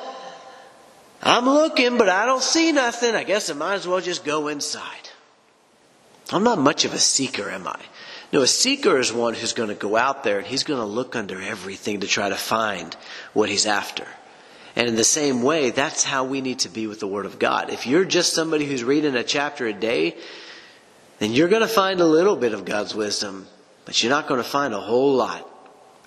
I'm 1.21 1.45
looking, 1.45 1.97
but 1.97 2.09
I 2.09 2.25
don't 2.25 2.43
see 2.43 2.71
nothing. 2.71 3.15
I 3.15 3.23
guess 3.23 3.49
I 3.49 3.53
might 3.53 3.75
as 3.75 3.87
well 3.87 4.01
just 4.01 4.23
go 4.23 4.49
inside. 4.49 5.09
I'm 6.31 6.43
not 6.43 6.59
much 6.59 6.85
of 6.85 6.93
a 6.93 6.99
seeker, 6.99 7.49
am 7.49 7.67
I? 7.67 7.79
No, 8.31 8.41
a 8.41 8.47
seeker 8.47 8.97
is 8.97 9.13
one 9.13 9.33
who's 9.35 9.53
going 9.53 9.69
to 9.69 9.75
go 9.75 9.95
out 9.95 10.23
there 10.23 10.39
and 10.39 10.47
he's 10.47 10.63
going 10.63 10.79
to 10.79 10.85
look 10.85 11.15
under 11.15 11.41
everything 11.41 11.99
to 11.99 12.07
try 12.07 12.29
to 12.29 12.35
find 12.35 12.95
what 13.33 13.49
he's 13.49 13.65
after. 13.65 14.07
And 14.75 14.87
in 14.87 14.95
the 14.95 15.03
same 15.03 15.43
way, 15.43 15.69
that's 15.69 16.03
how 16.03 16.23
we 16.23 16.41
need 16.41 16.59
to 16.59 16.69
be 16.69 16.87
with 16.87 16.99
the 16.99 17.07
Word 17.07 17.25
of 17.25 17.37
God. 17.37 17.69
If 17.69 17.85
you're 17.85 18.05
just 18.05 18.33
somebody 18.33 18.65
who's 18.65 18.83
reading 18.83 19.15
a 19.15 19.23
chapter 19.23 19.67
a 19.67 19.73
day, 19.73 20.17
then 21.19 21.31
you're 21.31 21.49
going 21.49 21.61
to 21.61 21.67
find 21.67 21.99
a 21.99 22.05
little 22.05 22.35
bit 22.35 22.53
of 22.53 22.65
God's 22.65 22.95
wisdom, 22.95 23.47
but 23.85 24.01
you're 24.01 24.09
not 24.09 24.27
going 24.27 24.41
to 24.41 24.49
find 24.49 24.73
a 24.73 24.79
whole 24.79 25.13
lot. 25.13 25.49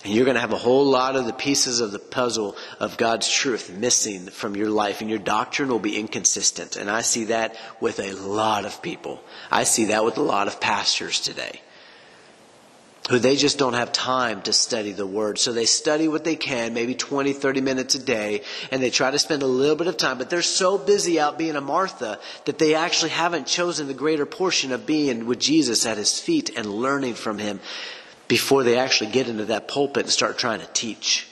And 0.04 0.12
you're 0.12 0.24
going 0.24 0.34
to 0.34 0.40
have 0.40 0.52
a 0.52 0.58
whole 0.58 0.84
lot 0.84 1.16
of 1.16 1.26
the 1.26 1.32
pieces 1.32 1.80
of 1.80 1.90
the 1.90 1.98
puzzle 1.98 2.56
of 2.78 2.96
God's 2.96 3.30
truth 3.30 3.70
missing 3.70 4.26
from 4.26 4.56
your 4.56 4.68
life, 4.68 5.00
and 5.00 5.08
your 5.08 5.18
doctrine 5.18 5.68
will 5.68 5.78
be 5.78 5.98
inconsistent. 5.98 6.76
And 6.76 6.90
I 6.90 7.00
see 7.00 7.24
that 7.24 7.56
with 7.80 7.98
a 7.98 8.12
lot 8.12 8.64
of 8.64 8.82
people. 8.82 9.20
I 9.50 9.64
see 9.64 9.86
that 9.86 10.04
with 10.04 10.18
a 10.18 10.22
lot 10.22 10.48
of 10.48 10.60
pastors 10.60 11.20
today 11.20 11.60
who 13.08 13.18
they 13.18 13.36
just 13.36 13.58
don't 13.58 13.74
have 13.74 13.92
time 13.92 14.42
to 14.42 14.52
study 14.52 14.92
the 14.92 15.06
word. 15.06 15.38
So 15.38 15.52
they 15.52 15.64
study 15.64 16.08
what 16.08 16.24
they 16.24 16.34
can, 16.34 16.74
maybe 16.74 16.94
20, 16.94 17.32
30 17.32 17.60
minutes 17.60 17.94
a 17.94 18.00
day, 18.00 18.42
and 18.70 18.82
they 18.82 18.90
try 18.90 19.10
to 19.10 19.18
spend 19.18 19.42
a 19.42 19.46
little 19.46 19.76
bit 19.76 19.86
of 19.86 19.96
time, 19.96 20.18
but 20.18 20.28
they're 20.28 20.42
so 20.42 20.76
busy 20.76 21.20
out 21.20 21.38
being 21.38 21.56
a 21.56 21.60
Martha 21.60 22.18
that 22.46 22.58
they 22.58 22.74
actually 22.74 23.10
haven't 23.10 23.46
chosen 23.46 23.86
the 23.86 23.94
greater 23.94 24.26
portion 24.26 24.72
of 24.72 24.86
being 24.86 25.26
with 25.26 25.38
Jesus 25.38 25.86
at 25.86 25.98
his 25.98 26.18
feet 26.18 26.56
and 26.56 26.66
learning 26.66 27.14
from 27.14 27.38
him 27.38 27.60
before 28.28 28.64
they 28.64 28.76
actually 28.76 29.10
get 29.10 29.28
into 29.28 29.44
that 29.44 29.68
pulpit 29.68 30.04
and 30.04 30.12
start 30.12 30.36
trying 30.36 30.60
to 30.60 30.68
teach. 30.72 31.28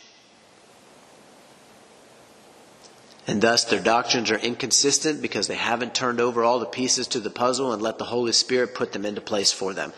And 3.26 3.40
thus 3.40 3.64
their 3.64 3.80
doctrines 3.80 4.30
are 4.30 4.38
inconsistent 4.38 5.22
because 5.22 5.48
they 5.48 5.54
haven't 5.54 5.94
turned 5.94 6.20
over 6.20 6.44
all 6.44 6.60
the 6.60 6.66
pieces 6.66 7.08
to 7.08 7.20
the 7.20 7.30
puzzle 7.30 7.72
and 7.72 7.82
let 7.82 7.98
the 7.98 8.04
Holy 8.04 8.32
Spirit 8.32 8.74
put 8.74 8.92
them 8.92 9.06
into 9.06 9.20
place 9.20 9.50
for 9.50 9.72
them. 9.72 9.92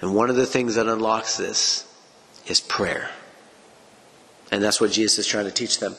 And 0.00 0.14
one 0.14 0.30
of 0.30 0.36
the 0.36 0.46
things 0.46 0.74
that 0.74 0.86
unlocks 0.86 1.36
this 1.36 1.86
is 2.46 2.60
prayer. 2.60 3.10
And 4.50 4.62
that's 4.62 4.80
what 4.80 4.92
Jesus 4.92 5.20
is 5.20 5.26
trying 5.26 5.46
to 5.46 5.50
teach 5.50 5.80
them. 5.80 5.94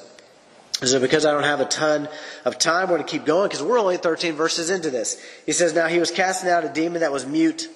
So 0.84 1.00
because 1.00 1.26
I 1.26 1.32
don't 1.32 1.44
have 1.44 1.62
a 1.62 1.66
ton 1.66 2.10
of 2.44 2.60
time, 2.60 2.90
we're 2.90 2.98
going 2.98 3.08
to 3.08 3.12
keep 3.12 3.26
going 3.26 3.48
because 3.48 3.64
we're 3.64 3.80
only 3.80 3.98
13 3.98 4.34
verses 4.34 4.70
into 4.70 4.90
this. 4.90 5.22
He 5.46 5.54
says, 5.54 5.74
Now 5.74 5.88
he 5.88 6.00
was 6.00 6.12
casting 6.12 6.50
out 6.50 6.66
a 6.66 6.70
demon 6.70 7.02
that 7.02 7.14
was 7.14 7.26
mute. 7.26 7.70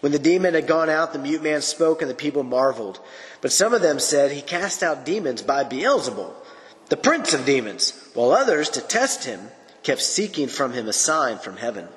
When 0.00 0.12
the 0.12 0.18
demon 0.18 0.54
had 0.54 0.66
gone 0.66 0.90
out, 0.90 1.12
the 1.12 1.18
mute 1.18 1.42
man 1.42 1.62
spoke 1.62 2.02
and 2.02 2.10
the 2.10 2.14
people 2.14 2.42
marveled. 2.42 3.00
But 3.40 3.52
some 3.52 3.72
of 3.72 3.82
them 3.82 3.98
said, 3.98 4.32
He 4.32 4.42
cast 4.42 4.82
out 4.82 5.06
demons 5.06 5.40
by 5.42 5.64
Beelzebul, 5.64 6.32
the 6.88 6.96
prince 6.96 7.32
of 7.32 7.46
demons, 7.46 8.10
while 8.12 8.32
others, 8.32 8.68
to 8.70 8.80
test 8.80 9.24
him, 9.24 9.40
kept 9.82 10.02
seeking 10.02 10.48
from 10.48 10.72
him 10.72 10.88
a 10.88 10.92
sign 10.92 11.38
from 11.38 11.56
heaven. 11.56 11.88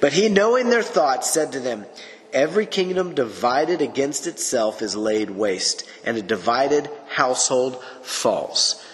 But 0.00 0.12
he, 0.14 0.28
knowing 0.28 0.70
their 0.70 0.82
thoughts, 0.82 1.30
said 1.30 1.52
to 1.52 1.60
them, 1.60 1.84
Every 2.32 2.66
kingdom 2.66 3.14
divided 3.14 3.82
against 3.82 4.26
itself 4.26 4.82
is 4.82 4.94
laid 4.94 5.30
waste, 5.30 5.84
and 6.04 6.16
a 6.16 6.22
divided 6.22 6.88
household 7.08 7.82
falls. 8.02 8.84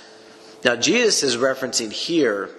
Now, 0.64 0.76
Jesus 0.76 1.22
is 1.22 1.36
referencing 1.36 1.92
here 1.92 2.50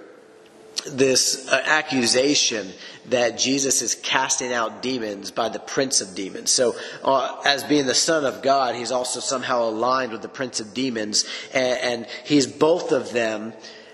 this 0.86 1.48
uh, 1.50 1.62
accusation 1.66 2.72
that 3.08 3.38
Jesus 3.38 3.82
is 3.82 3.96
casting 3.96 4.54
out 4.54 4.82
demons 4.82 5.32
by 5.32 5.50
the 5.50 5.60
prince 5.60 6.00
of 6.02 6.14
demons. 6.14 6.52
So, 6.52 6.76
uh, 7.04 7.42
as 7.44 7.64
being 7.64 7.88
the 7.88 7.96
son 7.96 8.24
of 8.24 8.44
God, 8.44 8.76
he's 8.76 8.92
also 8.92 9.20
somehow 9.20 9.64
aligned 9.64 10.12
with 10.12 10.22
the 10.22 10.30
prince 10.30 10.60
of 10.60 10.74
demons, 10.74 11.26
and, 11.54 11.80
and 11.80 12.08
he's 12.24 12.46
both 12.46 12.92
of 12.92 13.12
them 13.12 13.54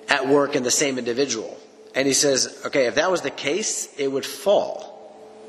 at 0.09 0.27
work 0.27 0.55
in 0.55 0.63
the 0.63 0.71
same 0.71 0.97
individual. 0.97 1.57
And 1.95 2.07
he 2.07 2.13
says, 2.13 2.61
okay, 2.65 2.87
if 2.87 2.95
that 2.95 3.09
was 3.09 3.21
the 3.21 3.31
case, 3.31 3.87
it 3.97 4.11
would 4.11 4.25
fall 4.25 4.92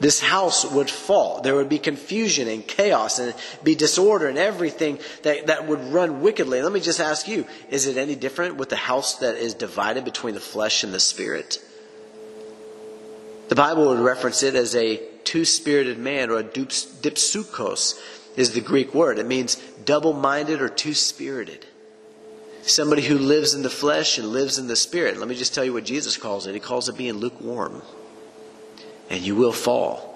this 0.01 0.21
house 0.21 0.65
would 0.71 0.91
fall. 0.91 1.41
There 1.41 1.55
would 1.55 1.69
be 1.69 1.79
confusion 1.79 2.49
and 2.49 2.67
chaos 2.67 3.19
and 3.19 3.35
be 3.63 3.75
disorder 3.75 4.29
and 4.29 4.39
everything 4.39 4.99
that, 5.23 5.47
that 5.47 5.67
would 5.67 5.81
run 5.93 6.21
wickedly. 6.21 6.61
Let 6.63 6.73
me 6.73 6.81
just 6.81 7.01
ask 7.01 7.29
you, 7.29 7.47
is 7.71 7.87
it 7.87 7.97
any 7.97 8.15
different 8.15 8.57
with 8.57 8.69
the 8.69 8.77
house 8.77 9.19
that 9.19 9.37
is 9.37 9.55
divided 9.55 10.05
between 10.05 10.35
the 10.35 10.41
flesh 10.41 10.83
and 10.83 10.93
the 10.93 11.01
spirit? 11.01 11.63
The 13.49 13.55
Bible 13.55 13.87
would 13.87 14.01
reference 14.01 14.43
it 14.43 14.55
as 14.55 14.75
a 14.75 14.97
two-spirited 15.25 15.99
man 15.99 16.31
or 16.31 16.39
a 16.39 16.45
dipsukos 16.45 18.01
is 18.37 18.53
the 18.53 18.61
Greek 18.61 18.95
word. 18.95 19.19
It 19.19 19.27
means 19.27 19.57
double-minded 19.85 20.61
or 20.61 20.69
two-spirited. 20.69 21.67
Somebody 22.63 23.03
who 23.03 23.19
lives 23.19 23.55
in 23.55 23.63
the 23.63 23.71
flesh 23.71 24.19
and 24.19 24.29
lives 24.29 24.59
in 24.59 24.67
the 24.67 24.77
spirit. 24.77 25.19
Let 25.19 25.29
me 25.29 25.35
just 25.35 25.55
tell 25.55 25.65
you 25.65 25.73
what 25.73 25.85
Jesus 25.85 26.17
calls 26.17 26.47
it. 26.47 26.55
He 26.55 26.61
calls 26.61 26.89
it 26.89 26.97
being 26.97 27.15
lukewarm 27.15 27.83
and 29.11 29.23
you 29.23 29.35
will 29.35 29.53
fall. 29.53 30.11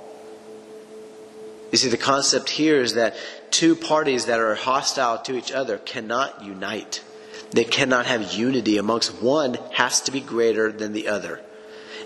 You 1.71 1.79
see, 1.79 1.89
the 1.89 1.97
concept 1.97 2.49
here 2.49 2.81
is 2.81 2.95
that 2.95 3.17
two 3.51 3.77
parties 3.77 4.27
that 4.27 4.41
are 4.41 4.55
hostile 4.55 5.19
to 5.19 5.37
each 5.37 5.53
other 5.53 5.79
cannot 5.79 6.43
unite. 6.43 7.05
They 7.51 7.65
cannot 7.65 8.07
have 8.07 8.33
unity 8.33 8.79
amongst 8.79 9.23
one 9.23 9.59
has 9.73 10.01
to 10.03 10.13
be 10.13 10.21
greater 10.21 10.73
than 10.73 10.93
the 10.93 11.09
other. 11.09 11.41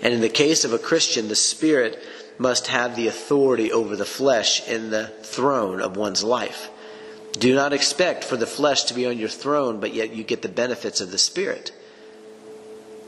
And 0.01 0.13
in 0.13 0.21
the 0.21 0.29
case 0.29 0.65
of 0.65 0.73
a 0.73 0.79
Christian, 0.79 1.27
the 1.27 1.35
Spirit 1.35 2.01
must 2.37 2.67
have 2.67 2.95
the 2.95 3.07
authority 3.07 3.71
over 3.71 3.95
the 3.95 4.05
flesh 4.05 4.67
in 4.67 4.89
the 4.89 5.07
throne 5.21 5.81
of 5.81 5.95
one's 5.95 6.23
life. 6.23 6.69
Do 7.33 7.55
not 7.55 7.73
expect 7.73 8.23
for 8.23 8.37
the 8.37 8.45
flesh 8.45 8.83
to 8.85 8.93
be 8.93 9.05
on 9.05 9.17
your 9.17 9.29
throne, 9.29 9.79
but 9.79 9.93
yet 9.93 10.13
you 10.13 10.23
get 10.23 10.41
the 10.41 10.49
benefits 10.49 11.01
of 11.01 11.11
the 11.11 11.17
Spirit. 11.17 11.71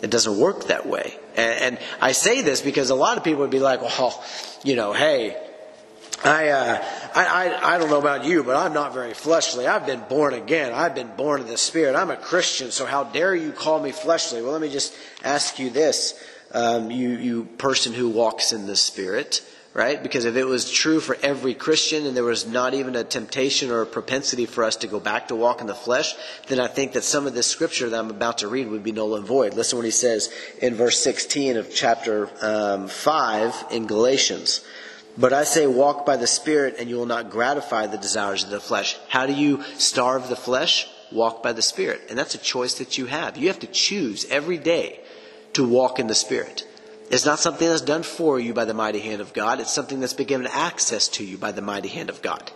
It 0.01 0.11
doesn't 0.11 0.39
work 0.39 0.67
that 0.67 0.85
way. 0.85 1.17
And, 1.35 1.75
and 1.75 1.79
I 2.01 2.11
say 2.11 2.41
this 2.41 2.61
because 2.61 2.89
a 2.89 2.95
lot 2.95 3.17
of 3.17 3.23
people 3.23 3.41
would 3.41 3.51
be 3.51 3.59
like, 3.59 3.81
well, 3.81 4.23
you 4.63 4.75
know, 4.75 4.93
hey, 4.93 5.41
I, 6.23 6.49
uh, 6.49 6.85
I, 7.13 7.25
I, 7.25 7.75
I 7.75 7.77
don't 7.77 7.89
know 7.89 7.99
about 7.99 8.25
you, 8.25 8.43
but 8.43 8.55
I'm 8.55 8.73
not 8.73 8.93
very 8.93 9.13
fleshly. 9.13 9.67
I've 9.67 9.85
been 9.85 10.03
born 10.09 10.33
again. 10.33 10.73
I've 10.73 10.95
been 10.95 11.15
born 11.15 11.41
of 11.41 11.47
the 11.47 11.57
Spirit. 11.57 11.95
I'm 11.95 12.09
a 12.09 12.15
Christian, 12.15 12.71
so 12.71 12.85
how 12.85 13.03
dare 13.03 13.35
you 13.35 13.51
call 13.51 13.79
me 13.79 13.91
fleshly? 13.91 14.41
Well, 14.41 14.51
let 14.51 14.61
me 14.61 14.69
just 14.69 14.95
ask 15.23 15.59
you 15.59 15.69
this. 15.69 16.19
Um, 16.51 16.89
you, 16.89 17.09
you 17.09 17.43
person 17.57 17.93
who 17.93 18.09
walks 18.09 18.53
in 18.53 18.65
the 18.65 18.75
Spirit, 18.75 19.43
right? 19.75 20.01
Because 20.01 20.23
if 20.23 20.37
it 20.37 20.45
was 20.45 20.71
true 20.71 21.01
for 21.01 21.17
every 21.21 21.53
Christian 21.53 22.05
and 22.05 22.15
there 22.15 22.23
was 22.23 22.47
not 22.47 22.73
even 22.73 22.95
a 22.95 23.03
temptation 23.03 23.69
or 23.69 23.81
a 23.81 23.85
propensity 23.85 24.45
for 24.45 24.63
us 24.63 24.77
to 24.77 24.87
go 24.87 25.01
back 25.01 25.27
to 25.27 25.35
walk 25.35 25.59
in 25.59 25.67
the 25.67 25.75
flesh, 25.75 26.15
then 26.47 26.61
I 26.61 26.67
think 26.67 26.93
that 26.93 27.03
some 27.03 27.27
of 27.27 27.33
this 27.33 27.45
scripture 27.45 27.89
that 27.89 27.99
I'm 27.99 28.09
about 28.09 28.37
to 28.37 28.47
read 28.47 28.69
would 28.69 28.83
be 28.83 28.93
null 28.93 29.15
and 29.15 29.25
void. 29.25 29.53
Listen 29.53 29.77
what 29.77 29.83
he 29.83 29.91
says 29.91 30.33
in 30.61 30.75
verse 30.75 30.97
16 30.99 31.57
of 31.57 31.75
chapter 31.75 32.29
um, 32.41 32.87
5 32.87 33.65
in 33.71 33.85
Galatians. 33.85 34.63
But 35.17 35.33
I 35.33 35.43
say, 35.43 35.67
walk 35.67 36.05
by 36.05 36.15
the 36.15 36.27
Spirit, 36.27 36.75
and 36.79 36.89
you 36.89 36.95
will 36.95 37.05
not 37.05 37.29
gratify 37.29 37.87
the 37.87 37.97
desires 37.97 38.45
of 38.45 38.51
the 38.51 38.61
flesh. 38.61 38.97
How 39.09 39.25
do 39.25 39.33
you 39.33 39.61
starve 39.77 40.29
the 40.29 40.35
flesh? 40.37 40.87
Walk 41.11 41.43
by 41.43 41.51
the 41.51 41.61
Spirit. 41.61 42.01
And 42.09 42.17
that's 42.17 42.35
a 42.35 42.37
choice 42.37 42.75
that 42.75 42.97
you 42.97 43.07
have. 43.07 43.35
You 43.35 43.47
have 43.47 43.59
to 43.59 43.67
choose 43.67 44.25
every 44.29 44.57
day 44.57 45.01
to 45.53 45.67
walk 45.67 45.99
in 45.99 46.07
the 46.07 46.15
Spirit. 46.15 46.65
It's 47.09 47.25
not 47.25 47.39
something 47.39 47.67
that's 47.67 47.81
done 47.81 48.03
for 48.03 48.39
you 48.39 48.53
by 48.53 48.65
the 48.65 48.73
mighty 48.73 48.99
hand 48.99 49.21
of 49.21 49.33
God. 49.33 49.59
It's 49.59 49.73
something 49.73 49.99
that's 49.99 50.13
been 50.13 50.27
given 50.27 50.47
access 50.47 51.07
to 51.09 51.23
you 51.23 51.37
by 51.37 51.51
the 51.51 51.61
mighty 51.61 51.89
hand 51.89 52.09
of 52.09 52.21
God. 52.21 52.51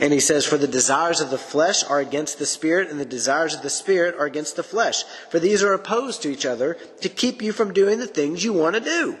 And 0.00 0.12
he 0.12 0.20
says, 0.20 0.46
For 0.46 0.56
the 0.56 0.66
desires 0.66 1.20
of 1.20 1.30
the 1.30 1.38
flesh 1.38 1.84
are 1.84 2.00
against 2.00 2.38
the 2.38 2.46
Spirit, 2.46 2.88
and 2.88 2.98
the 2.98 3.04
desires 3.04 3.54
of 3.54 3.62
the 3.62 3.70
Spirit 3.70 4.16
are 4.16 4.24
against 4.24 4.56
the 4.56 4.62
flesh. 4.62 5.04
For 5.28 5.38
these 5.38 5.62
are 5.62 5.74
opposed 5.74 6.22
to 6.22 6.30
each 6.30 6.46
other 6.46 6.78
to 7.02 7.08
keep 7.08 7.42
you 7.42 7.52
from 7.52 7.74
doing 7.74 7.98
the 7.98 8.06
things 8.06 8.42
you 8.42 8.54
want 8.54 8.76
to 8.76 8.80
do. 8.80 9.18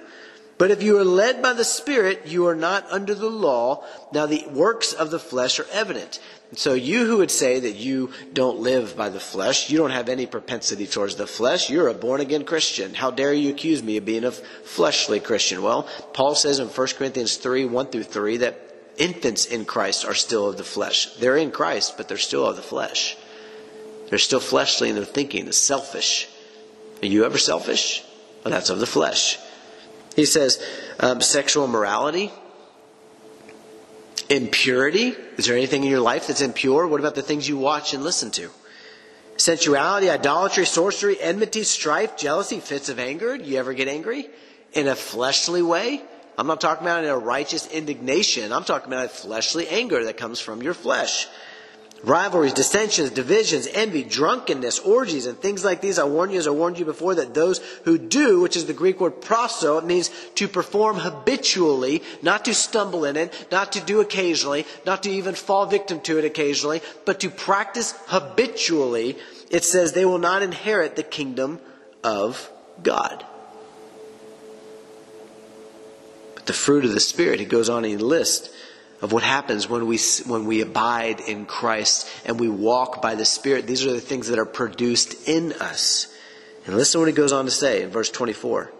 But 0.60 0.70
if 0.70 0.82
you 0.82 0.98
are 0.98 1.06
led 1.06 1.40
by 1.40 1.54
the 1.54 1.64
Spirit, 1.64 2.26
you 2.26 2.46
are 2.46 2.54
not 2.54 2.84
under 2.90 3.14
the 3.14 3.30
law. 3.30 3.82
Now 4.12 4.26
the 4.26 4.44
works 4.52 4.92
of 4.92 5.10
the 5.10 5.18
flesh 5.18 5.58
are 5.58 5.66
evident. 5.72 6.20
So 6.54 6.74
you 6.74 7.06
who 7.06 7.16
would 7.16 7.30
say 7.30 7.60
that 7.60 7.76
you 7.76 8.10
don't 8.34 8.58
live 8.58 8.94
by 8.94 9.08
the 9.08 9.20
flesh, 9.20 9.70
you 9.70 9.78
don't 9.78 9.90
have 9.90 10.10
any 10.10 10.26
propensity 10.26 10.86
towards 10.86 11.16
the 11.16 11.26
flesh, 11.26 11.70
you're 11.70 11.88
a 11.88 11.94
born 11.94 12.20
again 12.20 12.44
Christian. 12.44 12.92
How 12.92 13.10
dare 13.10 13.32
you 13.32 13.48
accuse 13.48 13.82
me 13.82 13.96
of 13.96 14.04
being 14.04 14.24
a 14.24 14.32
fleshly 14.32 15.18
Christian? 15.18 15.62
Well, 15.62 15.88
Paul 16.12 16.34
says 16.34 16.58
in 16.58 16.68
1 16.68 16.88
Corinthians 16.88 17.38
3, 17.38 17.64
1 17.64 17.86
through 17.86 18.02
3 18.02 18.36
that 18.36 18.60
infants 18.98 19.46
in 19.46 19.64
Christ 19.64 20.04
are 20.04 20.12
still 20.12 20.46
of 20.46 20.58
the 20.58 20.62
flesh. 20.62 21.14
They're 21.14 21.38
in 21.38 21.52
Christ, 21.52 21.96
but 21.96 22.06
they're 22.06 22.18
still 22.18 22.44
of 22.44 22.56
the 22.56 22.62
flesh. 22.62 23.16
They're 24.10 24.18
still 24.18 24.40
fleshly 24.40 24.90
in 24.90 24.96
their 24.96 25.06
thinking, 25.06 25.44
they're 25.44 25.54
selfish. 25.54 26.28
Are 27.02 27.06
you 27.06 27.24
ever 27.24 27.38
selfish? 27.38 28.04
Well, 28.44 28.52
that's 28.52 28.68
of 28.68 28.78
the 28.78 28.86
flesh. 28.86 29.38
He 30.16 30.26
says 30.26 30.62
um, 30.98 31.20
sexual 31.20 31.66
morality, 31.66 32.32
impurity. 34.28 35.14
Is 35.36 35.46
there 35.46 35.56
anything 35.56 35.84
in 35.84 35.90
your 35.90 36.00
life 36.00 36.26
that's 36.26 36.40
impure? 36.40 36.86
What 36.86 37.00
about 37.00 37.14
the 37.14 37.22
things 37.22 37.48
you 37.48 37.56
watch 37.56 37.94
and 37.94 38.02
listen 38.02 38.30
to? 38.32 38.50
Sensuality, 39.36 40.10
idolatry, 40.10 40.66
sorcery, 40.66 41.20
enmity, 41.20 41.62
strife, 41.62 42.16
jealousy, 42.16 42.60
fits 42.60 42.88
of 42.88 42.98
anger. 42.98 43.38
Do 43.38 43.44
you 43.44 43.58
ever 43.58 43.72
get 43.72 43.88
angry 43.88 44.28
in 44.74 44.86
a 44.86 44.94
fleshly 44.94 45.62
way? 45.62 46.02
I'm 46.36 46.46
not 46.46 46.60
talking 46.60 46.86
about 46.86 47.04
in 47.04 47.10
a 47.10 47.18
righteous 47.18 47.66
indignation. 47.66 48.52
I'm 48.52 48.64
talking 48.64 48.88
about 48.88 49.06
a 49.06 49.08
fleshly 49.08 49.68
anger 49.68 50.04
that 50.04 50.16
comes 50.16 50.40
from 50.40 50.62
your 50.62 50.74
flesh 50.74 51.26
rivalries, 52.02 52.54
dissensions, 52.54 53.10
divisions, 53.10 53.68
envy, 53.72 54.02
drunkenness, 54.02 54.78
orgies, 54.80 55.26
and 55.26 55.38
things 55.38 55.64
like 55.64 55.80
these. 55.80 55.98
I 55.98 56.04
warn 56.04 56.30
you, 56.30 56.38
as 56.38 56.46
I 56.46 56.50
warned 56.50 56.78
you 56.78 56.84
before, 56.84 57.14
that 57.16 57.34
those 57.34 57.58
who 57.84 57.98
do, 57.98 58.40
which 58.40 58.56
is 58.56 58.66
the 58.66 58.72
Greek 58.72 59.00
word 59.00 59.20
proso, 59.20 59.78
it 59.78 59.84
means 59.84 60.10
to 60.36 60.48
perform 60.48 60.96
habitually, 60.96 62.02
not 62.22 62.44
to 62.46 62.54
stumble 62.54 63.04
in 63.04 63.16
it, 63.16 63.48
not 63.50 63.72
to 63.72 63.80
do 63.80 64.00
occasionally, 64.00 64.66
not 64.86 65.02
to 65.02 65.10
even 65.10 65.34
fall 65.34 65.66
victim 65.66 66.00
to 66.00 66.18
it 66.18 66.24
occasionally, 66.24 66.80
but 67.04 67.20
to 67.20 67.28
practice 67.28 67.92
habitually. 68.06 69.18
It 69.50 69.64
says 69.64 69.92
they 69.92 70.04
will 70.04 70.18
not 70.18 70.42
inherit 70.42 70.96
the 70.96 71.02
kingdom 71.02 71.60
of 72.02 72.50
God. 72.82 73.24
But 76.34 76.46
the 76.46 76.52
fruit 76.54 76.84
of 76.84 76.92
the 76.92 77.00
Spirit, 77.00 77.40
he 77.40 77.46
goes 77.46 77.68
on 77.68 77.84
he 77.84 77.96
lists 77.96 78.48
of 79.02 79.12
what 79.12 79.22
happens 79.22 79.68
when 79.68 79.86
we, 79.86 79.98
when 80.26 80.44
we 80.44 80.60
abide 80.60 81.20
in 81.20 81.46
Christ 81.46 82.08
and 82.24 82.38
we 82.38 82.48
walk 82.48 83.00
by 83.00 83.14
the 83.14 83.24
Spirit. 83.24 83.66
These 83.66 83.86
are 83.86 83.92
the 83.92 84.00
things 84.00 84.28
that 84.28 84.38
are 84.38 84.46
produced 84.46 85.28
in 85.28 85.52
us. 85.54 86.14
And 86.66 86.76
listen 86.76 86.98
to 86.98 87.02
what 87.02 87.08
he 87.08 87.14
goes 87.14 87.32
on 87.32 87.46
to 87.46 87.50
say 87.50 87.82
in 87.82 87.90
verse 87.90 88.10
24. 88.10 88.70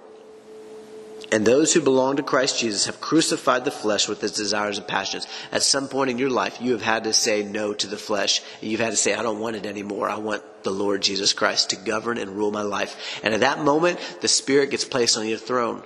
And 1.33 1.47
those 1.47 1.73
who 1.73 1.81
belong 1.81 2.17
to 2.17 2.23
Christ 2.23 2.59
Jesus 2.59 2.87
have 2.87 3.01
crucified 3.01 3.65
the 3.65 3.71
flesh 3.71 4.09
with 4.09 4.23
its 4.25 4.37
desires 4.37 4.79
and 4.79 4.87
passions. 4.87 5.29
At 5.53 5.63
some 5.63 5.89
point 5.89 6.11
in 6.11 6.19
your 6.19 6.31
life, 6.31 6.61
you 6.61 6.73
have 6.73 6.83
had 6.83 7.05
to 7.05 7.13
say 7.13 7.45
no 7.45 7.73
to 7.73 7.87
the 7.87 7.97
flesh. 7.97 8.43
You've 8.61 8.81
had 8.81 8.91
to 8.91 8.97
say, 8.97 9.15
I 9.15 9.23
don't 9.23 9.39
want 9.39 9.57
it 9.57 9.65
anymore. 9.65 10.11
I 10.11 10.19
want 10.19 10.43
the 10.65 10.73
Lord 10.73 11.03
Jesus 11.03 11.33
Christ 11.33 11.71
to 11.71 11.77
govern 11.77 12.19
and 12.19 12.37
rule 12.37 12.51
my 12.51 12.63
life. 12.63 13.21
And 13.23 13.33
at 13.33 13.41
that 13.41 13.61
moment, 13.61 14.01
the 14.21 14.29
Spirit 14.29 14.71
gets 14.71 14.85
placed 14.85 15.17
on 15.17 15.27
your 15.27 15.39
throne. 15.39 15.83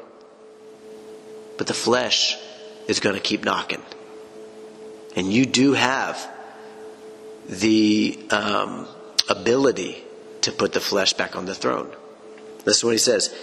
But 1.58 1.66
the 1.66 1.74
flesh 1.74 2.38
is 2.88 3.00
going 3.00 3.14
to 3.14 3.22
keep 3.22 3.44
knocking. 3.44 3.82
And 5.16 5.32
you 5.32 5.46
do 5.46 5.72
have 5.74 6.28
the 7.48 8.18
um, 8.30 8.86
ability 9.28 10.02
to 10.42 10.52
put 10.52 10.72
the 10.72 10.80
flesh 10.80 11.12
back 11.12 11.36
on 11.36 11.46
the 11.46 11.54
throne. 11.54 11.90
Listen 12.64 12.80
to 12.80 12.86
what 12.86 12.92
he 12.92 12.98
says. 12.98 13.34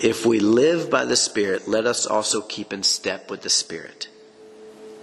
If 0.00 0.24
we 0.24 0.38
live 0.38 0.90
by 0.90 1.04
the 1.04 1.16
Spirit, 1.16 1.66
let 1.66 1.86
us 1.86 2.06
also 2.06 2.40
keep 2.40 2.72
in 2.72 2.82
step 2.82 3.30
with 3.30 3.42
the 3.42 3.50
Spirit. 3.50 4.08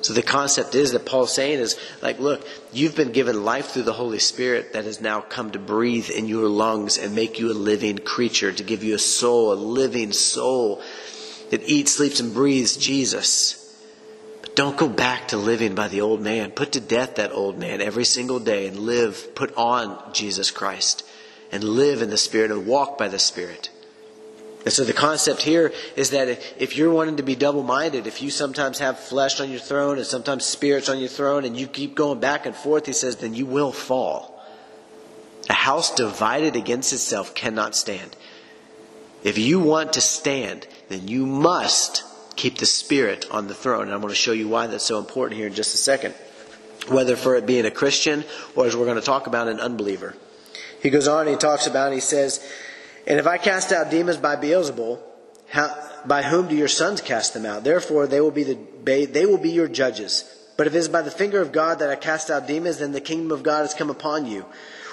So 0.02 0.14
the 0.14 0.22
concept 0.22 0.76
is 0.76 0.92
that 0.92 1.06
Paul's 1.06 1.34
saying 1.34 1.60
is 1.60 1.80
like, 2.02 2.20
look, 2.20 2.48
you've 2.72 2.96
been 2.96 3.12
given 3.12 3.44
life 3.44 3.72
through 3.72 3.84
the 3.84 3.94
Holy 3.94 4.20
Spirit 4.20 4.74
that 4.74 4.86
has 4.86 5.02
now 5.02 5.22
come 5.22 5.52
to 5.52 5.60
breathe 5.60 6.10
in 6.12 6.28
your 6.28 6.48
lungs 6.48 6.98
and 6.98 7.16
make 7.16 7.40
you 7.40 7.52
a 7.52 7.54
living 7.54 7.98
creature, 7.98 8.52
to 8.52 8.64
give 8.64 8.84
you 8.84 8.94
a 8.96 9.00
soul, 9.00 9.52
a 9.52 9.56
living 9.56 10.12
soul 10.12 10.82
that 11.50 11.64
eats, 11.64 11.94
sleeps, 11.94 12.20
and 12.20 12.34
breathes 12.34 12.78
Jesus. 12.78 13.65
Don't 14.56 14.78
go 14.78 14.88
back 14.88 15.28
to 15.28 15.38
living 15.38 15.76
by 15.76 15.90
the 15.90 16.00
old 16.00 16.22
man. 16.22 16.52
Put 16.52 16.72
to 16.72 16.80
death 16.80 17.16
that 17.16 17.34
old 17.34 17.60
man 17.60 17.82
every 17.82 18.06
single 18.06 18.40
day 18.40 18.68
and 18.68 18.80
live, 18.80 19.36
put 19.36 19.54
on 19.58 20.14
Jesus 20.14 20.50
Christ 20.50 21.06
and 21.52 21.64
live 21.64 22.02
in 22.02 22.10
the 22.10 22.18
Spirit 22.18 22.52
and 22.52 22.66
walk 22.66 22.98
by 22.98 23.10
the 23.10 23.20
Spirit. 23.20 23.70
And 24.64 24.74
so 24.74 24.84
the 24.84 24.94
concept 24.94 25.42
here 25.42 25.74
is 25.96 26.10
that 26.12 26.28
if 26.58 26.76
you're 26.76 26.92
wanting 26.92 27.18
to 27.18 27.24
be 27.24 27.36
double 27.36 27.64
minded, 27.64 28.08
if 28.08 28.22
you 28.22 28.32
sometimes 28.32 28.80
have 28.80 28.98
flesh 28.98 29.40
on 29.40 29.52
your 29.52 29.60
throne 29.60 29.98
and 29.98 30.08
sometimes 30.08 30.46
spirits 30.46 30.90
on 30.90 31.00
your 31.00 31.10
throne 31.10 31.46
and 31.46 31.56
you 31.56 31.68
keep 31.68 31.94
going 31.94 32.20
back 32.20 32.46
and 32.46 32.56
forth, 32.56 32.88
he 32.88 32.94
says, 32.94 33.18
then 33.18 33.36
you 33.36 33.46
will 33.46 33.72
fall. 33.74 34.42
A 35.50 35.54
house 35.54 35.94
divided 35.94 36.56
against 36.56 36.94
itself 36.94 37.36
cannot 37.36 37.76
stand. 37.76 38.16
If 39.24 39.38
you 39.38 39.60
want 39.60 39.94
to 39.94 40.02
stand, 40.02 40.66
then 40.88 41.08
you 41.08 41.26
must 41.26 42.04
keep 42.36 42.58
the 42.58 42.66
Spirit 42.66 43.26
on 43.32 43.48
the 43.48 43.54
throne. 43.54 43.84
And 43.84 43.94
I'm 43.94 44.02
going 44.02 44.10
to 44.10 44.16
show 44.16 44.32
you 44.32 44.48
why 44.48 44.68
that's 44.68 44.84
so 44.84 45.00
important 45.00 45.38
here 45.38 45.48
in 45.48 45.54
just 45.54 45.74
a 45.74 45.78
second. 45.78 46.14
Whether 46.88 47.16
for 47.16 47.36
it 47.36 47.46
being 47.46 47.66
a 47.66 47.72
Christian 47.72 48.24
or 48.56 48.66
as 48.66 48.76
we're 48.76 48.86
going 48.86 49.00
to 49.00 49.06
talk 49.06 49.28
about 49.28 49.48
an 49.48 49.60
unbeliever. 49.60 50.16
He 50.82 50.90
goes 50.90 51.08
on 51.08 51.22
and 51.22 51.30
he 51.30 51.36
talks 51.36 51.66
about, 51.66 51.94
he 51.94 52.00
says, 52.00 52.46
And 53.08 53.20
if 53.20 53.26
I 53.26 53.38
cast 53.38 53.72
out 53.72 53.90
demons 53.90 54.18
by 54.18 54.36
Beelzebul, 54.36 55.00
how, 55.48 55.76
by 56.06 56.22
whom 56.22 56.48
do 56.48 56.56
your 56.56 56.68
sons 56.68 57.02
cast 57.02 57.34
them 57.34 57.46
out? 57.46 57.64
Therefore 57.64 58.08
they 58.08 58.22
will 58.22 58.32
be 58.32 58.44
the, 58.44 59.06
they 59.06 59.26
will 59.26 59.40
be 59.40 59.52
your 59.52 59.68
judges. 59.68 60.32
But 60.58 60.68
if 60.68 60.76
it 60.76 60.78
is 60.78 60.90
by 60.90 61.02
the 61.02 61.12
finger 61.12 61.42
of 61.42 61.52
God 61.52 61.80
that 61.80 61.90
I 61.90 61.96
cast 61.96 62.30
out 62.30 62.48
demons, 62.48 62.78
then 62.78 62.92
the 62.92 63.02
kingdom 63.02 63.32
of 63.32 63.44
God 63.44 63.62
has 63.62 63.74
come 63.74 63.90
upon 63.90 64.26
you. 64.26 64.46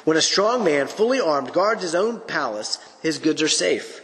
When 0.05 0.17
a 0.17 0.23
strong 0.23 0.65
man, 0.65 0.89
fully 0.89 1.21
armed, 1.21 1.53
guards 1.53 1.83
his 1.83 1.95
own 1.95 2.21
palace, 2.21 2.79
his 3.03 3.19
goods 3.19 3.43
are 3.43 3.49
safe. 3.49 4.02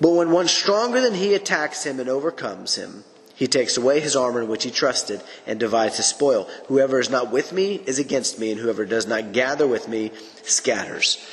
But 0.00 0.12
when 0.12 0.30
one 0.30 0.48
stronger 0.48 1.00
than 1.00 1.14
he 1.14 1.34
attacks 1.34 1.84
him 1.84 2.00
and 2.00 2.08
overcomes 2.08 2.76
him, 2.76 3.04
he 3.34 3.46
takes 3.46 3.76
away 3.76 4.00
his 4.00 4.16
armor 4.16 4.42
in 4.42 4.48
which 4.48 4.64
he 4.64 4.70
trusted 4.70 5.22
and 5.46 5.58
divides 5.58 5.96
his 5.96 6.06
spoil. 6.06 6.48
Whoever 6.66 7.00
is 7.00 7.10
not 7.10 7.30
with 7.30 7.52
me 7.52 7.82
is 7.86 7.98
against 7.98 8.38
me, 8.38 8.50
and 8.50 8.60
whoever 8.60 8.84
does 8.84 9.06
not 9.06 9.32
gather 9.32 9.66
with 9.66 9.88
me 9.88 10.10
scatters. 10.42 11.24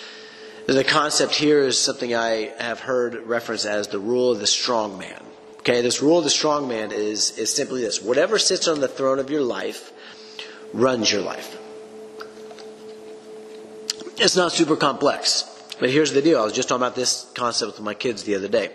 The 0.67 0.83
concept 0.83 1.35
here 1.35 1.59
is 1.59 1.79
something 1.79 2.13
I 2.15 2.53
have 2.59 2.81
heard 2.81 3.15
referenced 3.25 3.65
as 3.65 3.87
the 3.87 3.99
rule 3.99 4.31
of 4.31 4.39
the 4.39 4.47
strong 4.47 4.97
man. 4.97 5.21
Okay, 5.59 5.81
this 5.81 6.01
rule 6.01 6.17
of 6.19 6.23
the 6.23 6.29
strong 6.29 6.67
man 6.67 6.91
is, 6.93 7.37
is 7.37 7.53
simply 7.53 7.81
this 7.81 8.01
whatever 8.01 8.39
sits 8.39 8.67
on 8.69 8.79
the 8.79 8.87
throne 8.87 9.19
of 9.19 9.29
your 9.29 9.41
life 9.41 9.91
runs 10.73 11.11
your 11.11 11.21
life. 11.21 11.57
It's 14.17 14.35
not 14.35 14.51
super 14.51 14.75
complex. 14.75 15.43
But 15.79 15.89
here's 15.89 16.11
the 16.11 16.21
deal. 16.21 16.39
I 16.39 16.43
was 16.43 16.53
just 16.53 16.69
talking 16.69 16.81
about 16.81 16.95
this 16.95 17.29
concept 17.35 17.73
with 17.73 17.81
my 17.81 17.93
kids 17.93 18.23
the 18.23 18.35
other 18.35 18.47
day. 18.47 18.71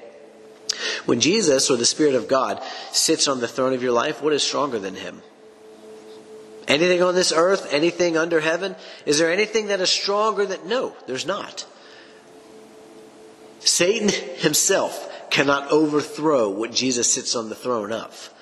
When 1.05 1.21
Jesus 1.21 1.71
or 1.71 1.77
the 1.77 1.85
Spirit 1.85 2.15
of 2.15 2.29
God 2.29 2.63
sits 2.93 3.29
on 3.29 3.41
the 3.41 3.49
throne 3.49 3.75
of 3.75 3.83
your 3.83 3.93
life, 3.93 4.23
what 4.23 4.33
is 4.33 4.43
stronger 4.43 4.79
than 4.79 4.95
Him? 4.95 5.21
Anything 6.69 7.03
on 7.03 7.15
this 7.15 7.33
earth, 7.33 7.73
anything 7.73 8.17
under 8.17 8.41
heaven? 8.41 8.77
Is 9.05 9.19
there 9.19 9.33
anything 9.33 9.67
that 9.67 9.81
is 9.81 9.91
stronger 9.91 10.47
than? 10.47 10.69
No, 10.69 10.97
there's 11.07 11.27
not. 11.27 11.67
Satan 13.61 14.09
himself 14.09 15.09
cannot 15.31 15.71
overthrow 15.71 16.51
what 16.51 16.73
Jesus 16.73 17.13
sits 17.13 17.35
on 17.35 17.49
the 17.49 17.55
throne 17.55 17.93
of. 17.93 18.33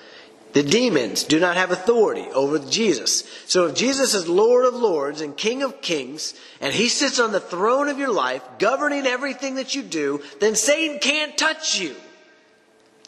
The 0.53 0.63
demons 0.63 1.23
do 1.23 1.39
not 1.39 1.55
have 1.55 1.71
authority 1.71 2.25
over 2.33 2.59
Jesus. 2.59 3.23
So 3.45 3.67
if 3.67 3.75
Jesus 3.75 4.13
is 4.13 4.27
Lord 4.27 4.65
of 4.65 4.73
Lords 4.73 5.21
and 5.21 5.35
King 5.37 5.63
of 5.63 5.81
Kings, 5.81 6.33
and 6.59 6.73
He 6.73 6.89
sits 6.89 7.19
on 7.19 7.31
the 7.31 7.39
throne 7.39 7.87
of 7.87 7.97
your 7.97 8.11
life, 8.11 8.43
governing 8.59 9.07
everything 9.07 9.55
that 9.55 9.75
you 9.75 9.81
do, 9.81 10.21
then 10.39 10.55
Satan 10.55 10.99
can't 10.99 11.37
touch 11.37 11.79
you. 11.79 11.95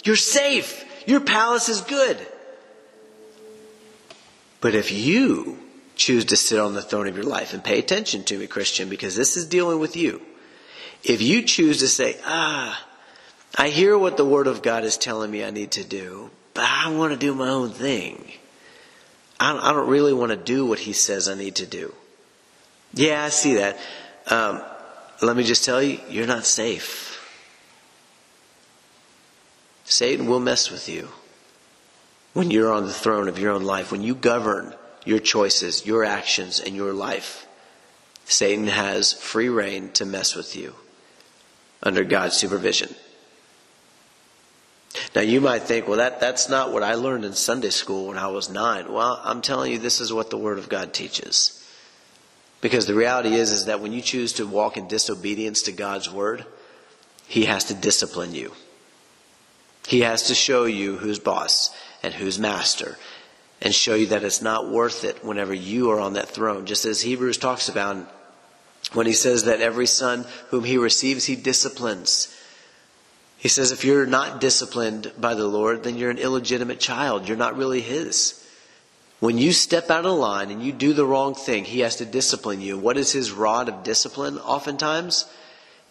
You're 0.03 0.15
safe. 0.15 0.85
Your 1.05 1.19
palace 1.19 1.67
is 1.67 1.81
good. 1.81 2.17
But 4.61 4.75
if 4.75 4.91
you 4.91 5.59
choose 5.95 6.25
to 6.25 6.37
sit 6.37 6.59
on 6.59 6.73
the 6.73 6.81
throne 6.81 7.07
of 7.07 7.15
your 7.15 7.25
life, 7.25 7.53
and 7.53 7.63
pay 7.63 7.77
attention 7.79 8.23
to 8.23 8.37
me, 8.37 8.47
Christian, 8.47 8.89
because 8.89 9.15
this 9.15 9.37
is 9.37 9.45
dealing 9.45 9.79
with 9.79 9.95
you. 9.95 10.21
If 11.03 11.21
you 11.21 11.41
choose 11.41 11.79
to 11.79 11.87
say, 11.87 12.17
ah, 12.25 12.87
I 13.55 13.69
hear 13.69 13.97
what 13.97 14.17
the 14.17 14.25
Word 14.25 14.47
of 14.47 14.61
God 14.61 14.85
is 14.85 14.97
telling 14.97 15.29
me 15.29 15.43
I 15.43 15.51
need 15.51 15.71
to 15.71 15.83
do, 15.83 16.31
but 16.53 16.63
I 16.63 16.91
want 16.91 17.13
to 17.13 17.19
do 17.19 17.33
my 17.33 17.49
own 17.49 17.71
thing. 17.71 18.31
I 19.39 19.73
don't 19.73 19.89
really 19.89 20.13
want 20.13 20.31
to 20.31 20.37
do 20.37 20.65
what 20.65 20.79
He 20.79 20.93
says 20.93 21.27
I 21.27 21.35
need 21.35 21.55
to 21.55 21.65
do. 21.65 21.93
Yeah, 22.93 23.23
I 23.23 23.29
see 23.29 23.55
that. 23.55 23.77
Um, 24.27 24.61
let 25.21 25.35
me 25.35 25.43
just 25.43 25.65
tell 25.65 25.81
you, 25.81 25.99
you're 26.09 26.27
not 26.27 26.45
safe. 26.45 27.09
Satan 29.85 30.27
will 30.27 30.39
mess 30.39 30.71
with 30.71 30.87
you 30.87 31.09
when 32.33 32.51
you're 32.51 32.71
on 32.71 32.85
the 32.85 32.93
throne 32.93 33.27
of 33.27 33.37
your 33.37 33.51
own 33.51 33.63
life, 33.63 33.91
when 33.91 34.01
you 34.01 34.15
govern 34.15 34.73
your 35.05 35.19
choices, 35.19 35.85
your 35.85 36.03
actions, 36.03 36.59
and 36.59 36.75
your 36.75 36.93
life. 36.93 37.45
Satan 38.25 38.67
has 38.67 39.13
free 39.13 39.49
rein 39.49 39.91
to 39.91 40.05
mess 40.05 40.35
with 40.35 40.55
you 40.55 40.75
under 41.81 42.03
God's 42.03 42.35
supervision. 42.35 42.95
Now 45.15 45.21
you 45.21 45.41
might 45.41 45.63
think, 45.63 45.87
well, 45.87 45.97
that, 45.97 46.19
that's 46.19 46.49
not 46.49 46.71
what 46.71 46.83
I 46.83 46.95
learned 46.95 47.25
in 47.25 47.33
Sunday 47.33 47.69
school 47.69 48.07
when 48.07 48.17
I 48.17 48.27
was 48.27 48.49
nine. 48.49 48.91
Well, 48.91 49.19
I'm 49.23 49.41
telling 49.41 49.71
you, 49.71 49.79
this 49.79 49.99
is 49.99 50.13
what 50.13 50.29
the 50.29 50.37
Word 50.37 50.59
of 50.59 50.69
God 50.69 50.93
teaches. 50.93 51.59
Because 52.61 52.85
the 52.85 52.95
reality 52.95 53.33
is, 53.33 53.51
is 53.51 53.65
that 53.65 53.81
when 53.81 53.91
you 53.91 54.01
choose 54.01 54.33
to 54.33 54.47
walk 54.47 54.77
in 54.77 54.87
disobedience 54.87 55.63
to 55.63 55.71
God's 55.71 56.11
Word, 56.11 56.45
He 57.27 57.45
has 57.45 57.65
to 57.65 57.73
discipline 57.73 58.33
you. 58.33 58.53
He 59.87 60.01
has 60.01 60.23
to 60.23 60.35
show 60.35 60.65
you 60.65 60.97
who's 60.97 61.19
boss 61.19 61.75
and 62.01 62.13
who's 62.13 62.39
master 62.39 62.97
and 63.61 63.73
show 63.73 63.95
you 63.95 64.07
that 64.07 64.23
it's 64.23 64.41
not 64.41 64.69
worth 64.69 65.03
it 65.03 65.23
whenever 65.23 65.53
you 65.53 65.91
are 65.91 65.99
on 65.99 66.13
that 66.13 66.29
throne. 66.29 66.65
Just 66.65 66.85
as 66.85 67.01
Hebrews 67.01 67.37
talks 67.37 67.69
about 67.69 67.97
when 68.91 69.07
he 69.07 69.13
says 69.13 69.45
that 69.45 69.61
every 69.61 69.87
son 69.87 70.25
whom 70.49 70.65
he 70.65 70.77
receives, 70.77 71.25
he 71.25 71.35
disciplines. 71.35 72.33
He 73.43 73.49
says 73.49 73.73
if 73.73 73.83
you're 73.83 74.05
not 74.05 74.39
disciplined 74.39 75.11
by 75.19 75.33
the 75.33 75.45
Lord, 75.45 75.83
then 75.83 75.97
you're 75.97 76.09
an 76.09 76.17
illegitimate 76.17 76.79
child. 76.79 77.27
You're 77.27 77.35
not 77.35 77.57
really 77.57 77.81
his. 77.81 78.41
When 79.19 79.37
you 79.37 79.51
step 79.51 79.89
out 79.89 80.05
of 80.05 80.17
line 80.17 80.49
and 80.49 80.63
you 80.63 80.71
do 80.71 80.93
the 80.93 81.05
wrong 81.05 81.35
thing, 81.35 81.65
he 81.65 81.81
has 81.81 81.97
to 81.97 82.05
discipline 82.05 82.61
you. 82.61 82.77
What 82.77 82.95
is 82.95 83.11
his 83.11 83.33
rod 83.33 83.67
of 83.67 83.83
discipline 83.83 84.39
oftentimes? 84.39 85.29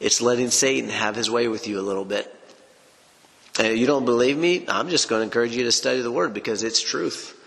It's 0.00 0.22
letting 0.22 0.48
Satan 0.48 0.88
have 0.88 1.14
his 1.14 1.30
way 1.30 1.46
with 1.46 1.68
you 1.68 1.78
a 1.78 1.82
little 1.84 2.06
bit. 2.06 2.34
And 3.60 3.76
you 3.76 3.86
don't 3.86 4.06
believe 4.06 4.38
me? 4.38 4.64
I'm 4.66 4.88
just 4.88 5.10
going 5.10 5.20
to 5.20 5.24
encourage 5.24 5.54
you 5.54 5.64
to 5.64 5.72
study 5.72 6.00
the 6.00 6.10
word 6.10 6.32
because 6.32 6.62
it's 6.62 6.80
truth. 6.80 7.38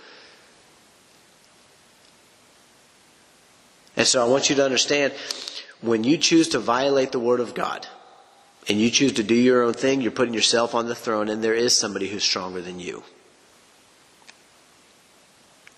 And 3.97 4.05
so 4.05 4.23
I 4.23 4.29
want 4.29 4.51
you 4.51 4.55
to 4.57 4.65
understand 4.65 5.13
when 5.81 6.03
you 6.03 6.19
choose 6.19 6.49
to 6.49 6.59
violate 6.59 7.11
the 7.11 7.19
Word 7.19 7.39
of 7.39 7.55
God 7.55 7.87
and 8.67 8.79
you 8.79 8.89
choose 8.89 9.13
to 9.13 9.23
do 9.23 9.35
your 9.35 9.63
own 9.63 9.73
thing, 9.73 10.01
you're 10.01 10.11
putting 10.11 10.33
yourself 10.33 10.73
on 10.73 10.87
the 10.87 10.95
throne, 10.95 11.29
and 11.29 11.43
there 11.43 11.53
is 11.53 11.75
somebody 11.75 12.07
who's 12.07 12.23
stronger 12.23 12.61
than 12.61 12.79
you. 12.79 13.03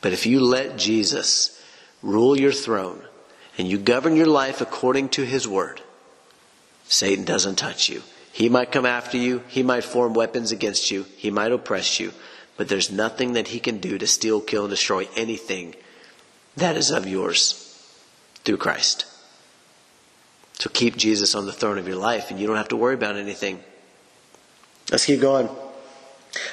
But 0.02 0.14
if 0.14 0.26
you 0.26 0.40
let 0.40 0.78
Jesus 0.78 1.62
rule 2.02 2.40
your 2.40 2.52
throne 2.52 3.02
and 3.58 3.68
you 3.68 3.78
govern 3.78 4.16
your 4.16 4.28
life 4.28 4.62
according 4.62 5.10
to 5.10 5.26
His 5.26 5.48
Word, 5.48 5.82
Satan 6.88 7.26
doesn't 7.26 7.58
touch 7.58 7.90
you. 7.90 8.04
He 8.32 8.50
might 8.50 8.72
come 8.72 8.86
after 8.86 9.18
you, 9.18 9.44
he 9.48 9.64
might 9.64 9.84
form 9.84 10.14
weapons 10.14 10.52
against 10.52 10.92
you, 10.92 11.06
he 11.18 11.32
might 11.32 11.52
oppress 11.52 12.00
you, 12.00 12.14
but 12.56 12.70
there's 12.70 12.92
nothing 12.92 13.34
that 13.34 13.50
he 13.50 13.60
can 13.60 13.80
do 13.80 13.98
to 13.98 14.08
steal, 14.08 14.40
kill, 14.42 14.66
and 14.66 14.70
destroy 14.70 15.08
anything 15.16 15.76
that 16.56 16.78
is 16.78 16.92
of 16.92 17.08
yours 17.08 17.64
through 18.44 18.58
Christ. 18.58 19.06
So 20.60 20.70
keep 20.72 20.98
Jesus 20.98 21.36
on 21.36 21.46
the 21.46 21.54
throne 21.54 21.78
of 21.78 21.88
your 21.88 21.98
life 21.98 22.32
and 22.32 22.40
you 22.40 22.48
don't 22.48 22.58
have 22.58 22.70
to 22.70 22.76
worry 22.76 22.96
about 22.96 23.16
anything. 23.16 23.60
Let's 24.92 25.06
keep 25.06 25.22
going. 25.22 25.50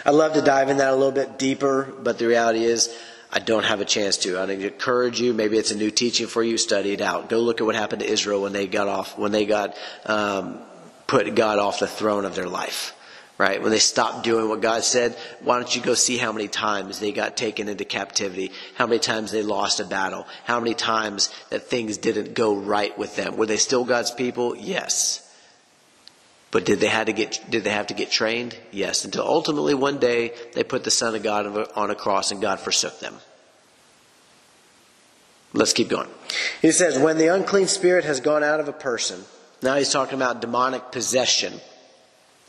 I'd 0.05 0.11
love 0.11 0.35
to 0.35 0.43
dive 0.43 0.69
in 0.69 0.79
that 0.79 0.93
a 0.93 0.97
little 0.97 1.13
bit 1.13 1.39
deeper, 1.39 1.93
but 2.03 2.19
the 2.19 2.27
reality 2.27 2.65
is 2.65 2.95
I 3.33 3.39
don't 3.39 3.65
have 3.65 3.81
a 3.81 3.85
chance 3.85 4.19
to. 4.19 4.39
I'd 4.39 4.51
encourage 4.51 5.21
you. 5.21 5.33
Maybe 5.33 5.57
it's 5.57 5.71
a 5.71 5.77
new 5.77 5.91
teaching 5.91 6.27
for 6.27 6.43
you. 6.43 6.59
Study 6.59 6.93
it 6.93 7.01
out. 7.01 7.29
Go 7.29 7.41
look 7.41 7.61
at 7.61 7.65
what 7.65 7.75
happened 7.75 8.03
to 8.03 8.09
Israel 8.09 8.43
when 8.43 8.53
they 8.53 8.67
got 8.67 8.89
off, 8.89 9.19
when 9.19 9.33
they 9.33 9.47
got 9.47 9.77
um, 10.05 10.59
put 11.07 11.35
God 11.35 11.59
off 11.59 11.81
the 11.81 11.87
throne 11.87 12.25
of 12.25 12.35
their 12.35 12.49
life 12.49 12.95
right? 13.37 13.61
When 13.61 13.71
they 13.71 13.79
stopped 13.79 14.25
doing 14.25 14.49
what 14.49 14.61
God 14.61 14.85
said, 14.85 15.17
why 15.41 15.59
don't 15.59 15.75
you 15.75 15.83
go 15.83 15.95
see 15.95 16.19
how 16.19 16.33
many 16.33 16.49
times 16.49 17.01
they 17.01 17.13
got 17.13 17.37
taken 17.37 17.69
into 17.69 17.85
captivity? 17.85 18.53
How 18.75 18.87
many 18.87 19.01
times 19.01 19.33
they 19.33 19.43
lost 19.43 19.81
a 19.81 19.85
battle? 19.85 20.27
How 20.45 20.61
many 20.61 20.75
times 20.75 21.31
that 21.51 21.65
things 21.65 21.99
didn't 21.99 22.35
go 22.35 22.55
right 22.55 22.97
with 22.97 23.17
them? 23.17 23.37
Were 23.37 23.47
they 23.47 23.57
still 23.57 23.85
God's 23.85 24.13
people? 24.13 24.57
Yes. 24.57 25.21
But 26.53 26.65
did 26.65 26.79
they 26.79 26.87
have 26.87 27.07
to 27.07 27.13
get, 27.13 27.41
did 27.51 27.65
they 27.65 27.71
have 27.71 27.89
to 27.89 27.95
get 27.95 28.13
trained? 28.13 28.57
Yes. 28.71 29.05
Until 29.05 29.27
ultimately 29.27 29.75
one 29.75 29.99
day 29.99 30.33
they 30.53 30.63
put 30.63 30.85
the 30.85 30.91
Son 30.93 31.17
of 31.17 31.23
God 31.25 31.69
on 31.75 31.91
a 31.91 31.97
cross 31.97 32.31
and 32.31 32.41
God 32.41 32.61
forsook 32.61 33.01
them. 33.01 33.17
Let's 35.53 35.73
keep 35.73 35.89
going. 35.89 36.09
He 36.63 36.71
says, 36.71 36.99
when 36.99 37.19
the 37.19 37.29
unclean 37.29 37.67
spirit 37.67 38.05
has 38.05 38.21
gone 38.21 38.45
out 38.45 38.61
of 38.61 38.69
a 38.69 38.73
person, 38.73 39.25
now 39.63 39.77
he's 39.77 39.91
talking 39.91 40.15
about 40.15 40.41
demonic 40.41 40.93
possession 40.93 41.61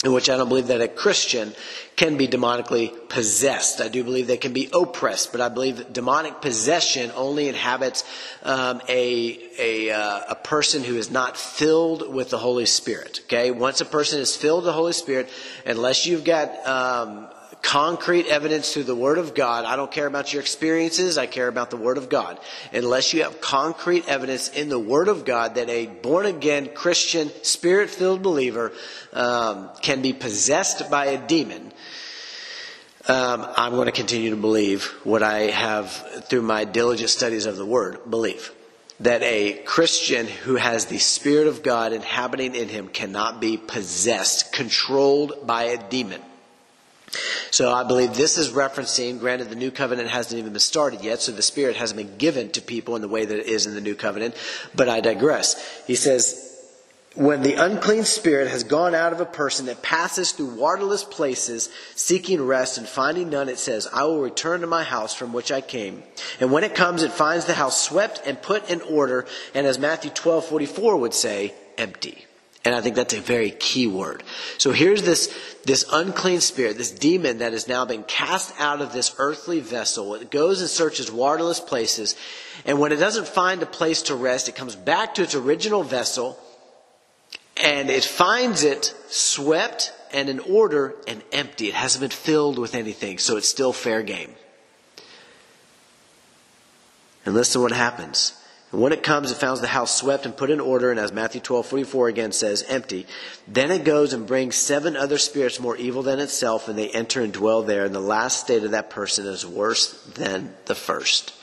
in 0.06 0.13
which 0.13 0.30
I 0.30 0.38
don't 0.38 0.48
believe 0.48 0.68
that 0.68 0.82
a 0.82 0.88
Christian 0.88 1.54
can 1.96 2.15
be 2.15 2.28
demonically 2.28 2.94
possessed. 3.10 3.82
I 3.82 3.88
do 3.88 4.04
believe 4.04 4.28
they 4.28 4.38
can 4.38 4.54
be 4.54 4.70
oppressed, 4.72 5.32
but 5.32 5.41
I 5.41 5.50
believe 5.50 5.78
that 5.78 5.94
demonic 5.94 6.41
possession 6.41 7.12
only 7.15 7.50
inhabits 7.50 8.04
um, 8.44 8.82
a 8.88 9.39
a, 9.58 9.89
uh, 9.89 10.22
a 10.30 10.36
person 10.36 10.84
who 10.84 10.96
is 10.98 11.10
not 11.10 11.38
filled 11.38 12.13
with 12.13 12.30
the 12.30 12.38
Holy 12.38 12.65
Spirit. 12.68 13.22
Okay, 13.26 13.50
once 13.50 13.82
a 13.82 13.86
person 13.86 14.20
is 14.20 14.36
filled 14.36 14.60
with 14.60 14.65
the 14.65 14.74
Holy 14.74 14.94
Spirit, 14.94 15.30
unless 15.65 16.06
you've 16.06 16.24
got 16.24 16.68
um, 16.68 17.28
concrete 17.65 18.28
evidence 18.28 18.71
through 18.71 18.84
the 18.84 18.95
Word 18.95 19.17
of 19.17 19.34
God. 19.34 19.65
I 19.65 19.75
don't 19.75 19.91
care 19.91 20.06
about 20.06 20.32
your 20.32 20.41
experiences. 20.41 21.17
I 21.17 21.25
care 21.25 21.47
about 21.47 21.71
the 21.71 21.78
Word 21.78 21.97
of 21.97 22.10
God. 22.10 22.39
Unless 22.71 23.12
you 23.12 23.23
have 23.23 23.41
concrete 23.41 24.08
evidence 24.08 24.49
in 24.49 24.69
the 24.69 24.78
Word 24.78 25.08
of 25.08 25.25
God 25.25 25.56
that 25.56 25.67
a 25.67 25.88
born 25.88 26.28
again 26.28 26.69
Christian, 26.75 27.32
spirit 27.41 27.89
filled 27.89 28.21
believer 28.21 28.71
um, 29.13 29.71
can 29.82 30.04
be 30.04 30.13
possessed 30.13 30.91
by 30.91 31.08
a 31.08 31.28
demon, 31.28 31.71
um, 33.08 33.47
I'm 33.58 33.73
going 33.73 33.88
to 33.88 33.91
continue 33.91 34.30
to 34.30 34.36
believe 34.36 34.86
what 35.04 35.23
I 35.23 35.49
have 35.49 35.91
through 36.30 36.43
my 36.43 36.65
diligent 36.65 37.10
studies 37.10 37.47
of 37.47 37.58
the 37.58 37.65
Word 37.65 37.99
believe. 38.08 38.51
That 38.99 39.23
a 39.23 39.54
Christian 39.65 40.28
who 40.28 40.56
has 40.56 40.86
the 40.86 40.99
Spirit 40.99 41.47
of 41.47 41.63
God 41.63 41.93
inhabiting 41.93 42.54
in 42.54 42.69
him 42.69 42.89
cannot 42.89 43.41
be 43.41 43.58
possessed, 43.58 44.54
controlled 44.54 45.47
by 45.47 45.63
a 45.63 45.89
demon. 45.89 46.21
So 47.51 47.71
I 47.71 47.84
believe 47.84 48.13
this 48.13 48.38
is 48.38 48.49
referencing, 48.49 49.19
granted 49.19 49.49
the 49.49 49.56
new 49.56 49.71
covenant 49.71 50.10
hasn't 50.10 50.39
even 50.39 50.54
been 50.54 50.60
started 50.60 51.01
yet, 51.01 51.21
so 51.21 51.32
the 51.32 51.41
Spirit 51.41 51.75
hasn't 51.75 51.97
been 51.97 52.17
given 52.17 52.51
to 52.51 52.62
people 52.62 52.95
in 52.95 53.01
the 53.01 53.08
way 53.08 53.25
that 53.25 53.39
it 53.39 53.47
is 53.47 53.65
in 53.65 53.75
the 53.75 53.82
new 53.82 53.95
covenant, 53.95 54.36
but 54.73 54.89
I 54.89 55.01
digress. 55.01 55.84
He 55.86 55.95
says, 55.95 56.45
when 57.15 57.43
the 57.43 57.54
unclean 57.54 58.04
spirit 58.04 58.49
has 58.49 58.65
gone 58.65 58.93
out 58.93 59.13
of 59.13 59.21
a 59.21 59.25
person 59.25 59.67
that 59.67 59.82
passes 59.82 60.34
through 60.34 60.56
waterless 60.56 61.04
places, 61.04 61.69
seeking 61.95 62.41
rest 62.41 62.78
and 62.78 62.86
finding 62.86 63.30
none, 63.30 63.47
it 63.47 63.58
says, 63.58 63.88
I 63.91 64.04
will 64.04 64.19
return 64.19 64.62
to 64.62 64.67
my 64.67 64.84
house 64.84 65.15
from 65.15 65.32
which 65.32 65.49
I 65.49 65.62
came. 65.62 66.04
And 66.41 66.51
when 66.51 66.65
it 66.65 66.75
comes, 66.75 67.04
it 67.04 67.13
finds 67.13 67.45
the 67.45 67.54
house 67.54 67.82
swept 67.82 68.21
and 68.25 68.41
put 68.41 68.69
in 68.69 68.82
order, 68.82 69.25
and 69.54 69.65
as 69.65 69.80
Matthew 69.80 70.12
12, 70.12 70.45
44 70.45 70.97
would 70.97 71.13
say, 71.13 71.54
empty. 71.78 72.25
And 72.65 72.73
I 72.73 72.82
think 72.82 72.95
that's 72.95 73.13
a 73.13 73.21
very 73.21 73.51
key 73.51 73.86
word. 73.86 74.23
So 74.58 74.71
here's 74.71 75.04
this, 75.04 75.32
this 75.65 75.86
unclean 75.91 76.41
spirit, 76.41 76.78
this 76.78 76.89
demon 76.89 77.38
that 77.38 77.54
has 77.54 77.67
now 77.67 77.86
been 77.86 78.04
cast 78.04 78.60
out 78.60 78.82
of 78.82 78.91
this 78.91 79.15
earthly 79.19 79.60
vessel. 79.60 80.15
It 80.15 80.32
goes 80.32 80.62
and 80.62 80.69
searches 80.69 81.12
waterless 81.12 81.60
places. 81.60 82.15
And 82.65 82.80
when 82.80 82.91
it 82.91 82.97
doesn't 82.97 83.28
find 83.28 83.62
a 83.62 83.67
place 83.67 84.01
to 84.04 84.15
rest, 84.15 84.49
it 84.49 84.55
comes 84.55 84.76
back 84.76 85.13
to 85.16 85.22
its 85.22 85.36
original 85.36 85.84
vessel 85.84 86.39
and 87.63 87.89
it 87.89 88.03
finds 88.03 88.63
it 88.63 88.93
swept 89.07 89.93
and 90.11 90.28
in 90.28 90.39
order 90.39 90.95
and 91.07 91.24
empty. 91.32 91.68
It 91.68 91.76
hasn't 91.76 92.01
been 92.01 92.09
filled 92.09 92.57
with 92.57 92.76
anything, 92.76 93.18
so 93.20 93.38
it's 93.38 93.47
still 93.47 93.74
fair 93.74 94.01
game. 94.01 94.34
And 97.26 97.34
listen 97.34 97.59
to 97.59 97.63
what 97.63 97.72
happens. 97.72 98.34
And 98.72 98.82
when 98.82 98.93
it 98.93 99.03
comes, 99.03 99.32
it 99.32 99.38
finds 99.38 99.61
the 99.61 99.68
house 99.68 99.95
swept 99.95 100.26
and 100.26 100.36
put 100.36 100.49
in 100.49 100.59
order, 100.59 100.91
and 100.91 100.99
as 100.99 101.11
Matthew 101.13 101.41
12, 101.41 101.66
44 101.66 102.07
again 102.07 102.32
says, 102.32 102.63
empty. 102.68 103.05
Then 103.47 103.72
it 103.72 103.84
goes 103.84 104.11
and 104.11 104.26
brings 104.26 104.55
seven 104.55 104.97
other 104.97 105.18
spirits 105.18 105.59
more 105.59 105.78
evil 105.78 106.03
than 106.03 106.20
itself, 106.20 106.68
and 106.68 106.78
they 106.78 106.89
enter 106.89 107.22
and 107.22 107.32
dwell 107.32 107.61
there. 107.61 107.86
And 107.86 107.93
the 107.93 107.99
last 107.99 108.41
state 108.41 108.63
of 108.63 108.72
that 108.72 108.89
person 108.89 109.28
is 109.28 109.45
worse 109.45 109.93
than 110.16 110.53
the 110.66 110.76
first. 110.76 111.34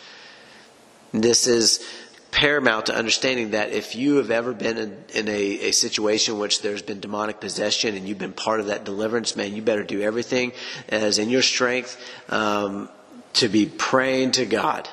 This 1.12 1.46
is 1.46 1.86
paramount 2.32 2.86
to 2.86 2.94
understanding 2.94 3.50
that 3.50 3.70
if 3.70 3.94
you 3.94 4.16
have 4.16 4.30
ever 4.30 4.54
been 4.54 4.78
in, 4.78 5.04
in 5.14 5.28
a, 5.28 5.68
a, 5.68 5.70
situation 5.70 6.34
in 6.34 6.40
which 6.40 6.62
there's 6.62 6.80
been 6.80 6.98
demonic 6.98 7.40
possession 7.40 7.94
and 7.94 8.08
you've 8.08 8.18
been 8.18 8.32
part 8.32 8.58
of 8.58 8.66
that 8.66 8.84
deliverance, 8.84 9.36
man, 9.36 9.54
you 9.54 9.60
better 9.60 9.84
do 9.84 10.00
everything 10.00 10.52
as 10.88 11.18
in 11.18 11.28
your 11.28 11.42
strength 11.42 12.00
um, 12.30 12.88
to 13.34 13.48
be 13.48 13.66
praying 13.66 14.30
to 14.30 14.46
God 14.46 14.88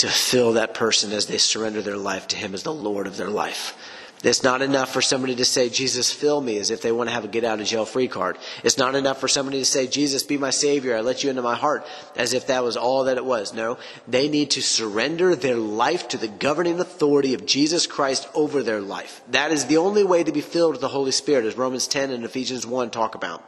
to 0.00 0.08
fill 0.08 0.54
that 0.54 0.74
person 0.74 1.12
as 1.12 1.26
they 1.26 1.38
surrender 1.38 1.82
their 1.82 1.96
life 1.96 2.28
to 2.28 2.36
Him 2.36 2.54
as 2.54 2.62
the 2.62 2.72
Lord 2.72 3.06
of 3.06 3.16
their 3.16 3.30
life. 3.30 3.76
It's 4.22 4.42
not 4.42 4.60
enough 4.60 4.92
for 4.92 5.00
somebody 5.00 5.34
to 5.36 5.46
say, 5.46 5.70
Jesus, 5.70 6.12
fill 6.12 6.42
me, 6.42 6.58
as 6.58 6.70
if 6.70 6.82
they 6.82 6.92
want 6.92 7.08
to 7.08 7.14
have 7.14 7.24
a 7.24 7.28
get 7.28 7.44
out 7.44 7.60
of 7.60 7.66
jail 7.66 7.86
free 7.86 8.08
card. 8.08 8.36
It's 8.62 8.76
not 8.76 8.94
enough 8.94 9.18
for 9.18 9.28
somebody 9.28 9.58
to 9.58 9.64
say, 9.64 9.86
Jesus, 9.86 10.22
be 10.22 10.36
my 10.36 10.50
Savior, 10.50 10.94
I 10.94 11.00
let 11.00 11.24
you 11.24 11.30
into 11.30 11.40
my 11.40 11.54
heart, 11.54 11.86
as 12.16 12.34
if 12.34 12.48
that 12.48 12.62
was 12.62 12.76
all 12.76 13.04
that 13.04 13.16
it 13.16 13.24
was. 13.24 13.54
No, 13.54 13.78
they 14.06 14.28
need 14.28 14.50
to 14.52 14.62
surrender 14.62 15.34
their 15.34 15.56
life 15.56 16.08
to 16.08 16.18
the 16.18 16.28
governing 16.28 16.80
authority 16.80 17.32
of 17.32 17.46
Jesus 17.46 17.86
Christ 17.86 18.28
over 18.34 18.62
their 18.62 18.80
life. 18.80 19.22
That 19.30 19.52
is 19.52 19.66
the 19.66 19.78
only 19.78 20.04
way 20.04 20.22
to 20.22 20.32
be 20.32 20.42
filled 20.42 20.72
with 20.72 20.82
the 20.82 20.88
Holy 20.88 21.12
Spirit, 21.12 21.46
as 21.46 21.56
Romans 21.56 21.88
10 21.88 22.10
and 22.10 22.24
Ephesians 22.24 22.66
1 22.66 22.90
talk 22.90 23.14
about. 23.14 23.42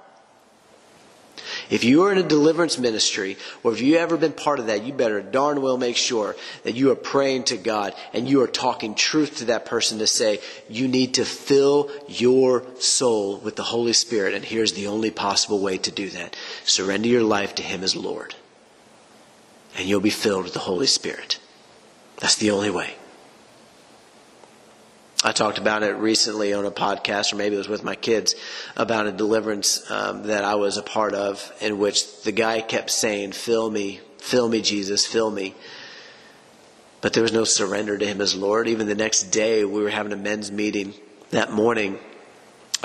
If 1.70 1.84
you 1.84 2.02
are 2.04 2.12
in 2.12 2.18
a 2.18 2.22
deliverance 2.22 2.78
ministry, 2.78 3.36
or 3.62 3.72
if 3.72 3.80
you 3.80 3.96
ever 3.96 4.16
been 4.16 4.32
part 4.32 4.58
of 4.58 4.66
that, 4.66 4.84
you 4.84 4.92
better 4.92 5.22
darn 5.22 5.62
well 5.62 5.76
make 5.76 5.96
sure 5.96 6.36
that 6.64 6.74
you 6.74 6.90
are 6.90 6.96
praying 6.96 7.44
to 7.44 7.56
God 7.56 7.94
and 8.12 8.28
you 8.28 8.42
are 8.42 8.48
talking 8.48 8.94
truth 8.94 9.38
to 9.38 9.46
that 9.46 9.64
person 9.64 9.98
to 9.98 10.06
say, 10.06 10.40
you 10.68 10.88
need 10.88 11.14
to 11.14 11.24
fill 11.24 11.90
your 12.08 12.64
soul 12.78 13.38
with 13.38 13.56
the 13.56 13.62
Holy 13.62 13.92
Spirit. 13.92 14.34
And 14.34 14.44
here's 14.44 14.72
the 14.72 14.86
only 14.86 15.10
possible 15.10 15.60
way 15.60 15.78
to 15.78 15.90
do 15.90 16.10
that. 16.10 16.36
Surrender 16.64 17.08
your 17.08 17.22
life 17.22 17.54
to 17.56 17.62
Him 17.62 17.82
as 17.82 17.96
Lord. 17.96 18.34
And 19.76 19.88
you'll 19.88 20.00
be 20.00 20.10
filled 20.10 20.44
with 20.44 20.52
the 20.54 20.60
Holy 20.60 20.86
Spirit. 20.86 21.38
That's 22.18 22.36
the 22.36 22.50
only 22.50 22.70
way. 22.70 22.94
I 25.24 25.30
talked 25.30 25.58
about 25.58 25.84
it 25.84 25.94
recently 25.96 26.52
on 26.52 26.66
a 26.66 26.72
podcast, 26.72 27.32
or 27.32 27.36
maybe 27.36 27.54
it 27.54 27.58
was 27.58 27.68
with 27.68 27.84
my 27.84 27.94
kids, 27.94 28.34
about 28.76 29.06
a 29.06 29.12
deliverance 29.12 29.88
um, 29.88 30.24
that 30.24 30.42
I 30.42 30.56
was 30.56 30.78
a 30.78 30.82
part 30.82 31.14
of, 31.14 31.52
in 31.60 31.78
which 31.78 32.22
the 32.22 32.32
guy 32.32 32.60
kept 32.60 32.90
saying, 32.90 33.32
Fill 33.32 33.70
me, 33.70 34.00
fill 34.18 34.48
me, 34.48 34.60
Jesus, 34.62 35.06
fill 35.06 35.30
me. 35.30 35.54
But 37.00 37.12
there 37.12 37.22
was 37.22 37.32
no 37.32 37.44
surrender 37.44 37.96
to 37.96 38.06
him 38.06 38.20
as 38.20 38.34
Lord. 38.34 38.66
Even 38.66 38.88
the 38.88 38.96
next 38.96 39.24
day, 39.24 39.64
we 39.64 39.82
were 39.82 39.90
having 39.90 40.12
a 40.12 40.16
men's 40.16 40.50
meeting 40.50 40.92
that 41.30 41.52
morning, 41.52 41.98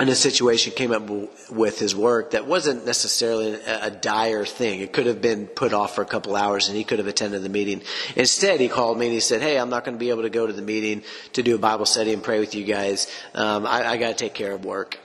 and 0.00 0.08
a 0.08 0.14
situation 0.14 0.72
came 0.72 0.92
up 0.92 1.02
with 1.50 1.78
his 1.78 1.94
work 1.94 2.30
that 2.30 2.46
wasn't 2.46 2.86
necessarily 2.86 3.54
a, 3.54 3.90
dire 3.90 4.44
thing. 4.44 4.80
It 4.80 4.92
could 4.92 5.06
have 5.06 5.20
been 5.20 5.48
put 5.48 5.72
off 5.72 5.96
for 5.96 6.02
a 6.02 6.06
couple 6.06 6.36
hours 6.36 6.68
and 6.68 6.76
he 6.76 6.84
could 6.84 7.00
have 7.00 7.08
attended 7.08 7.42
the 7.42 7.48
meeting. 7.48 7.82
Instead, 8.14 8.60
he 8.60 8.68
called 8.68 8.96
me 8.96 9.06
and 9.06 9.12
he 9.12 9.18
said, 9.18 9.42
Hey, 9.42 9.58
I'm 9.58 9.70
not 9.70 9.84
going 9.84 9.96
to 9.96 9.98
be 9.98 10.10
able 10.10 10.22
to 10.22 10.30
go 10.30 10.46
to 10.46 10.52
the 10.52 10.62
meeting 10.62 11.02
to 11.32 11.42
do 11.42 11.56
a 11.56 11.58
Bible 11.58 11.84
study 11.84 12.12
and 12.12 12.22
pray 12.22 12.38
with 12.38 12.54
you 12.54 12.64
guys. 12.64 13.10
Um, 13.34 13.66
I, 13.66 13.84
I 13.86 13.96
got 13.96 14.08
to 14.08 14.14
take 14.14 14.34
care 14.34 14.52
of 14.52 14.64
work. 14.64 14.98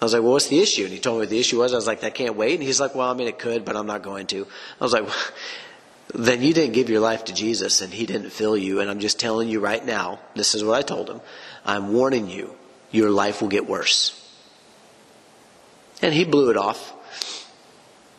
I 0.00 0.04
was 0.04 0.12
like, 0.12 0.22
well, 0.22 0.32
what's 0.32 0.48
the 0.48 0.60
issue? 0.60 0.82
And 0.82 0.92
he 0.92 0.98
told 0.98 1.16
me 1.16 1.20
what 1.20 1.30
the 1.30 1.38
issue 1.38 1.60
was. 1.60 1.72
I 1.72 1.76
was 1.76 1.86
like, 1.86 2.00
that 2.00 2.14
can't 2.14 2.34
wait. 2.34 2.54
And 2.54 2.62
he's 2.62 2.80
like, 2.80 2.94
well, 2.94 3.08
I 3.08 3.14
mean, 3.14 3.28
it 3.28 3.38
could, 3.38 3.64
but 3.64 3.76
I'm 3.76 3.86
not 3.86 4.02
going 4.02 4.26
to. 4.28 4.46
I 4.80 4.84
was 4.84 4.92
like, 4.92 5.06
well, 5.06 5.16
then 6.12 6.42
you 6.42 6.52
didn't 6.52 6.74
give 6.74 6.90
your 6.90 7.00
life 7.00 7.26
to 7.26 7.32
Jesus 7.32 7.80
and 7.80 7.92
he 7.92 8.04
didn't 8.04 8.30
fill 8.30 8.56
you. 8.56 8.80
And 8.80 8.90
I'm 8.90 8.98
just 8.98 9.20
telling 9.20 9.48
you 9.48 9.60
right 9.60 9.84
now, 9.84 10.18
this 10.34 10.54
is 10.54 10.64
what 10.64 10.76
I 10.76 10.82
told 10.82 11.08
him. 11.08 11.20
I'm 11.64 11.92
warning 11.92 12.28
you, 12.28 12.54
your 12.90 13.10
life 13.10 13.40
will 13.40 13.48
get 13.48 13.68
worse. 13.68 14.20
And 16.02 16.12
he 16.12 16.24
blew 16.24 16.50
it 16.50 16.56
off. 16.56 16.92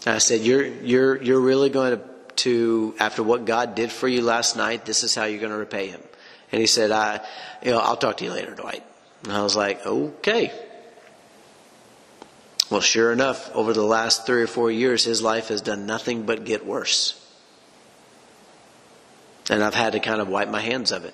I 0.05 0.19
said, 0.19 0.41
"You're 0.41 0.65
you're 0.65 1.21
you're 1.21 1.39
really 1.39 1.69
going 1.69 1.97
to, 1.97 2.03
to 2.35 2.95
after 2.99 3.23
what 3.23 3.45
God 3.45 3.75
did 3.75 3.91
for 3.91 4.07
you 4.07 4.21
last 4.21 4.55
night. 4.55 4.85
This 4.85 5.03
is 5.03 5.15
how 5.15 5.25
you're 5.25 5.39
going 5.39 5.51
to 5.51 5.57
repay 5.57 5.87
Him." 5.87 6.01
And 6.51 6.61
he 6.61 6.67
said, 6.67 6.91
"I, 6.91 7.25
you 7.63 7.71
know, 7.71 7.79
I'll 7.79 7.97
talk 7.97 8.17
to 8.17 8.23
you 8.23 8.31
later, 8.31 8.53
Dwight." 8.53 8.83
And 9.23 9.33
I 9.33 9.41
was 9.41 9.55
like, 9.55 9.85
"Okay." 9.85 10.51
Well, 12.69 12.81
sure 12.81 13.11
enough, 13.11 13.51
over 13.53 13.73
the 13.73 13.83
last 13.83 14.25
three 14.25 14.41
or 14.41 14.47
four 14.47 14.71
years, 14.71 15.03
his 15.03 15.21
life 15.21 15.49
has 15.49 15.61
done 15.61 15.85
nothing 15.85 16.23
but 16.23 16.45
get 16.45 16.65
worse. 16.65 17.21
And 19.49 19.63
I've 19.63 19.75
had 19.75 19.93
to 19.93 19.99
kind 19.99 20.19
of 20.19 20.27
wipe 20.27 20.49
my 20.49 20.61
hands 20.61 20.91
of 20.91 21.05
it. 21.05 21.13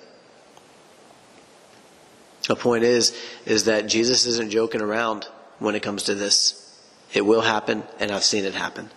The 2.48 2.56
point 2.56 2.84
is, 2.84 3.16
is 3.44 3.64
that 3.64 3.86
Jesus 3.86 4.26
isn't 4.26 4.50
joking 4.50 4.80
around 4.80 5.28
when 5.62 5.74
it 5.74 5.82
comes 5.82 6.04
to 6.04 6.14
this. 6.14 6.58
It 7.12 7.26
will 7.26 7.42
happen, 7.42 7.82
and 8.00 8.10
I've 8.10 8.24
seen 8.24 8.44
it 8.44 8.54
happen. 8.54 8.90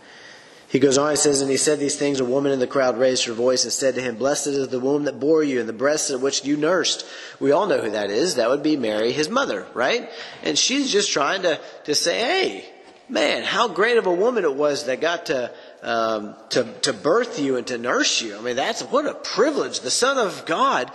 He 0.68 0.80
goes 0.80 0.97
on, 0.97 1.11
he 1.11 1.16
says, 1.16 1.41
And 1.41 1.49
he 1.49 1.57
said 1.57 1.80
these 1.80 1.97
things. 1.97 2.20
A 2.20 2.26
woman 2.26 2.51
in 2.51 2.59
the 2.59 2.68
crowd 2.68 2.97
raised 2.97 3.26
her 3.26 3.34
voice 3.34 3.63
and 3.63 3.72
said 3.72 3.95
to 3.95 4.01
him, 4.01 4.16
Blessed 4.16 4.47
is 4.47 4.68
the 4.68 4.80
womb 4.80 5.03
that 5.05 5.20
bore 5.20 5.43
you 5.43 5.59
and 5.59 5.70
the 5.70 5.74
breasts 5.74 6.11
at 6.11 6.22
which 6.22 6.43
you 6.43 6.57
nursed. 6.57 7.05
We 7.39 7.51
all 7.51 7.68
know 7.68 7.80
who 7.80 7.91
that 7.91 8.09
is. 8.09 8.36
That 8.36 8.49
would 8.49 8.63
be 8.63 8.76
Mary, 8.76 9.11
his 9.11 9.30
mother, 9.30 9.68
right? 9.74 10.09
And 10.43 10.57
she's 10.57 10.91
just 10.91 11.11
trying 11.11 11.43
to, 11.43 11.59
to 11.86 11.95
say, 11.95 12.20
Hey, 12.20 12.66
man, 13.07 13.43
how 13.43 13.68
great 13.68 13.97
of 13.97 14.05
a 14.05 14.13
woman 14.13 14.43
it 14.43 14.55
was 14.55 14.86
that 14.86 15.01
got 15.01 15.28
to, 15.28 15.51
um, 15.84 16.36
to, 16.49 16.63
to 16.82 16.93
birth 16.93 17.39
you 17.39 17.57
and 17.57 17.68
to 17.68 17.78
nurse 17.78 18.22
you. 18.22 18.36
I 18.36 18.41
mean, 18.41 18.55
that's 18.55 18.82
what 18.82 19.05
a 19.05 19.13
privilege. 19.13 19.82
The 19.82 19.91
Son 19.91 20.18
of 20.18 20.45
God. 20.45 20.91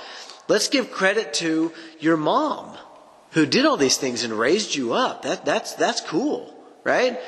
Let's 0.49 0.68
give 0.68 0.91
credit 0.91 1.33
to 1.35 1.73
your 2.01 2.16
mom 2.16 2.77
who 3.33 3.47
did 3.47 3.64
all 3.64 3.76
these 3.76 3.97
things 3.97 4.24
and 4.24 4.33
raised 4.33 4.74
you 4.74 4.93
up. 4.93 5.22
That, 5.22 5.45
that's, 5.45 5.74
that's 5.74 6.01
cool 6.01 6.55
right? 6.85 7.18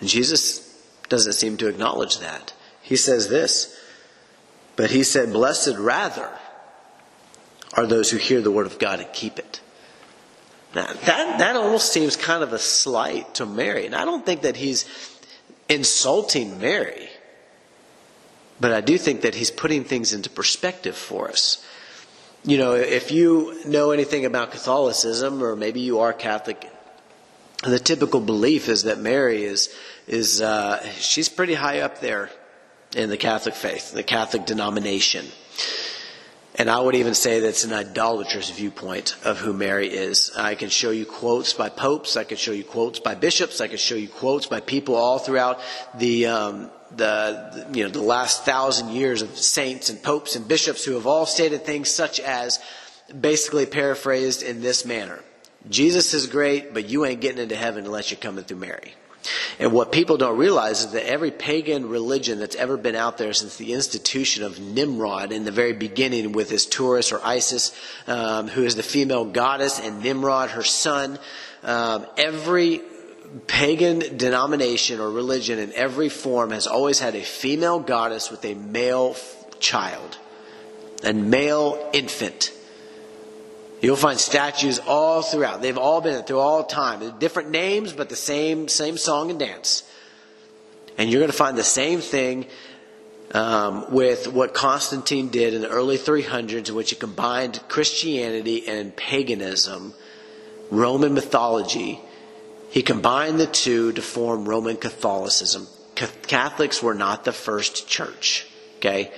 And 0.00 0.08
Jesus 0.08 0.64
doesn't 1.08 1.34
seem 1.34 1.56
to 1.58 1.68
acknowledge 1.68 2.18
that. 2.18 2.52
He 2.82 2.96
says 2.96 3.28
this, 3.28 3.78
but 4.76 4.90
he 4.90 5.02
said, 5.02 5.32
Blessed 5.32 5.76
rather 5.76 6.30
are 7.74 7.86
those 7.86 8.10
who 8.10 8.16
hear 8.16 8.40
the 8.40 8.50
word 8.50 8.66
of 8.66 8.78
God 8.78 9.00
and 9.00 9.12
keep 9.12 9.38
it. 9.38 9.60
Now, 10.74 10.86
that, 10.86 11.38
that 11.38 11.56
almost 11.56 11.92
seems 11.92 12.16
kind 12.16 12.42
of 12.42 12.52
a 12.52 12.58
slight 12.58 13.34
to 13.36 13.46
Mary. 13.46 13.86
And 13.86 13.94
I 13.94 14.04
don't 14.04 14.24
think 14.24 14.42
that 14.42 14.56
he's 14.56 14.84
insulting 15.68 16.60
Mary. 16.60 17.08
But 18.60 18.72
I 18.72 18.80
do 18.80 18.98
think 18.98 19.22
that 19.22 19.34
he's 19.34 19.50
putting 19.50 19.84
things 19.84 20.12
into 20.12 20.28
perspective 20.28 20.96
for 20.96 21.28
us. 21.28 21.64
You 22.44 22.58
know, 22.58 22.74
if 22.74 23.10
you 23.10 23.58
know 23.66 23.90
anything 23.90 24.24
about 24.24 24.52
Catholicism, 24.52 25.42
or 25.42 25.56
maybe 25.56 25.80
you 25.80 26.00
are 26.00 26.12
Catholic 26.12 26.70
the 27.64 27.78
typical 27.80 28.20
belief 28.20 28.68
is 28.68 28.84
that 28.84 28.98
Mary 28.98 29.42
is 29.42 29.74
is 30.06 30.40
uh, 30.40 30.82
she's 30.92 31.28
pretty 31.28 31.54
high 31.54 31.80
up 31.80 32.00
there 32.00 32.30
in 32.96 33.10
the 33.10 33.16
Catholic 33.16 33.54
faith, 33.54 33.92
the 33.92 34.02
Catholic 34.02 34.46
denomination. 34.46 35.26
And 36.54 36.68
I 36.68 36.80
would 36.80 36.96
even 36.96 37.14
say 37.14 37.38
that's 37.40 37.64
an 37.64 37.72
idolatrous 37.72 38.50
viewpoint 38.50 39.16
of 39.24 39.38
who 39.38 39.52
Mary 39.52 39.88
is. 39.88 40.32
I 40.36 40.56
can 40.56 40.70
show 40.70 40.90
you 40.90 41.06
quotes 41.06 41.52
by 41.52 41.68
popes. 41.68 42.16
I 42.16 42.24
can 42.24 42.36
show 42.36 42.50
you 42.50 42.64
quotes 42.64 42.98
by 42.98 43.14
bishops. 43.14 43.60
I 43.60 43.68
can 43.68 43.76
show 43.76 43.94
you 43.94 44.08
quotes 44.08 44.46
by 44.46 44.60
people 44.60 44.96
all 44.96 45.18
throughout 45.18 45.60
the, 45.94 46.26
um, 46.26 46.70
the, 46.96 47.66
you 47.72 47.84
know, 47.84 47.90
the 47.90 48.02
last 48.02 48.44
thousand 48.44 48.90
years 48.90 49.22
of 49.22 49.36
saints 49.36 49.90
and 49.90 50.02
popes 50.02 50.36
and 50.36 50.46
bishops 50.46 50.84
who 50.84 50.94
have 50.94 51.06
all 51.06 51.26
stated 51.26 51.64
things 51.64 51.90
such 51.90 52.20
as, 52.20 52.58
basically 53.20 53.66
paraphrased 53.66 54.42
in 54.42 54.60
this 54.60 54.84
manner. 54.84 55.20
Jesus 55.68 56.14
is 56.14 56.26
great, 56.26 56.74
but 56.74 56.88
you 56.88 57.04
ain't 57.04 57.20
getting 57.20 57.42
into 57.42 57.56
heaven 57.56 57.84
unless 57.84 58.10
you're 58.10 58.20
coming 58.20 58.44
through 58.44 58.58
Mary. 58.58 58.94
And 59.58 59.72
what 59.72 59.92
people 59.92 60.16
don't 60.16 60.38
realize 60.38 60.80
is 60.80 60.92
that 60.92 61.06
every 61.06 61.30
pagan 61.30 61.88
religion 61.88 62.38
that's 62.38 62.56
ever 62.56 62.76
been 62.76 62.94
out 62.94 63.18
there 63.18 63.32
since 63.32 63.56
the 63.56 63.72
institution 63.72 64.44
of 64.44 64.60
Nimrod 64.60 65.32
in 65.32 65.44
the 65.44 65.50
very 65.50 65.72
beginning 65.72 66.32
with 66.32 66.48
his 66.48 66.64
Taurus 66.64 67.12
or 67.12 67.20
Isis, 67.24 67.76
um, 68.06 68.48
who 68.48 68.62
is 68.62 68.76
the 68.76 68.82
female 68.82 69.24
goddess, 69.24 69.80
and 69.80 70.02
Nimrod, 70.02 70.50
her 70.50 70.62
son, 70.62 71.18
um, 71.64 72.06
every 72.16 72.80
pagan 73.46 74.16
denomination 74.16 75.00
or 75.00 75.10
religion 75.10 75.58
in 75.58 75.72
every 75.74 76.08
form 76.08 76.50
has 76.50 76.66
always 76.66 76.98
had 76.98 77.14
a 77.14 77.22
female 77.22 77.80
goddess 77.80 78.30
with 78.30 78.44
a 78.44 78.54
male 78.54 79.16
child, 79.60 80.18
a 81.04 81.12
male 81.12 81.90
infant. 81.92 82.52
You'll 83.80 83.96
find 83.96 84.18
statues 84.18 84.78
all 84.80 85.22
throughout. 85.22 85.62
They've 85.62 85.78
all 85.78 86.00
been 86.00 86.22
through 86.24 86.40
all 86.40 86.64
time. 86.64 87.18
Different 87.18 87.50
names, 87.50 87.92
but 87.92 88.08
the 88.08 88.16
same 88.16 88.66
same 88.68 88.96
song 88.96 89.30
and 89.30 89.38
dance. 89.38 89.84
And 90.96 91.10
you're 91.10 91.20
going 91.20 91.30
to 91.30 91.36
find 91.36 91.56
the 91.56 91.62
same 91.62 92.00
thing 92.00 92.46
um, 93.32 93.92
with 93.92 94.26
what 94.26 94.52
Constantine 94.52 95.28
did 95.28 95.54
in 95.54 95.62
the 95.62 95.68
early 95.68 95.96
300s, 95.96 96.68
in 96.68 96.74
which 96.74 96.90
he 96.90 96.96
combined 96.96 97.60
Christianity 97.68 98.66
and 98.66 98.96
paganism, 98.96 99.94
Roman 100.70 101.14
mythology. 101.14 102.00
He 102.70 102.82
combined 102.82 103.40
the 103.40 103.46
two 103.46 103.92
to 103.92 104.02
form 104.02 104.48
Roman 104.48 104.76
Catholicism. 104.76 105.66
Catholics 105.94 106.82
were 106.82 106.94
not 106.94 107.24
the 107.24 107.32
first 107.32 107.88
church. 107.88 108.46
Okay? 108.76 109.10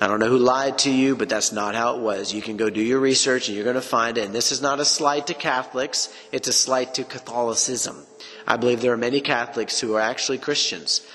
I 0.00 0.08
don't 0.08 0.20
know 0.20 0.28
who 0.28 0.38
lied 0.38 0.78
to 0.78 0.90
you, 0.90 1.14
but 1.14 1.28
that's 1.28 1.52
not 1.52 1.74
how 1.74 1.96
it 1.96 2.02
was. 2.02 2.34
You 2.34 2.42
can 2.42 2.56
go 2.56 2.70
do 2.70 2.80
your 2.80 2.98
research 2.98 3.48
and 3.48 3.54
you're 3.54 3.64
going 3.64 3.74
to 3.74 3.80
find 3.80 4.18
it. 4.18 4.24
And 4.24 4.34
this 4.34 4.50
is 4.50 4.60
not 4.60 4.80
a 4.80 4.84
slight 4.84 5.28
to 5.28 5.34
Catholics, 5.34 6.12
it's 6.32 6.48
a 6.48 6.52
slight 6.52 6.94
to 6.94 7.04
Catholicism. 7.04 8.04
I 8.46 8.56
believe 8.56 8.80
there 8.80 8.92
are 8.92 8.96
many 8.96 9.20
Catholics 9.20 9.78
who 9.78 9.94
are 9.94 10.00
actually 10.00 10.38
Christians. 10.38 11.06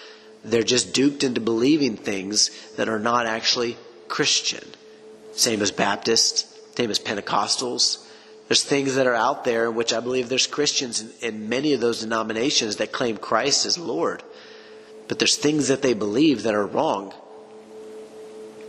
They're 0.43 0.63
just 0.63 0.93
duped 0.93 1.23
into 1.23 1.41
believing 1.41 1.97
things 1.97 2.49
that 2.78 2.88
are 2.88 2.99
not 2.99 3.25
actually 3.25 3.78
Christian. 4.07 4.63
Same 5.34 5.61
as 5.61 5.71
Baptists, 5.71 6.45
same 6.75 6.89
as 6.89 6.99
Pentecostals. 6.99 8.07
There's 8.48 8.64
things 8.64 8.95
that 8.95 9.08
are 9.08 9.16
out 9.16 9.43
there 9.43 9.66
in 9.66 9.76
which 9.76 9.93
I 9.93 10.00
believe 10.00 10.30
there's 10.30 10.48
Christians 10.48 11.02
in, 11.02 11.36
in 11.36 11.50
many 11.50 11.74
of 11.74 11.82
those 11.82 12.02
denominations 12.02 12.78
that 12.78 12.91
claim 12.91 13.18
Christ 13.18 13.66
as 13.66 13.78
Lord. 13.78 14.24
but 15.08 15.20
there's 15.20 15.38
things 15.38 15.70
that 15.70 15.82
they 15.82 15.93
believe 15.93 16.43
that 16.43 16.54
are 16.56 16.66
wrong. 16.66 17.14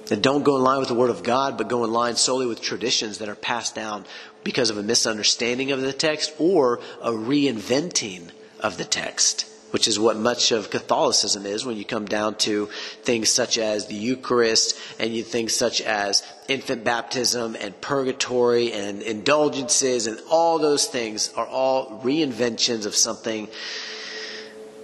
That 0.07 0.23
don't 0.23 0.45
go 0.45 0.57
in 0.57 0.63
line 0.63 0.79
with 0.79 0.89
the 0.89 0.95
Word 0.95 1.11
of 1.11 1.23
God, 1.23 1.59
but 1.59 1.69
go 1.69 1.85
in 1.85 1.93
line 1.93 2.17
solely 2.17 2.47
with 2.47 2.63
traditions 2.63 3.19
that 3.19 3.29
are 3.29 3.35
passed 3.35 3.75
down 3.75 4.07
because 4.45 4.71
of 4.71 4.79
a 4.79 4.83
misunderstanding 4.83 5.71
of 5.73 5.81
the 5.83 5.93
text 5.93 6.33
or 6.39 6.81
a 7.03 7.11
reinventing 7.11 8.31
of 8.61 8.79
the 8.79 8.85
text, 8.85 9.47
which 9.71 9.87
is 9.87 9.99
what 9.99 10.17
much 10.17 10.51
of 10.53 10.71
Catholicism 10.71 11.45
is 11.45 11.65
when 11.65 11.77
you 11.77 11.85
come 11.85 12.07
down 12.07 12.35
to 12.37 12.67
things 13.03 13.31
such 13.31 13.59
as 13.59 13.87
the 13.87 13.95
Eucharist 13.95 14.79
and 14.99 15.15
you 15.15 15.23
things 15.23 15.55
such 15.55 15.81
as 15.81 16.23
infant 16.49 16.85
baptism 16.85 17.57
and 17.61 17.79
purgatory 17.81 18.73
and 18.73 19.03
indulgences 19.03 20.07
and 20.07 20.19
all 20.31 20.59
those 20.59 20.87
things 20.87 21.33
are 21.35 21.47
all 21.47 22.01
reinventions 22.03 22.87
of 22.87 22.95
something 22.95 23.49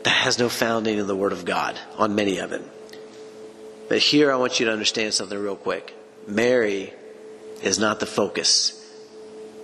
that 0.03 0.11
has 0.11 0.39
no 0.39 0.49
founding 0.49 0.99
in 0.99 1.07
the 1.07 1.17
Word 1.17 1.33
of 1.33 1.45
God 1.45 1.79
on 1.97 2.15
many 2.15 2.39
of 2.39 2.53
it. 2.53 2.63
But 3.89 3.99
here 3.99 4.31
I 4.31 4.37
want 4.37 4.61
you 4.61 4.67
to 4.67 4.73
understand 4.73 5.15
something 5.15 5.39
real 5.39 5.57
quick. 5.57 5.95
Mary 6.27 6.93
is 7.63 7.79
not 7.79 8.01
the 8.01 8.07
focus. 8.07 8.81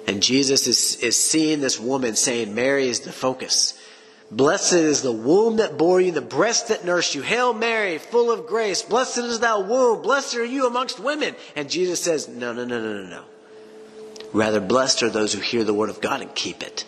And 0.06 0.22
Jesus 0.22 0.66
is, 0.66 0.96
is 1.02 1.16
seeing 1.16 1.60
this 1.60 1.78
woman 1.78 2.16
saying, 2.16 2.54
Mary 2.54 2.88
is 2.88 3.00
the 3.00 3.12
focus. 3.12 3.79
Blessed 4.30 4.74
is 4.74 5.02
the 5.02 5.12
womb 5.12 5.56
that 5.56 5.76
bore 5.76 6.00
you, 6.00 6.12
the 6.12 6.20
breast 6.20 6.68
that 6.68 6.84
nursed 6.84 7.16
you. 7.16 7.22
Hail 7.22 7.52
Mary, 7.52 7.98
full 7.98 8.30
of 8.30 8.46
grace. 8.46 8.82
Blessed 8.82 9.18
is 9.18 9.40
thou 9.40 9.60
womb. 9.60 10.02
Blessed 10.02 10.36
are 10.36 10.44
you 10.44 10.66
amongst 10.66 11.00
women. 11.00 11.34
And 11.56 11.68
Jesus 11.68 12.00
says, 12.00 12.28
No, 12.28 12.52
no, 12.52 12.64
no, 12.64 12.80
no, 12.80 13.02
no, 13.02 13.08
no. 13.08 13.24
Rather, 14.32 14.60
blessed 14.60 15.02
are 15.02 15.10
those 15.10 15.32
who 15.32 15.40
hear 15.40 15.64
the 15.64 15.74
word 15.74 15.90
of 15.90 16.00
God 16.00 16.20
and 16.20 16.32
keep 16.34 16.62
it. 16.62 16.84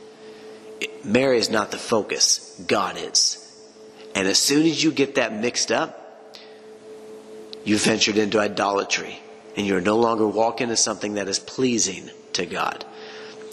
Mary 1.05 1.38
is 1.38 1.51
not 1.51 1.72
the 1.72 1.78
focus. 1.78 2.62
God 2.68 2.97
is. 2.97 3.38
And 4.14 4.28
as 4.28 4.38
soon 4.38 4.66
as 4.66 4.82
you 4.82 4.93
get 4.93 5.16
that 5.16 5.34
mixed 5.34 5.72
up, 5.72 5.99
you 7.64 7.76
ventured 7.76 8.18
into 8.18 8.38
idolatry 8.38 9.20
and 9.57 9.66
you're 9.66 9.80
no 9.80 9.97
longer 9.97 10.26
walking 10.26 10.70
in 10.70 10.76
something 10.76 11.14
that 11.14 11.28
is 11.28 11.38
pleasing 11.38 12.11
to 12.34 12.47
God. 12.47 12.84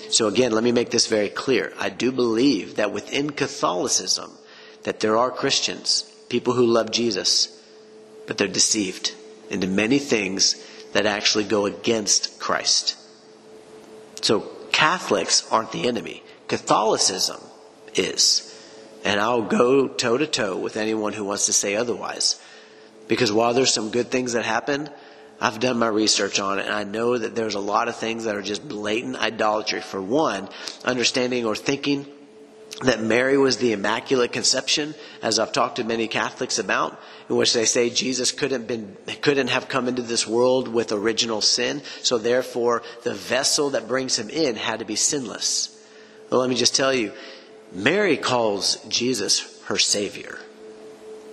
So 0.10 0.28
again, 0.28 0.52
let 0.52 0.64
me 0.64 0.72
make 0.72 0.90
this 0.90 1.08
very 1.08 1.30
clear. 1.30 1.74
I 1.78 1.90
do 1.90 2.12
believe 2.12 2.76
that 2.76 2.92
within 2.92 3.30
Catholicism, 3.30 4.32
that 4.84 5.00
there 5.00 5.18
are 5.18 5.32
Christians, 5.32 6.04
people 6.30 6.54
who 6.54 6.66
love 6.66 6.92
Jesus, 6.92 7.56
but 8.28 8.38
they're 8.38 8.48
deceived 8.48 9.14
into 9.50 9.68
many 9.68 10.00
things 10.00 10.56
that 10.94 11.06
actually 11.06 11.44
go 11.44 11.66
against 11.66 12.40
Christ. 12.40 12.98
So 14.22 14.42
Catholics 14.72 15.48
aren't 15.52 15.72
the 15.72 15.88
enemy. 15.88 16.24
Catholicism 16.48 17.42
is. 17.96 18.46
And 19.06 19.20
I'll 19.20 19.44
go 19.44 19.88
toe 19.88 20.18
to 20.18 20.28
toe 20.28 20.58
with 20.58 20.78
anyone 20.78 21.14
who 21.14 21.24
wants 21.24 21.46
to 21.46 21.54
say 21.54 21.76
otherwise. 21.76 22.42
Because 23.08 23.32
while 23.32 23.54
there's 23.54 23.74
some 23.74 23.92
good 23.92 24.12
things 24.12 24.34
that 24.34 24.46
happen, 24.46 24.90
I've 25.42 25.60
done 25.60 25.80
my 25.80 25.88
research 25.88 26.40
on 26.40 26.60
it 26.60 26.66
and 26.66 26.74
I 26.74 26.84
know 26.84 27.18
that 27.18 27.36
there's 27.36 27.56
a 27.56 27.60
lot 27.60 27.88
of 27.88 27.96
things 27.96 28.26
that 28.26 28.36
are 28.36 28.42
just 28.42 28.68
blatant 28.68 29.16
idolatry. 29.16 29.82
For 29.82 30.02
one, 30.02 30.50
understanding 30.84 31.46
or 31.46 31.56
thinking 31.56 32.06
that 32.84 33.02
Mary 33.02 33.38
was 33.38 33.58
the 33.58 33.74
Immaculate 33.74 34.32
Conception, 34.32 34.96
as 35.22 35.38
I've 35.38 35.52
talked 35.52 35.78
to 35.78 35.84
many 35.84 36.08
Catholics 36.08 36.60
about, 36.60 37.00
in 37.30 37.36
which 37.36 37.54
they 37.54 37.66
say 37.66 37.90
Jesus 37.90 38.32
couldn't 38.32 38.68
been 38.68 38.96
couldn't 39.22 39.50
have 39.50 39.68
come 39.68 39.88
into 39.88 40.02
this 40.02 40.26
world 40.26 40.68
with 40.68 40.92
original 40.92 41.42
sin, 41.42 41.82
so 42.02 42.18
therefore 42.18 42.84
the 43.04 43.14
vessel 43.14 43.72
that 43.72 43.88
brings 43.88 44.18
him 44.18 44.30
in 44.30 44.56
had 44.56 44.80
to 44.80 44.86
be 44.86 44.96
sinless. 44.96 45.76
Well, 46.30 46.40
let 46.40 46.50
me 46.50 46.56
just 46.56 46.76
tell 46.76 46.94
you, 46.94 47.12
Mary 47.74 48.18
calls 48.18 48.78
Jesus 48.88 49.62
her 49.66 49.78
Savior. 49.78 50.40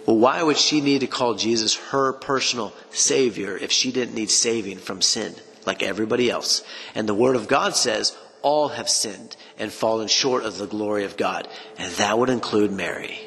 Well, 0.06 0.16
why 0.16 0.42
would 0.42 0.56
she 0.56 0.80
need 0.80 1.00
to 1.00 1.08
call 1.08 1.34
Jesus 1.34 1.74
her 1.76 2.12
personal 2.12 2.72
Savior 2.90 3.56
if 3.56 3.72
she 3.72 3.90
didn't 3.90 4.14
need 4.14 4.30
saving 4.30 4.78
from 4.78 5.02
sin 5.02 5.34
like 5.66 5.82
everybody 5.82 6.30
else? 6.30 6.62
And 6.94 7.08
the 7.08 7.14
Word 7.14 7.34
of 7.34 7.48
God 7.48 7.74
says, 7.74 8.16
all 8.46 8.68
have 8.68 8.88
sinned 8.88 9.36
and 9.58 9.72
fallen 9.72 10.06
short 10.06 10.44
of 10.44 10.56
the 10.56 10.66
glory 10.66 11.04
of 11.04 11.16
God. 11.16 11.48
And 11.78 11.92
that 11.94 12.16
would 12.16 12.30
include 12.30 12.70
Mary. 12.70 13.18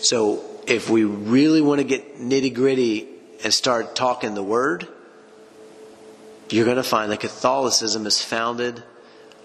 So, 0.00 0.42
if 0.66 0.88
we 0.88 1.04
really 1.04 1.60
want 1.60 1.80
to 1.80 1.84
get 1.84 2.16
nitty 2.18 2.54
gritty 2.54 3.08
and 3.44 3.52
start 3.52 3.94
talking 3.94 4.34
the 4.34 4.42
Word, 4.42 4.88
you're 6.48 6.64
going 6.64 6.78
to 6.78 6.82
find 6.82 7.12
that 7.12 7.20
Catholicism 7.20 8.06
is 8.06 8.22
founded 8.22 8.82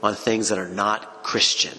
on 0.02 0.16
things 0.16 0.50
that 0.50 0.58
are 0.58 0.70
not 0.70 1.24
Christian. 1.24 1.78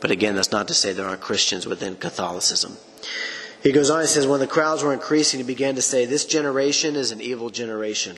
But 0.00 0.10
again, 0.10 0.34
that's 0.34 0.52
not 0.52 0.68
to 0.68 0.74
say 0.74 0.92
there 0.92 1.06
aren't 1.06 1.20
Christians 1.20 1.66
within 1.66 1.96
Catholicism. 1.96 2.76
He 3.62 3.72
goes 3.72 3.90
on, 3.90 4.00
he 4.00 4.06
says, 4.06 4.26
When 4.26 4.40
the 4.40 4.46
crowds 4.46 4.82
were 4.82 4.92
increasing, 4.92 5.40
he 5.40 5.46
began 5.46 5.74
to 5.74 5.82
say, 5.82 6.06
This 6.06 6.24
generation 6.24 6.96
is 6.96 7.12
an 7.12 7.20
evil 7.20 7.50
generation. 7.50 8.16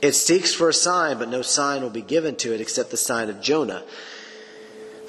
It 0.00 0.12
seeks 0.12 0.52
for 0.52 0.68
a 0.68 0.74
sign, 0.74 1.18
but 1.18 1.28
no 1.28 1.42
sign 1.42 1.82
will 1.82 1.90
be 1.90 2.02
given 2.02 2.36
to 2.36 2.54
it 2.54 2.60
except 2.60 2.90
the 2.90 2.96
sign 2.96 3.28
of 3.28 3.40
Jonah. 3.40 3.84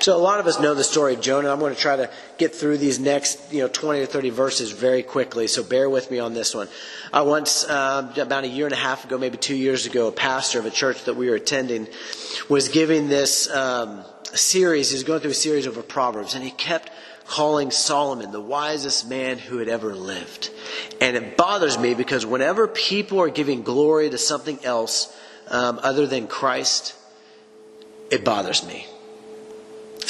So 0.00 0.16
a 0.16 0.18
lot 0.18 0.40
of 0.40 0.46
us 0.46 0.60
know 0.60 0.74
the 0.74 0.84
story 0.84 1.14
of 1.14 1.20
Jonah. 1.20 1.50
I'm 1.50 1.58
going 1.58 1.74
to 1.74 1.80
try 1.80 1.96
to 1.96 2.10
get 2.36 2.54
through 2.54 2.78
these 2.78 2.98
next, 2.98 3.52
you 3.52 3.60
know, 3.60 3.68
20 3.68 4.00
or 4.00 4.06
30 4.06 4.30
verses 4.30 4.72
very 4.72 5.02
quickly. 5.02 5.46
So 5.46 5.62
bear 5.62 5.88
with 5.88 6.10
me 6.10 6.18
on 6.18 6.34
this 6.34 6.54
one. 6.54 6.68
I 7.12 7.22
once, 7.22 7.64
uh, 7.64 8.12
about 8.16 8.44
a 8.44 8.48
year 8.48 8.66
and 8.66 8.72
a 8.72 8.78
half 8.78 9.04
ago, 9.04 9.16
maybe 9.16 9.38
two 9.38 9.56
years 9.56 9.86
ago, 9.86 10.08
a 10.08 10.12
pastor 10.12 10.58
of 10.58 10.66
a 10.66 10.70
church 10.70 11.04
that 11.04 11.14
we 11.14 11.30
were 11.30 11.36
attending 11.36 11.88
was 12.48 12.68
giving 12.68 13.08
this 13.08 13.50
um, 13.50 14.04
series. 14.34 14.90
He 14.90 14.96
was 14.96 15.04
going 15.04 15.20
through 15.20 15.30
a 15.30 15.34
series 15.34 15.66
over 15.66 15.82
Proverbs, 15.82 16.34
and 16.34 16.44
he 16.44 16.50
kept 16.50 16.90
calling 17.26 17.70
Solomon 17.70 18.32
the 18.32 18.40
wisest 18.40 19.08
man 19.08 19.38
who 19.38 19.58
had 19.58 19.68
ever 19.68 19.94
lived. 19.94 20.50
And 21.00 21.16
it 21.16 21.36
bothers 21.36 21.78
me 21.78 21.94
because 21.94 22.26
whenever 22.26 22.66
people 22.66 23.20
are 23.20 23.30
giving 23.30 23.62
glory 23.62 24.10
to 24.10 24.18
something 24.18 24.58
else 24.64 25.16
um, 25.48 25.78
other 25.82 26.06
than 26.06 26.26
Christ, 26.26 26.94
it 28.10 28.24
bothers 28.24 28.66
me 28.66 28.86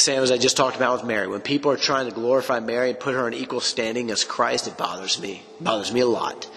same 0.02 0.22
as 0.22 0.30
I 0.30 0.38
just 0.38 0.56
talked 0.56 0.76
about 0.76 0.98
with 0.98 1.06
Mary. 1.06 1.26
When 1.26 1.40
people 1.40 1.70
are 1.70 1.76
trying 1.76 2.06
to 2.06 2.14
glorify 2.14 2.60
Mary 2.60 2.90
and 2.90 2.98
put 2.98 3.14
her 3.14 3.26
in 3.28 3.34
equal 3.34 3.60
standing 3.60 4.10
as 4.10 4.24
Christ, 4.24 4.66
it 4.66 4.76
bothers 4.76 5.20
me. 5.20 5.42
It 5.60 5.64
bothers 5.64 5.92
me 5.92 6.00
a 6.00 6.06
lot. 6.06 6.48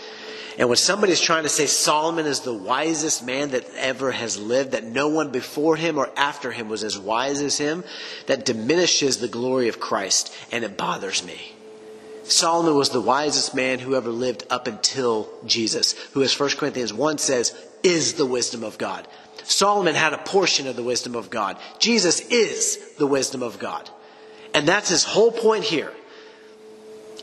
And 0.57 0.69
when 0.69 0.77
somebody's 0.77 1.19
trying 1.19 1.43
to 1.43 1.49
say 1.49 1.65
Solomon 1.65 2.25
is 2.25 2.39
the 2.41 2.53
wisest 2.53 3.25
man 3.25 3.49
that 3.49 3.69
ever 3.75 4.11
has 4.11 4.39
lived, 4.39 4.71
that 4.71 4.85
no 4.85 5.09
one 5.09 5.31
before 5.31 5.75
him 5.75 5.97
or 5.97 6.09
after 6.15 6.51
him 6.51 6.69
was 6.69 6.83
as 6.83 6.97
wise 6.97 7.41
as 7.41 7.57
him, 7.57 7.83
that 8.27 8.45
diminishes 8.45 9.17
the 9.17 9.27
glory 9.27 9.67
of 9.67 9.81
Christ, 9.81 10.33
and 10.51 10.63
it 10.63 10.77
bothers 10.77 11.25
me. 11.25 11.53
Solomon 12.23 12.75
was 12.75 12.89
the 12.89 13.01
wisest 13.01 13.53
man 13.53 13.79
who 13.79 13.95
ever 13.95 14.09
lived 14.09 14.47
up 14.49 14.65
until 14.65 15.29
Jesus, 15.45 15.91
who, 16.13 16.23
as 16.23 16.39
1 16.39 16.51
Corinthians 16.51 16.93
1 16.93 17.17
says, 17.17 17.53
is 17.83 18.13
the 18.13 18.25
wisdom 18.25 18.63
of 18.63 18.77
God. 18.77 19.07
Solomon 19.45 19.95
had 19.95 20.13
a 20.13 20.17
portion 20.17 20.67
of 20.67 20.75
the 20.75 20.83
wisdom 20.83 21.15
of 21.15 21.29
God. 21.29 21.57
Jesus 21.79 22.19
is 22.19 22.93
the 22.97 23.07
wisdom 23.07 23.43
of 23.43 23.59
God. 23.59 23.89
And 24.53 24.67
that's 24.67 24.89
his 24.89 25.03
whole 25.03 25.31
point 25.31 25.63
here 25.63 25.91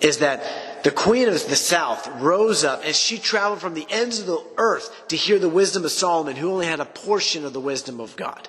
is 0.02 0.18
that 0.18 0.82
the 0.82 0.90
queen 0.90 1.28
of 1.28 1.34
the 1.34 1.56
south 1.56 2.08
rose 2.20 2.64
up 2.64 2.82
and 2.84 2.94
she 2.94 3.18
traveled 3.18 3.60
from 3.60 3.74
the 3.74 3.86
ends 3.88 4.18
of 4.18 4.26
the 4.26 4.42
earth 4.56 4.90
to 5.08 5.16
hear 5.16 5.38
the 5.38 5.48
wisdom 5.48 5.84
of 5.84 5.92
Solomon, 5.92 6.36
who 6.36 6.50
only 6.50 6.66
had 6.66 6.80
a 6.80 6.84
portion 6.84 7.44
of 7.44 7.52
the 7.52 7.60
wisdom 7.60 8.00
of 8.00 8.16
God. 8.16 8.48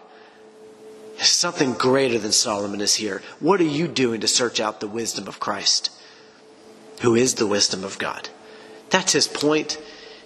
Something 1.20 1.74
greater 1.74 2.18
than 2.18 2.32
Solomon 2.32 2.82
is 2.82 2.96
here. 2.96 3.22
What 3.40 3.62
are 3.62 3.66
you 3.66 3.88
doing 3.88 4.22
to 4.22 4.28
search 4.28 4.60
out 4.60 4.80
the 4.80 4.88
wisdom 4.88 5.28
of 5.28 5.40
Christ, 5.40 5.92
who 7.02 7.14
is 7.14 7.36
the 7.36 7.48
wisdom 7.48 7.84
of 7.84 8.00
God? 8.00 8.30
That's 8.90 9.14
his 9.14 9.28
point. 9.28 9.78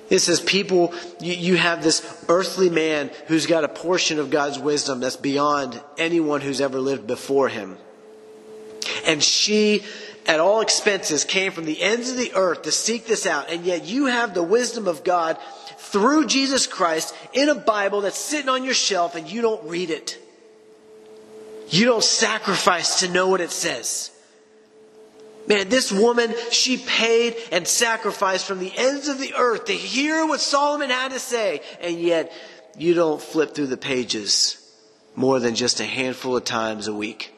It 0.10 0.20
says, 0.20 0.40
people, 0.40 0.94
you, 1.20 1.58
have 1.58 1.84
this 1.84 2.26
earthly 2.30 2.70
man 2.70 3.12
who's 3.28 3.46
got 3.46 3.66
a 3.66 3.68
portion 3.68 4.20
of 4.20 4.30
God's 4.30 4.58
wisdom 4.58 5.02
that's 5.02 5.18
beyond 5.18 5.82
anyone 5.98 6.40
who's 6.40 6.62
ever 6.62 6.80
lived 6.80 7.08
before 7.08 7.50
him. 7.50 7.78
And 9.06 9.22
she, 9.22 9.84
at 10.26 10.40
all 10.40 10.62
expenses, 10.62 11.26
came 11.26 11.52
from 11.52 11.66
the 11.66 11.82
ends 11.82 12.10
of 12.10 12.18
the 12.18 12.34
earth 12.36 12.62
to 12.64 12.72
seek 12.72 13.06
this 13.06 13.26
out. 13.26 13.50
And 13.50 13.66
yet 13.66 13.86
you 13.86 14.06
have 14.06 14.34
the 14.34 14.44
wisdom 14.44 14.88
of 14.88 15.04
God 15.04 15.38
through 15.78 16.28
Jesus 16.28 16.68
Christ 16.68 17.14
in 17.34 17.50
a 17.50 17.56
Bible 17.56 18.02
that's 18.02 18.18
sitting 18.18 18.50
on 18.50 18.64
your 18.64 18.74
shelf 18.74 19.16
and 19.16 19.30
you 19.30 19.42
don't 19.42 19.70
read 19.70 19.90
it. 19.90 20.18
You 21.70 21.86
don't 21.86 22.04
sacrifice 22.04 23.02
to 23.02 23.10
know 23.10 23.28
what 23.28 23.42
it 23.42 23.52
says. 23.52 24.12
Man, 25.48 25.70
this 25.70 25.92
woman, 25.92 26.34
she 26.52 26.78
paid 26.78 27.36
and 27.52 27.66
sacrificed 27.66 28.46
from 28.46 28.60
the 28.60 28.74
ends 28.76 29.08
of 29.08 29.18
the 29.20 29.34
earth 29.34 29.66
to 29.66 29.74
hear 29.74 30.26
what 30.26 30.42
Solomon 30.42 30.90
had 30.90 31.12
to 31.12 31.20
say. 31.20 31.62
And 31.80 32.00
yet, 32.00 32.34
you 32.78 32.94
don't 32.94 33.22
flip 33.22 33.56
through 33.56 33.68
the 33.68 33.78
pages 33.78 34.62
more 35.16 35.40
than 35.40 35.56
just 35.56 35.80
a 35.80 35.86
handful 35.86 36.36
of 36.36 36.44
times 36.44 36.88
a 36.88 36.94
week 36.94 37.34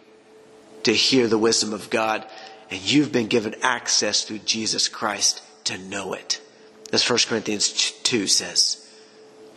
to 0.84 0.94
hear 0.94 1.28
the 1.28 1.38
wisdom 1.38 1.72
of 1.72 1.90
God. 1.90 2.26
And 2.72 2.82
you've 2.82 3.12
been 3.12 3.28
given 3.28 3.56
access 3.62 4.24
through 4.24 4.40
Jesus 4.40 4.88
Christ 4.88 5.42
to 5.66 5.78
know 5.78 6.14
it. 6.14 6.42
As 6.92 7.08
1 7.08 7.20
Corinthians 7.28 7.92
2 8.04 8.26
says. 8.26 8.79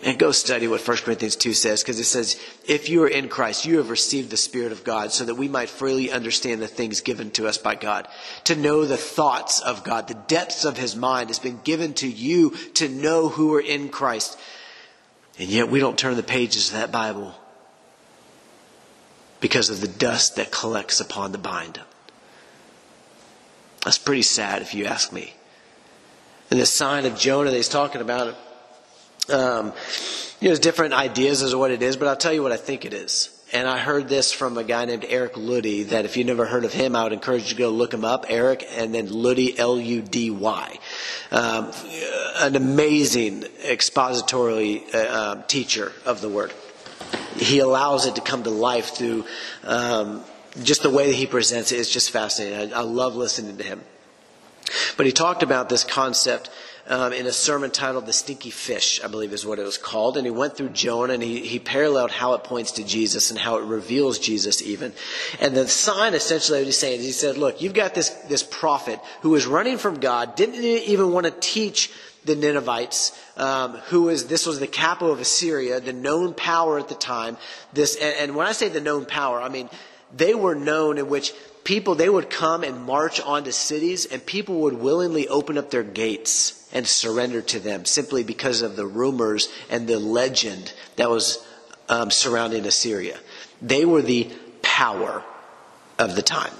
And 0.04 0.18
go 0.18 0.32
study 0.32 0.66
what 0.66 0.86
1 0.86 0.96
Corinthians 0.98 1.36
2 1.36 1.52
says, 1.52 1.80
because 1.80 2.00
it 2.00 2.04
says, 2.04 2.40
If 2.66 2.88
you 2.88 3.04
are 3.04 3.08
in 3.08 3.28
Christ, 3.28 3.64
you 3.64 3.76
have 3.78 3.88
received 3.88 4.30
the 4.30 4.36
Spirit 4.36 4.72
of 4.72 4.82
God, 4.82 5.12
so 5.12 5.24
that 5.24 5.36
we 5.36 5.46
might 5.46 5.68
freely 5.68 6.10
understand 6.10 6.60
the 6.60 6.66
things 6.66 7.00
given 7.00 7.30
to 7.32 7.46
us 7.46 7.56
by 7.56 7.76
God. 7.76 8.08
To 8.44 8.56
know 8.56 8.84
the 8.84 8.96
thoughts 8.96 9.60
of 9.60 9.84
God, 9.84 10.08
the 10.08 10.14
depths 10.14 10.64
of 10.64 10.76
His 10.76 10.96
mind 10.96 11.28
has 11.28 11.38
been 11.38 11.60
given 11.62 11.94
to 11.94 12.08
you 12.08 12.50
to 12.74 12.88
know 12.88 13.28
who 13.28 13.54
are 13.54 13.60
in 13.60 13.90
Christ. 13.90 14.36
And 15.38 15.48
yet 15.48 15.70
we 15.70 15.78
don't 15.78 15.98
turn 15.98 16.16
the 16.16 16.24
pages 16.24 16.72
of 16.72 16.80
that 16.80 16.90
Bible 16.90 17.34
because 19.40 19.70
of 19.70 19.80
the 19.80 19.88
dust 19.88 20.34
that 20.34 20.50
collects 20.50 21.00
upon 21.00 21.30
the 21.30 21.38
bind. 21.38 21.80
That's 23.84 23.98
pretty 23.98 24.22
sad 24.22 24.62
if 24.62 24.74
you 24.74 24.86
ask 24.86 25.12
me. 25.12 25.34
And 26.50 26.60
the 26.60 26.66
sign 26.66 27.06
of 27.06 27.16
Jonah 27.16 27.50
that 27.50 27.56
he's 27.56 27.68
talking 27.68 28.00
about, 28.00 28.36
um, 29.30 29.66
you 29.66 30.48
know, 30.48 30.48
there's 30.48 30.58
different 30.58 30.94
ideas 30.94 31.42
as 31.42 31.50
to 31.52 31.58
what 31.58 31.70
it 31.70 31.82
is, 31.82 31.96
but 31.96 32.08
I'll 32.08 32.16
tell 32.16 32.32
you 32.32 32.42
what 32.42 32.52
I 32.52 32.56
think 32.56 32.84
it 32.84 32.92
is. 32.92 33.38
And 33.52 33.68
I 33.68 33.78
heard 33.78 34.08
this 34.08 34.32
from 34.32 34.56
a 34.56 34.64
guy 34.64 34.86
named 34.86 35.04
Eric 35.06 35.34
Ludy 35.34 35.86
that 35.88 36.06
if 36.06 36.16
you've 36.16 36.26
never 36.26 36.46
heard 36.46 36.64
of 36.64 36.72
him, 36.72 36.96
I 36.96 37.04
would 37.04 37.12
encourage 37.12 37.44
you 37.44 37.48
to 37.50 37.54
go 37.56 37.68
look 37.68 37.92
him 37.92 38.04
up. 38.04 38.24
Eric 38.30 38.66
and 38.76 38.94
then 38.94 39.08
Ludy, 39.08 39.58
L-U-D-Y. 39.58 40.78
Um, 41.30 41.70
an 42.36 42.56
amazing 42.56 43.44
expository 43.62 44.82
uh, 44.94 45.32
um, 45.32 45.44
teacher 45.48 45.92
of 46.06 46.22
the 46.22 46.30
word. 46.30 46.52
He 47.36 47.58
allows 47.58 48.06
it 48.06 48.14
to 48.14 48.22
come 48.22 48.42
to 48.44 48.50
life 48.50 48.94
through 48.94 49.26
um, 49.64 50.24
just 50.62 50.82
the 50.82 50.90
way 50.90 51.08
that 51.08 51.14
he 51.14 51.26
presents 51.26 51.72
it. 51.72 51.76
it 51.76 51.80
is 51.80 51.90
just 51.90 52.10
fascinating. 52.10 52.72
I, 52.72 52.78
I 52.78 52.82
love 52.82 53.16
listening 53.16 53.58
to 53.58 53.64
him. 53.64 53.82
But 54.96 55.04
he 55.04 55.12
talked 55.12 55.42
about 55.42 55.68
this 55.68 55.84
concept 55.84 56.48
um, 56.92 57.14
in 57.14 57.26
a 57.26 57.32
sermon 57.32 57.70
titled 57.70 58.04
The 58.04 58.12
Stinky 58.12 58.50
Fish, 58.50 59.02
I 59.02 59.08
believe 59.08 59.32
is 59.32 59.46
what 59.46 59.58
it 59.58 59.64
was 59.64 59.78
called. 59.78 60.18
And 60.18 60.26
he 60.26 60.30
went 60.30 60.58
through 60.58 60.68
Jonah 60.68 61.14
and 61.14 61.22
he, 61.22 61.40
he 61.40 61.58
paralleled 61.58 62.10
how 62.10 62.34
it 62.34 62.44
points 62.44 62.72
to 62.72 62.84
Jesus 62.84 63.30
and 63.30 63.40
how 63.40 63.56
it 63.56 63.64
reveals 63.64 64.18
Jesus 64.18 64.60
even. 64.60 64.92
And 65.40 65.56
the 65.56 65.66
sign 65.68 66.12
essentially 66.12 66.58
what 66.58 66.66
he's 66.66 66.76
saying 66.76 67.00
is 67.00 67.06
he 67.06 67.12
said, 67.12 67.38
look, 67.38 67.62
you've 67.62 67.72
got 67.72 67.94
this, 67.94 68.10
this 68.28 68.42
prophet 68.42 69.00
who 69.22 69.30
was 69.30 69.46
running 69.46 69.78
from 69.78 70.00
God, 70.00 70.36
didn't 70.36 70.56
even 70.56 71.12
want 71.12 71.24
to 71.24 71.32
teach 71.32 71.90
the 72.26 72.36
Ninevites, 72.36 73.18
um, 73.38 73.72
who 73.86 74.02
was 74.02 74.26
this 74.26 74.46
was 74.46 74.60
the 74.60 74.66
capital 74.66 75.12
of 75.12 75.18
Assyria, 75.18 75.80
the 75.80 75.94
known 75.94 76.34
power 76.34 76.78
at 76.78 76.88
the 76.88 76.94
time. 76.94 77.38
This, 77.72 77.96
and, 77.96 78.14
and 78.16 78.36
when 78.36 78.46
I 78.46 78.52
say 78.52 78.68
the 78.68 78.80
known 78.82 79.06
power, 79.06 79.40
I 79.40 79.48
mean 79.48 79.68
they 80.14 80.34
were 80.34 80.54
known 80.54 80.98
in 80.98 81.08
which 81.08 81.32
people 81.64 81.94
they 81.94 82.08
would 82.08 82.30
come 82.30 82.62
and 82.64 82.84
march 82.84 83.20
onto 83.20 83.52
cities, 83.52 84.06
and 84.06 84.24
people 84.24 84.60
would 84.62 84.74
willingly 84.74 85.28
open 85.28 85.58
up 85.58 85.70
their 85.70 85.82
gates 85.82 86.68
and 86.72 86.86
surrender 86.86 87.42
to 87.42 87.60
them 87.60 87.84
simply 87.84 88.24
because 88.24 88.62
of 88.62 88.76
the 88.76 88.86
rumors 88.86 89.48
and 89.70 89.86
the 89.86 89.98
legend 89.98 90.72
that 90.96 91.10
was 91.10 91.44
um, 91.88 92.10
surrounding 92.10 92.64
Assyria. 92.66 93.18
They 93.60 93.84
were 93.84 94.02
the 94.02 94.30
power 94.62 95.22
of 95.98 96.16
the 96.16 96.22
time. 96.22 96.52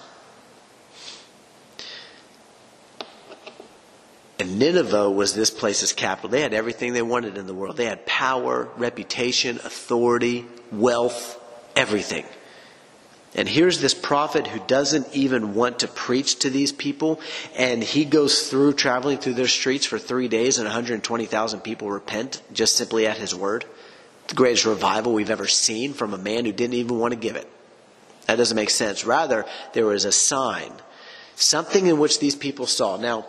And 4.39 4.59
Nineveh 4.59 5.09
was 5.09 5.35
this 5.35 5.51
place's 5.51 5.93
capital. 5.93 6.29
They 6.29 6.41
had 6.41 6.53
everything 6.53 6.93
they 6.93 7.03
wanted 7.03 7.39
in 7.39 7.47
the 7.47 7.55
world. 7.55 7.77
They 7.77 7.85
had 7.85 8.05
power, 8.07 8.69
reputation, 8.77 9.57
authority, 9.59 10.47
wealth, 10.73 11.41
everything. 11.77 12.25
And 13.35 13.49
here's 13.49 13.81
this 13.81 13.95
prophet 13.95 14.47
who 14.47 14.61
doesn't 14.67 15.15
even 15.15 15.55
want 15.55 15.79
to 15.79 15.89
preach 15.89 16.41
to 16.41 16.51
these 16.51 16.71
people, 16.71 17.19
and 17.57 17.83
he 17.83 18.05
goes 18.05 18.51
through 18.51 18.75
traveling 18.75 19.19
through 19.19 19.35
their 19.35 19.49
streets 19.49 19.87
for 19.87 19.99
three 19.99 20.29
days, 20.29 20.59
and 20.59 20.67
120,000 20.67 21.61
people 21.61 21.91
repent 21.91 22.43
just 22.53 22.77
simply 22.77 23.07
at 23.07 23.17
his 23.17 23.35
word. 23.35 23.65
The 24.29 24.35
greatest 24.35 24.67
revival 24.67 25.15
we've 25.15 25.31
ever 25.31 25.47
seen 25.47 25.95
from 25.95 26.13
a 26.13 26.19
man 26.19 26.45
who 26.45 26.53
didn't 26.53 26.75
even 26.75 26.99
want 26.99 27.13
to 27.13 27.19
give 27.19 27.37
it. 27.37 27.49
That 28.27 28.37
doesn't 28.37 28.57
make 28.57 28.71
sense. 28.71 29.05
Rather, 29.05 29.47
there 29.73 29.87
was 29.87 30.05
a 30.05 30.13
sign, 30.13 30.73
something 31.35 31.87
in 31.87 31.99
which 31.99 32.21
these 32.21 32.37
people 32.37 32.67
saw. 32.67 32.99
Now, 32.99 33.27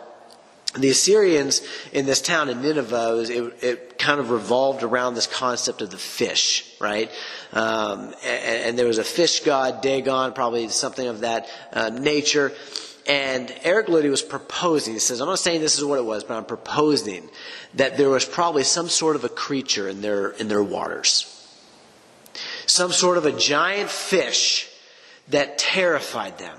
the 0.74 0.90
Assyrians 0.90 1.62
in 1.92 2.06
this 2.06 2.20
town 2.20 2.48
in 2.48 2.62
Nineveh, 2.62 3.24
it, 3.28 3.62
it, 3.62 3.98
kind 3.98 4.20
of 4.20 4.30
revolved 4.30 4.82
around 4.82 5.14
this 5.14 5.26
concept 5.26 5.80
of 5.80 5.90
the 5.90 5.96
fish, 5.96 6.74
right? 6.80 7.10
Um, 7.52 8.12
and, 8.24 8.62
and, 8.68 8.78
there 8.78 8.86
was 8.86 8.98
a 8.98 9.04
fish 9.04 9.40
god, 9.40 9.80
Dagon, 9.80 10.32
probably 10.32 10.68
something 10.68 11.06
of 11.06 11.20
that 11.20 11.48
uh, 11.72 11.88
nature. 11.90 12.52
And 13.06 13.54
Eric 13.62 13.86
Ludy 13.86 14.10
was 14.10 14.20
proposing, 14.20 14.94
he 14.94 14.98
says, 14.98 15.20
I'm 15.20 15.28
not 15.28 15.38
saying 15.38 15.60
this 15.60 15.78
is 15.78 15.84
what 15.84 15.98
it 15.98 16.04
was, 16.04 16.24
but 16.24 16.36
I'm 16.36 16.44
proposing 16.44 17.30
that 17.74 17.96
there 17.96 18.10
was 18.10 18.24
probably 18.24 18.64
some 18.64 18.88
sort 18.88 19.16
of 19.16 19.24
a 19.24 19.28
creature 19.28 19.88
in 19.88 20.02
their, 20.02 20.30
in 20.30 20.48
their 20.48 20.62
waters. 20.62 21.30
Some 22.66 22.92
sort 22.92 23.16
of 23.16 23.26
a 23.26 23.32
giant 23.32 23.90
fish 23.90 24.68
that 25.28 25.56
terrified 25.56 26.38
them 26.38 26.58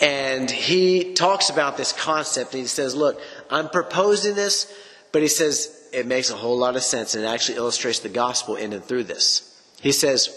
and 0.00 0.50
he 0.50 1.14
talks 1.14 1.50
about 1.50 1.76
this 1.76 1.92
concept 1.92 2.54
and 2.54 2.62
he 2.62 2.68
says, 2.68 2.94
Look, 2.94 3.20
I'm 3.50 3.68
proposing 3.68 4.34
this, 4.34 4.72
but 5.12 5.22
he 5.22 5.28
says 5.28 5.88
it 5.92 6.06
makes 6.06 6.30
a 6.30 6.36
whole 6.36 6.58
lot 6.58 6.76
of 6.76 6.82
sense 6.82 7.14
and 7.14 7.24
it 7.24 7.26
actually 7.28 7.56
illustrates 7.56 8.00
the 8.00 8.08
gospel 8.08 8.56
in 8.56 8.72
and 8.72 8.84
through 8.84 9.04
this. 9.04 9.60
He 9.80 9.92
says, 9.92 10.28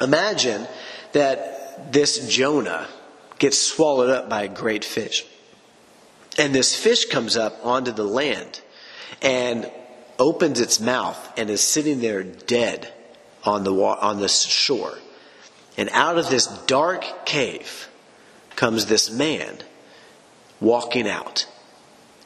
Imagine 0.00 0.66
that 1.12 1.92
this 1.92 2.28
Jonah 2.28 2.88
gets 3.38 3.60
swallowed 3.60 4.10
up 4.10 4.28
by 4.28 4.42
a 4.42 4.48
great 4.48 4.84
fish. 4.84 5.24
And 6.38 6.54
this 6.54 6.74
fish 6.74 7.06
comes 7.06 7.36
up 7.36 7.64
onto 7.64 7.92
the 7.92 8.04
land 8.04 8.60
and 9.22 9.70
opens 10.18 10.60
its 10.60 10.80
mouth 10.80 11.32
and 11.38 11.48
is 11.50 11.62
sitting 11.62 12.00
there 12.00 12.22
dead 12.22 12.92
on 13.44 13.64
the, 13.64 13.72
on 13.72 14.20
the 14.20 14.28
shore. 14.28 14.98
And 15.78 15.88
out 15.90 16.18
of 16.18 16.28
this 16.28 16.46
dark 16.66 17.26
cave, 17.26 17.88
comes 18.56 18.86
this 18.86 19.10
man 19.10 19.58
walking 20.60 21.08
out. 21.08 21.46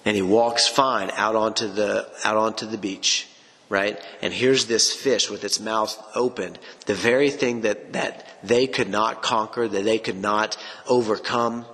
And 0.05 0.17
he 0.17 0.23
walks 0.23 0.67
fine 0.67 1.11
out 1.11 1.37
onto 1.37 1.69
the, 1.69 2.09
out 2.25 2.37
onto 2.37 2.65
the 2.65 2.79
beach, 2.79 3.29
right? 3.69 4.01
And 4.23 4.33
here's 4.33 4.67
this 4.67 4.93
fish 4.93 5.29
with 5.29 5.45
its 5.45 5.61
mouth 5.61 6.03
opened. 6.15 6.59
The 6.87 6.95
very 6.95 7.31
thing 7.31 7.63
that, 7.63 7.93
that 7.93 8.27
they 8.43 8.67
could 8.67 8.89
not 8.89 9.23
conquer, 9.23 9.69
that 9.69 9.85
they 9.85 9.99
could 9.99 10.17
not 10.17 10.57
overcome, 10.89 11.67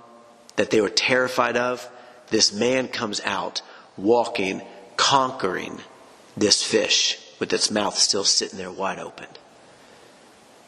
that 0.57 0.71
they 0.71 0.81
were 0.81 0.89
terrified 0.89 1.55
of. 1.55 1.89
This 2.29 2.51
man 2.51 2.89
comes 2.89 3.21
out 3.23 3.61
walking, 3.95 4.61
conquering 4.97 5.79
this 6.35 6.61
fish 6.61 7.19
with 7.39 7.53
its 7.53 7.71
mouth 7.71 7.97
still 7.97 8.25
sitting 8.25 8.57
there 8.57 8.71
wide 8.71 8.99
open. 8.99 9.27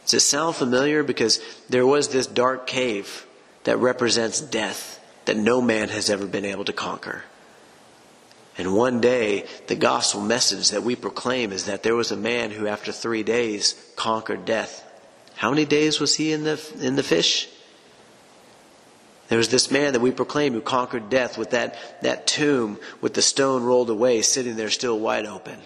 Does 0.06 0.14
it 0.14 0.20
sound 0.22 0.56
familiar? 0.56 1.04
Because 1.04 1.42
there 1.68 1.86
was 1.86 2.08
this 2.08 2.26
dark 2.26 2.66
cave 2.66 3.26
that 3.70 3.78
represents 3.78 4.42
death 4.42 5.00
that 5.26 5.38
no 5.38 5.62
man 5.62 5.90
has 5.90 6.10
ever 6.10 6.26
been 6.26 6.44
able 6.44 6.66
to 6.66 6.74
conquer. 6.74 7.24
And 8.58 8.74
one 8.74 9.00
day, 9.00 9.46
the 9.68 9.76
gospel 9.76 10.22
message 10.22 10.72
that 10.72 10.82
we 10.82 10.96
proclaim 10.96 11.52
is 11.52 11.66
that 11.66 11.84
there 11.84 11.94
was 11.94 12.12
a 12.12 12.18
man 12.18 12.50
who, 12.50 12.66
after 12.66 12.92
three 12.92 13.22
days, 13.22 13.76
conquered 13.96 14.44
death. 14.44 14.84
How 15.36 15.52
many 15.52 15.66
days 15.66 16.00
was 16.00 16.16
he 16.16 16.34
in 16.34 16.46
the, 16.46 16.60
in 16.82 16.96
the 16.96 17.04
fish? 17.04 17.48
There 19.28 19.38
was 19.38 19.50
this 19.50 19.70
man 19.70 19.94
that 19.94 20.00
we 20.00 20.10
proclaim 20.10 20.54
who 20.54 20.62
conquered 20.62 21.12
death 21.12 21.38
with 21.38 21.52
that, 21.52 21.76
that 22.02 22.26
tomb 22.26 22.80
with 23.02 23.14
the 23.14 23.22
stone 23.22 23.62
rolled 23.62 23.92
away, 23.92 24.24
sitting 24.24 24.56
there 24.56 24.72
still 24.72 24.98
wide 24.98 25.28
open. 25.28 25.60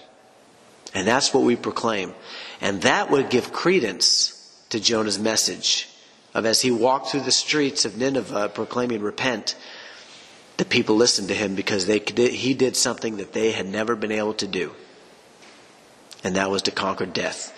And 0.94 1.08
that's 1.08 1.34
what 1.34 1.46
we 1.46 1.56
proclaim. 1.56 2.14
And 2.60 2.82
that 2.82 3.10
would 3.10 3.30
give 3.30 3.54
credence 3.54 4.62
to 4.72 4.82
Jonah's 4.82 5.20
message 5.20 5.88
of 6.34 6.46
as 6.46 6.62
he 6.62 6.72
walked 6.72 7.10
through 7.10 7.22
the 7.22 7.32
streets 7.32 7.86
of 7.86 7.98
Nineveh 7.98 8.50
proclaiming, 8.50 9.02
Repent, 9.02 9.56
the 10.58 10.66
people 10.66 10.96
listened 10.96 11.28
to 11.30 11.34
him 11.34 11.56
because 11.56 11.86
they, 11.86 12.00
he 12.00 12.54
did 12.54 12.76
something 12.76 13.18
that 13.18 13.34
they 13.34 13.52
had 13.52 13.68
never 13.68 13.96
been 13.96 14.12
able 14.12 14.34
to 14.36 14.48
do. 14.48 14.74
And 16.24 16.36
that 16.36 16.50
was 16.50 16.62
to 16.64 16.72
conquer 16.72 17.06
death. 17.06 17.54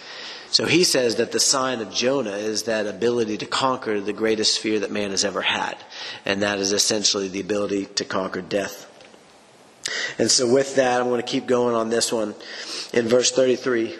So 0.50 0.66
he 0.66 0.84
says 0.84 1.18
that 1.18 1.32
the 1.32 1.40
sign 1.40 1.82
of 1.82 1.92
Jonah 1.92 2.38
is 2.38 2.64
that 2.64 2.88
ability 2.88 3.38
to 3.40 3.46
conquer 3.46 4.00
the 4.00 4.14
greatest 4.14 4.60
fear 4.60 4.80
that 4.80 4.92
man 4.92 5.12
has 5.12 5.26
ever 5.26 5.42
had. 5.42 5.76
And 6.24 6.42
that 6.42 6.60
is 6.60 6.72
essentially 6.72 7.28
the 7.28 7.42
ability 7.42 7.88
to 7.88 8.06
conquer 8.06 8.42
death. 8.42 8.90
And 10.18 10.32
so 10.32 10.52
with 10.52 10.76
that, 10.78 11.02
I'm 11.02 11.10
going 11.10 11.22
to 11.22 11.28
keep 11.28 11.46
going 11.46 11.76
on 11.76 11.90
this 11.90 12.12
one. 12.12 12.36
In 12.94 13.08
verse 13.08 13.32
33, 13.32 13.96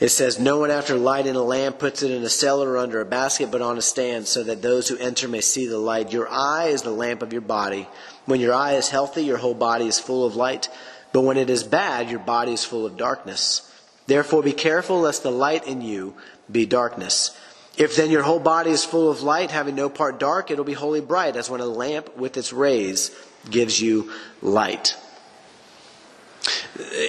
It 0.00 0.08
says, 0.08 0.38
No 0.38 0.58
one 0.58 0.70
after 0.70 0.96
lighting 0.96 1.36
a 1.36 1.42
lamp 1.42 1.78
puts 1.78 2.02
it 2.02 2.10
in 2.10 2.22
a 2.22 2.28
cellar 2.28 2.72
or 2.72 2.78
under 2.78 3.00
a 3.00 3.04
basket, 3.04 3.50
but 3.50 3.62
on 3.62 3.78
a 3.78 3.82
stand, 3.82 4.26
so 4.26 4.42
that 4.42 4.62
those 4.62 4.88
who 4.88 4.96
enter 4.98 5.28
may 5.28 5.40
see 5.40 5.66
the 5.66 5.78
light. 5.78 6.12
Your 6.12 6.28
eye 6.28 6.66
is 6.66 6.82
the 6.82 6.90
lamp 6.90 7.22
of 7.22 7.32
your 7.32 7.42
body. 7.42 7.88
When 8.26 8.40
your 8.40 8.54
eye 8.54 8.72
is 8.74 8.88
healthy, 8.88 9.24
your 9.24 9.38
whole 9.38 9.54
body 9.54 9.86
is 9.86 10.00
full 10.00 10.26
of 10.26 10.36
light. 10.36 10.68
But 11.12 11.22
when 11.22 11.36
it 11.36 11.48
is 11.48 11.62
bad, 11.62 12.10
your 12.10 12.18
body 12.18 12.52
is 12.52 12.64
full 12.64 12.86
of 12.86 12.96
darkness. 12.96 13.70
Therefore 14.06 14.42
be 14.42 14.52
careful 14.52 15.00
lest 15.00 15.22
the 15.22 15.30
light 15.30 15.66
in 15.66 15.80
you 15.80 16.14
be 16.50 16.66
darkness. 16.66 17.36
If 17.76 17.96
then 17.96 18.10
your 18.10 18.22
whole 18.22 18.40
body 18.40 18.70
is 18.70 18.84
full 18.84 19.10
of 19.10 19.22
light, 19.22 19.50
having 19.50 19.74
no 19.74 19.88
part 19.88 20.20
dark, 20.20 20.50
it'll 20.50 20.64
be 20.64 20.74
wholly 20.74 21.00
bright, 21.00 21.36
as 21.36 21.50
when 21.50 21.60
a 21.60 21.66
lamp 21.66 22.16
with 22.16 22.36
its 22.36 22.52
rays 22.52 23.10
gives 23.50 23.80
you 23.80 24.12
light. 24.42 24.96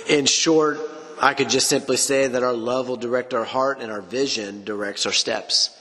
In 0.08 0.26
short, 0.26 0.80
I 1.22 1.34
could 1.34 1.50
just 1.50 1.68
simply 1.68 1.98
say 1.98 2.28
that 2.28 2.44
our 2.44 2.54
love 2.54 2.90
will 2.90 2.98
direct 2.98 3.34
our 3.34 3.46
heart 3.46 3.80
and 3.80 3.92
our 3.92 4.02
vision 4.02 4.64
directs 4.64 5.06
our 5.06 5.12
steps. 5.12 5.78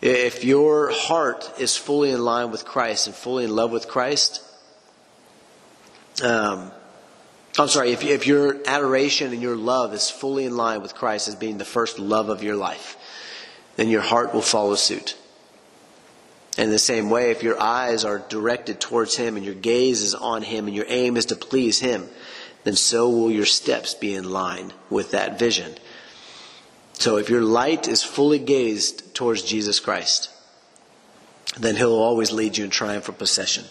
If 0.00 0.44
your 0.44 0.90
heart 0.92 1.50
is 1.58 1.76
fully 1.76 2.10
in 2.10 2.24
line 2.24 2.50
with 2.50 2.64
Christ 2.64 3.06
and 3.06 3.14
fully 3.14 3.44
in 3.44 3.54
love 3.54 3.70
with 3.70 3.88
Christ, 3.88 4.42
um, 6.22 6.70
I'm 7.58 7.68
sorry, 7.68 7.92
if, 7.92 8.04
if 8.04 8.26
your 8.26 8.56
adoration 8.66 9.32
and 9.32 9.42
your 9.42 9.56
love 9.56 9.92
is 9.92 10.08
fully 10.08 10.44
in 10.44 10.56
line 10.56 10.82
with 10.82 10.94
Christ 10.94 11.28
as 11.28 11.34
being 11.34 11.58
the 11.58 11.64
first 11.64 11.98
love 11.98 12.28
of 12.28 12.42
your 12.42 12.56
life, 12.56 12.96
then 13.76 13.88
your 13.88 14.00
heart 14.00 14.32
will 14.32 14.42
follow 14.42 14.74
suit. 14.76 15.16
In 16.56 16.70
the 16.70 16.78
same 16.78 17.10
way, 17.10 17.30
if 17.30 17.42
your 17.42 17.60
eyes 17.60 18.04
are 18.04 18.18
directed 18.28 18.80
towards 18.80 19.16
Him 19.16 19.36
and 19.36 19.44
your 19.44 19.54
gaze 19.54 20.02
is 20.02 20.14
on 20.14 20.42
Him 20.42 20.66
and 20.66 20.76
your 20.76 20.86
aim 20.88 21.16
is 21.16 21.26
to 21.26 21.36
please 21.36 21.80
Him, 21.80 22.08
then 22.64 22.76
so 22.76 23.08
will 23.08 23.30
your 23.30 23.46
steps 23.46 23.94
be 23.94 24.14
in 24.14 24.30
line 24.30 24.72
with 24.88 25.10
that 25.12 25.38
vision. 25.38 25.74
So 26.94 27.16
if 27.16 27.30
your 27.30 27.42
light 27.42 27.88
is 27.88 28.02
fully 28.02 28.38
gazed 28.38 29.14
towards 29.14 29.42
Jesus 29.42 29.80
Christ, 29.80 30.30
then 31.58 31.76
He'll 31.76 31.94
always 31.94 32.30
lead 32.30 32.56
you 32.56 32.64
in 32.64 32.70
triumphant 32.70 33.18
possession. 33.18 33.64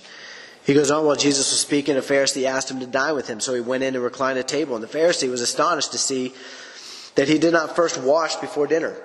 He 0.66 0.74
goes 0.74 0.92
on 0.92 1.06
while 1.06 1.16
Jesus 1.16 1.52
was 1.52 1.60
speaking, 1.60 1.98
a 1.98 2.02
Pharisee 2.02 2.46
asked 2.46 2.70
him 2.70 2.80
to 2.80 2.86
dine 2.86 3.16
with 3.16 3.28
him, 3.28 3.40
so 3.40 3.56
he 3.56 3.62
went 3.62 3.84
in 3.84 3.96
and 3.96 4.04
reclined 4.04 4.38
at 4.38 4.48
table. 4.48 4.76
And 4.76 4.84
the 4.84 4.88
Pharisee 4.88 5.30
was 5.30 5.42
astonished 5.42 5.94
to 5.94 5.98
see 5.98 6.34
that 7.16 7.28
he 7.28 7.40
did 7.40 7.54
not 7.54 7.76
first 7.76 8.00
wash 8.00 8.36
before 8.36 8.68
dinner. 8.68 8.96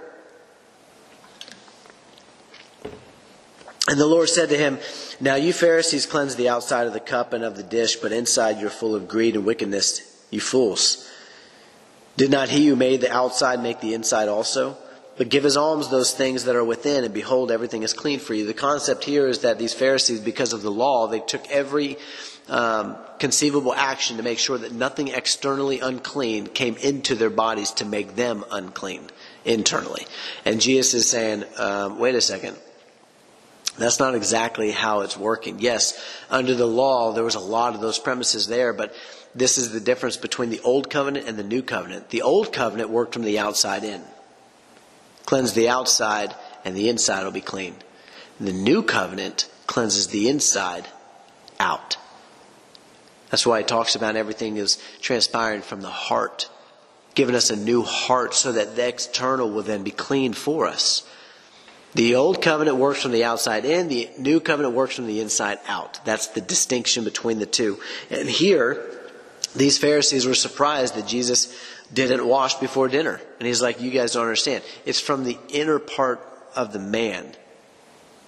And 3.87 4.01
the 4.01 4.07
Lord 4.07 4.29
said 4.29 4.49
to 4.49 4.57
him, 4.57 4.79
Now 5.21 5.35
you 5.35 5.53
Pharisees 5.53 6.07
cleanse 6.07 6.37
the 6.37 6.49
outside 6.49 6.87
of 6.87 6.95
the 6.95 7.01
cup 7.01 7.33
and 7.33 7.45
of 7.45 7.57
the 7.57 7.63
dish, 7.63 7.97
but 7.97 8.13
inside 8.13 8.61
you're 8.61 8.71
full 8.71 8.95
of 8.95 9.09
greed 9.09 9.37
and 9.37 9.45
wickedness, 9.45 10.27
you 10.31 10.41
fools. 10.41 11.11
Did 12.17 12.31
not 12.31 12.49
he 12.49 12.69
who 12.69 12.77
made 12.77 13.01
the 13.01 13.13
outside 13.13 13.63
make 13.63 13.81
the 13.81 13.93
inside 13.93 14.29
also? 14.29 14.79
But 15.17 15.29
give 15.29 15.45
as 15.45 15.57
alms 15.57 15.91
those 15.91 16.13
things 16.13 16.45
that 16.45 16.57
are 16.57 16.65
within, 16.65 17.05
and 17.05 17.15
behold, 17.15 17.51
everything 17.51 17.83
is 17.83 17.93
clean 17.93 18.19
for 18.19 18.35
you. 18.35 18.47
The 18.47 18.55
concept 18.55 19.05
here 19.05 19.29
is 19.29 19.41
that 19.41 19.59
these 19.59 19.75
Pharisees, 19.75 20.21
because 20.21 20.53
of 20.53 20.63
the 20.63 20.71
law, 20.71 21.07
they 21.07 21.21
took 21.21 21.49
every 21.51 21.99
um, 22.49 22.97
conceivable 23.19 23.73
action 23.75 24.17
to 24.17 24.23
make 24.23 24.39
sure 24.39 24.59
that 24.59 24.73
nothing 24.73 25.09
externally 25.09 25.81
unclean 25.81 26.49
came 26.49 26.77
into 26.77 27.15
their 27.15 27.31
bodies 27.31 27.71
to 27.73 27.85
make 27.85 28.17
them 28.17 28.45
unclean 28.51 29.09
internally. 29.45 30.07
And 30.45 30.61
Jesus 30.61 30.95
is 30.95 31.09
saying, 31.09 31.45
um, 31.59 31.99
wait 31.99 32.15
a 32.15 32.21
second. 32.21 32.57
That's 33.77 33.99
not 33.99 34.15
exactly 34.15 34.71
how 34.71 35.01
it's 35.01 35.17
working. 35.17 35.59
Yes, 35.59 36.01
under 36.31 36.55
the 36.55 36.67
law, 36.67 37.13
there 37.13 37.25
was 37.25 37.35
a 37.35 37.41
lot 37.41 37.75
of 37.75 37.81
those 37.81 37.99
premises 37.99 38.47
there, 38.47 38.73
but 38.73 38.95
this 39.35 39.59
is 39.59 39.73
the 39.73 39.81
difference 39.81 40.17
between 40.17 40.51
the 40.51 40.61
old 40.61 40.89
covenant 40.91 41.27
and 41.27 41.37
the 41.37 41.43
new 41.43 41.63
covenant. 41.63 42.11
The 42.11 42.23
old 42.23 42.53
covenant 42.53 42.91
worked 42.91 43.15
from 43.15 43.25
the 43.25 43.39
outside 43.39 43.83
in. 43.83 44.03
Cleanse 45.27 45.55
the 45.55 45.69
outside, 45.69 46.35
and 46.65 46.77
the 46.77 46.89
inside 46.89 47.25
will 47.25 47.33
be 47.33 47.41
clean. 47.41 47.75
The 48.39 48.53
new 48.53 48.83
covenant 48.83 49.49
cleanses 49.67 50.09
the 50.09 50.29
inside 50.29 50.87
out. 51.59 51.97
That's 53.31 53.47
why 53.47 53.61
it 53.61 53.69
talks 53.69 53.97
about 53.97 54.15
everything 54.15 54.57
is 54.57 54.81
transpiring 55.01 55.63
from 55.63 55.81
the 55.81 55.89
heart, 55.89 56.49
giving 57.15 57.35
us 57.35 57.51
a 57.51 57.57
new 57.57 57.83
heart 57.83 58.35
so 58.35 58.53
that 58.53 58.77
the 58.77 58.87
external 58.87 59.51
will 59.51 59.63
then 59.63 59.83
be 59.83 59.91
clean 59.91 60.33
for 60.33 60.67
us. 60.67 61.03
The 61.95 62.17
old 62.17 62.43
covenant 62.43 62.77
works 62.77 63.03
from 63.03 63.13
the 63.13 63.25
outside 63.25 63.65
in, 63.65 63.89
the 63.89 64.11
new 64.19 64.41
covenant 64.41 64.75
works 64.75 64.97
from 64.97 65.07
the 65.07 65.21
inside 65.21 65.59
out. 65.69 66.05
That's 66.05 66.29
the 66.29 66.41
distinction 66.41 67.05
between 67.05 67.39
the 67.39 67.47
two. 67.47 67.79
And 68.11 68.29
here, 68.29 68.85
these 69.55 69.79
Pharisees 69.79 70.27
were 70.27 70.35
surprised 70.35 70.97
that 70.97 71.07
Jesus 71.07 71.57
didn't 71.93 72.27
wash 72.27 72.55
before 72.57 72.89
dinner. 72.89 73.21
And 73.39 73.47
he's 73.47 73.63
like, 73.63 73.81
You 73.81 73.91
guys 73.91 74.13
don't 74.13 74.23
understand. 74.23 74.65
It's 74.85 75.01
from 75.01 75.25
the 75.25 75.39
inner 75.51 75.79
part 75.79 76.21
of 76.57 76.73
the 76.73 76.81
man 76.81 77.33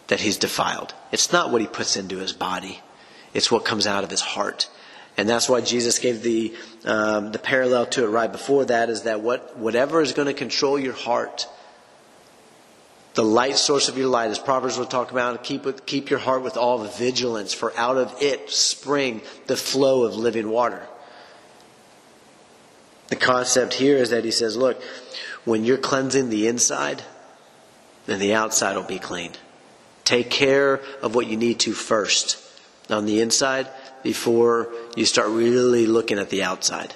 that 0.06 0.20
he's 0.20 0.36
defiled. 0.36 0.94
It's 1.10 1.32
not 1.32 1.50
what 1.50 1.60
he 1.60 1.66
puts 1.66 1.96
into 1.96 2.18
his 2.18 2.32
body, 2.32 2.80
it's 3.34 3.50
what 3.50 3.64
comes 3.64 3.86
out 3.86 4.04
of 4.04 4.10
his 4.10 4.20
heart. 4.20 4.68
And 5.18 5.26
that's 5.26 5.48
why 5.48 5.62
Jesus 5.62 5.98
gave 5.98 6.22
the, 6.22 6.54
um, 6.84 7.32
the 7.32 7.38
parallel 7.38 7.86
to 7.86 8.04
it 8.04 8.08
right 8.08 8.30
before 8.30 8.66
that 8.66 8.90
is 8.90 9.04
that 9.04 9.22
what, 9.22 9.56
whatever 9.56 10.02
is 10.02 10.12
going 10.12 10.26
to 10.26 10.34
control 10.34 10.78
your 10.78 10.92
heart, 10.92 11.48
the 13.16 13.24
light 13.24 13.56
source 13.56 13.88
of 13.88 13.96
your 13.96 14.08
light, 14.08 14.30
as 14.30 14.38
Proverbs 14.38 14.76
will 14.76 14.84
talk 14.84 15.10
about, 15.10 15.42
keep, 15.42 15.86
keep 15.86 16.10
your 16.10 16.18
heart 16.18 16.42
with 16.42 16.58
all 16.58 16.84
vigilance, 16.84 17.54
for 17.54 17.76
out 17.76 17.96
of 17.96 18.14
it 18.20 18.50
spring 18.50 19.22
the 19.46 19.56
flow 19.56 20.04
of 20.04 20.14
living 20.14 20.50
water. 20.50 20.86
The 23.08 23.16
concept 23.16 23.72
here 23.72 23.96
is 23.96 24.10
that 24.10 24.26
he 24.26 24.30
says, 24.30 24.54
look, 24.54 24.82
when 25.46 25.64
you're 25.64 25.78
cleansing 25.78 26.28
the 26.28 26.46
inside, 26.46 27.02
then 28.04 28.20
the 28.20 28.34
outside 28.34 28.76
will 28.76 28.82
be 28.82 28.98
clean. 28.98 29.32
Take 30.04 30.28
care 30.28 30.82
of 31.00 31.14
what 31.14 31.26
you 31.26 31.38
need 31.38 31.58
to 31.60 31.72
first 31.72 32.36
on 32.90 33.06
the 33.06 33.22
inside 33.22 33.66
before 34.02 34.68
you 34.94 35.06
start 35.06 35.30
really 35.30 35.86
looking 35.86 36.18
at 36.18 36.28
the 36.28 36.42
outside. 36.42 36.94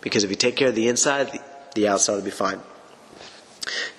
Because 0.00 0.24
if 0.24 0.30
you 0.30 0.36
take 0.36 0.56
care 0.56 0.68
of 0.68 0.74
the 0.74 0.88
inside, 0.88 1.38
the 1.74 1.86
outside 1.86 2.14
will 2.14 2.22
be 2.22 2.30
fine. 2.30 2.60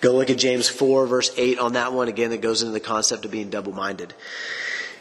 Go 0.02 0.14
look 0.14 0.30
at 0.30 0.38
James 0.38 0.68
4, 0.68 1.06
verse 1.08 1.32
8 1.38 1.60
on 1.60 1.74
that 1.74 1.94
one. 1.94 2.08
Again, 2.08 2.32
it 2.32 2.42
goes 2.42 2.62
into 2.62 2.74
the 2.74 2.80
concept 2.80 3.26
of 3.26 3.32
being 3.32 3.50
double 3.50 3.74
minded. 3.74 4.14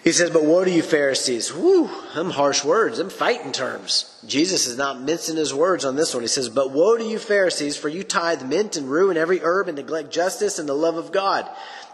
He 0.03 0.13
says, 0.13 0.31
But 0.31 0.45
woe 0.45 0.65
to 0.65 0.71
you, 0.71 0.83
Pharisees. 0.83 1.53
Whew, 1.53 1.91
them 2.15 2.31
harsh 2.31 2.65
words, 2.65 2.99
them 2.99 3.11
fighting 3.11 3.53
terms. 3.53 4.19
Jesus 4.27 4.67
is 4.67 4.79
not 4.79 5.01
mincing 5.01 5.37
his 5.37 5.53
words 5.53 5.85
on 5.85 5.97
this 5.97 6.15
one. 6.15 6.23
He 6.23 6.29
says, 6.29 6.49
But 6.49 6.71
woe 6.71 6.97
to 6.97 7.05
you, 7.05 7.19
Pharisees, 7.19 7.77
for 7.77 7.89
you 7.89 8.03
tithe 8.03 8.43
mint 8.43 8.77
and 8.77 8.91
rue 8.91 9.11
and 9.11 9.19
every 9.19 9.41
herb 9.41 9.69
and 9.69 9.77
neglect 9.77 10.11
justice 10.11 10.59
and 10.59 10.69
the 10.69 10.75
love 10.75 10.97
of 10.97 11.13
God. 11.13 11.49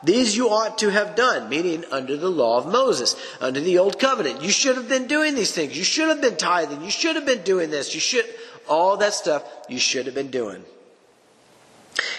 These 0.04 0.36
you 0.36 0.50
ought 0.50 0.78
to 0.78 0.90
have 0.90 1.16
done, 1.16 1.48
meaning 1.48 1.84
under 1.90 2.16
the 2.16 2.30
law 2.30 2.58
of 2.58 2.70
Moses, 2.70 3.16
under 3.40 3.60
the 3.60 3.78
old 3.78 3.98
covenant. 3.98 4.42
You 4.42 4.50
should 4.50 4.76
have 4.76 4.88
been 4.88 5.08
doing 5.08 5.34
these 5.34 5.52
things. 5.52 5.76
You 5.76 5.84
should 5.84 6.08
have 6.08 6.20
been 6.20 6.36
tithing. 6.36 6.82
You 6.82 6.90
should 6.90 7.16
have 7.16 7.26
been 7.26 7.42
doing 7.42 7.70
this. 7.70 7.92
You 7.94 8.00
should, 8.00 8.26
all 8.68 8.98
that 8.98 9.14
stuff 9.14 9.42
you 9.68 9.78
should 9.78 10.06
have 10.06 10.14
been 10.14 10.30
doing. 10.30 10.62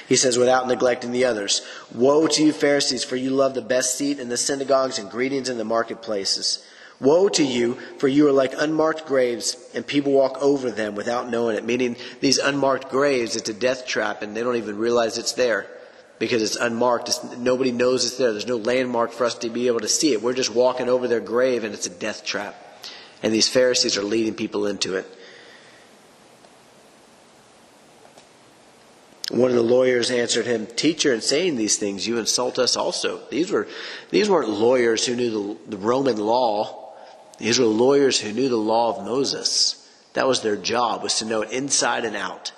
He 0.08 0.16
says, 0.16 0.38
without 0.38 0.68
neglecting 0.68 1.12
the 1.12 1.26
others. 1.26 1.62
Woe 1.94 2.28
to 2.28 2.44
you, 2.44 2.54
Pharisees, 2.54 3.04
for 3.04 3.16
you 3.16 3.30
love 3.30 3.54
the 3.54 3.62
best 3.62 3.96
seat 3.98 4.20
in 4.20 4.30
the 4.30 4.38
synagogues 4.38 5.00
and 5.00 5.10
greetings 5.10 5.50
in 5.50 5.58
the 5.58 5.66
marketplaces. 5.66 6.66
Woe 7.00 7.30
to 7.30 7.44
you, 7.44 7.76
for 8.00 8.08
you 8.08 8.28
are 8.28 8.32
like 8.32 8.54
unmarked 8.58 9.06
graves, 9.06 9.56
and 9.76 9.86
people 9.86 10.14
walk 10.14 10.42
over 10.42 10.72
them 10.72 10.96
without 10.96 11.30
knowing 11.30 11.56
it. 11.56 11.64
Meaning, 11.64 11.96
these 12.22 12.40
unmarked 12.40 12.90
graves, 12.90 13.36
it's 13.36 13.50
a 13.50 13.54
death 13.54 13.86
trap, 13.86 14.24
and 14.24 14.36
they 14.36 14.42
don't 14.42 14.56
even 14.56 14.78
realize 14.78 15.18
it's 15.18 15.34
there 15.34 15.68
because 16.18 16.42
it's 16.42 16.56
unmarked. 16.56 17.10
It's, 17.10 17.24
nobody 17.38 17.72
knows 17.72 18.04
it's 18.06 18.18
there. 18.18 18.32
There's 18.32 18.48
no 18.48 18.58
landmark 18.58 19.12
for 19.12 19.26
us 19.26 19.36
to 19.40 19.50
be 19.50 19.68
able 19.68 19.82
to 19.82 19.88
see 19.88 20.14
it. 20.14 20.24
We're 20.24 20.34
just 20.34 20.54
walking 20.54 20.90
over 20.90 21.08
their 21.08 21.20
grave, 21.20 21.64
and 21.64 21.74
it's 21.74 21.86
a 21.86 21.92
death 21.92 22.26
trap. 22.26 22.56
And 23.22 23.32
these 23.32 23.48
Pharisees 23.50 23.98
are 23.98 24.04
leading 24.04 24.34
people 24.34 24.66
into 24.66 24.96
it. 24.96 25.06
One 29.30 29.50
of 29.50 29.58
the 29.58 29.64
lawyers 29.64 30.10
answered 30.10 30.46
him, 30.46 30.68
Teacher, 30.68 31.14
in 31.14 31.22
saying 31.22 31.58
these 31.58 31.76
things, 31.76 32.08
you 32.08 32.18
insult 32.18 32.58
us 32.60 32.78
also. 32.78 33.20
These, 33.30 33.52
were, 33.52 33.68
these 34.10 34.30
weren't 34.30 34.50
lawyers 34.50 35.06
who 35.06 35.16
knew 35.16 35.58
the, 35.66 35.76
the 35.76 35.78
Roman 35.78 36.18
law. 36.18 36.94
These 37.38 37.60
were 37.60 37.66
lawyers 37.66 38.20
who 38.20 38.32
knew 38.32 38.48
the 38.48 38.56
law 38.56 38.98
of 38.98 39.06
Moses. 39.06 39.86
That 40.14 40.28
was 40.28 40.42
their 40.42 40.56
job, 40.56 41.04
was 41.04 41.20
to 41.20 41.26
know 41.26 41.42
it 41.42 41.52
inside 41.52 42.06
and 42.06 42.16
out. 42.16 42.54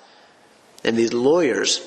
And 0.84 0.96
these 0.96 1.12
lawyers 1.12 1.86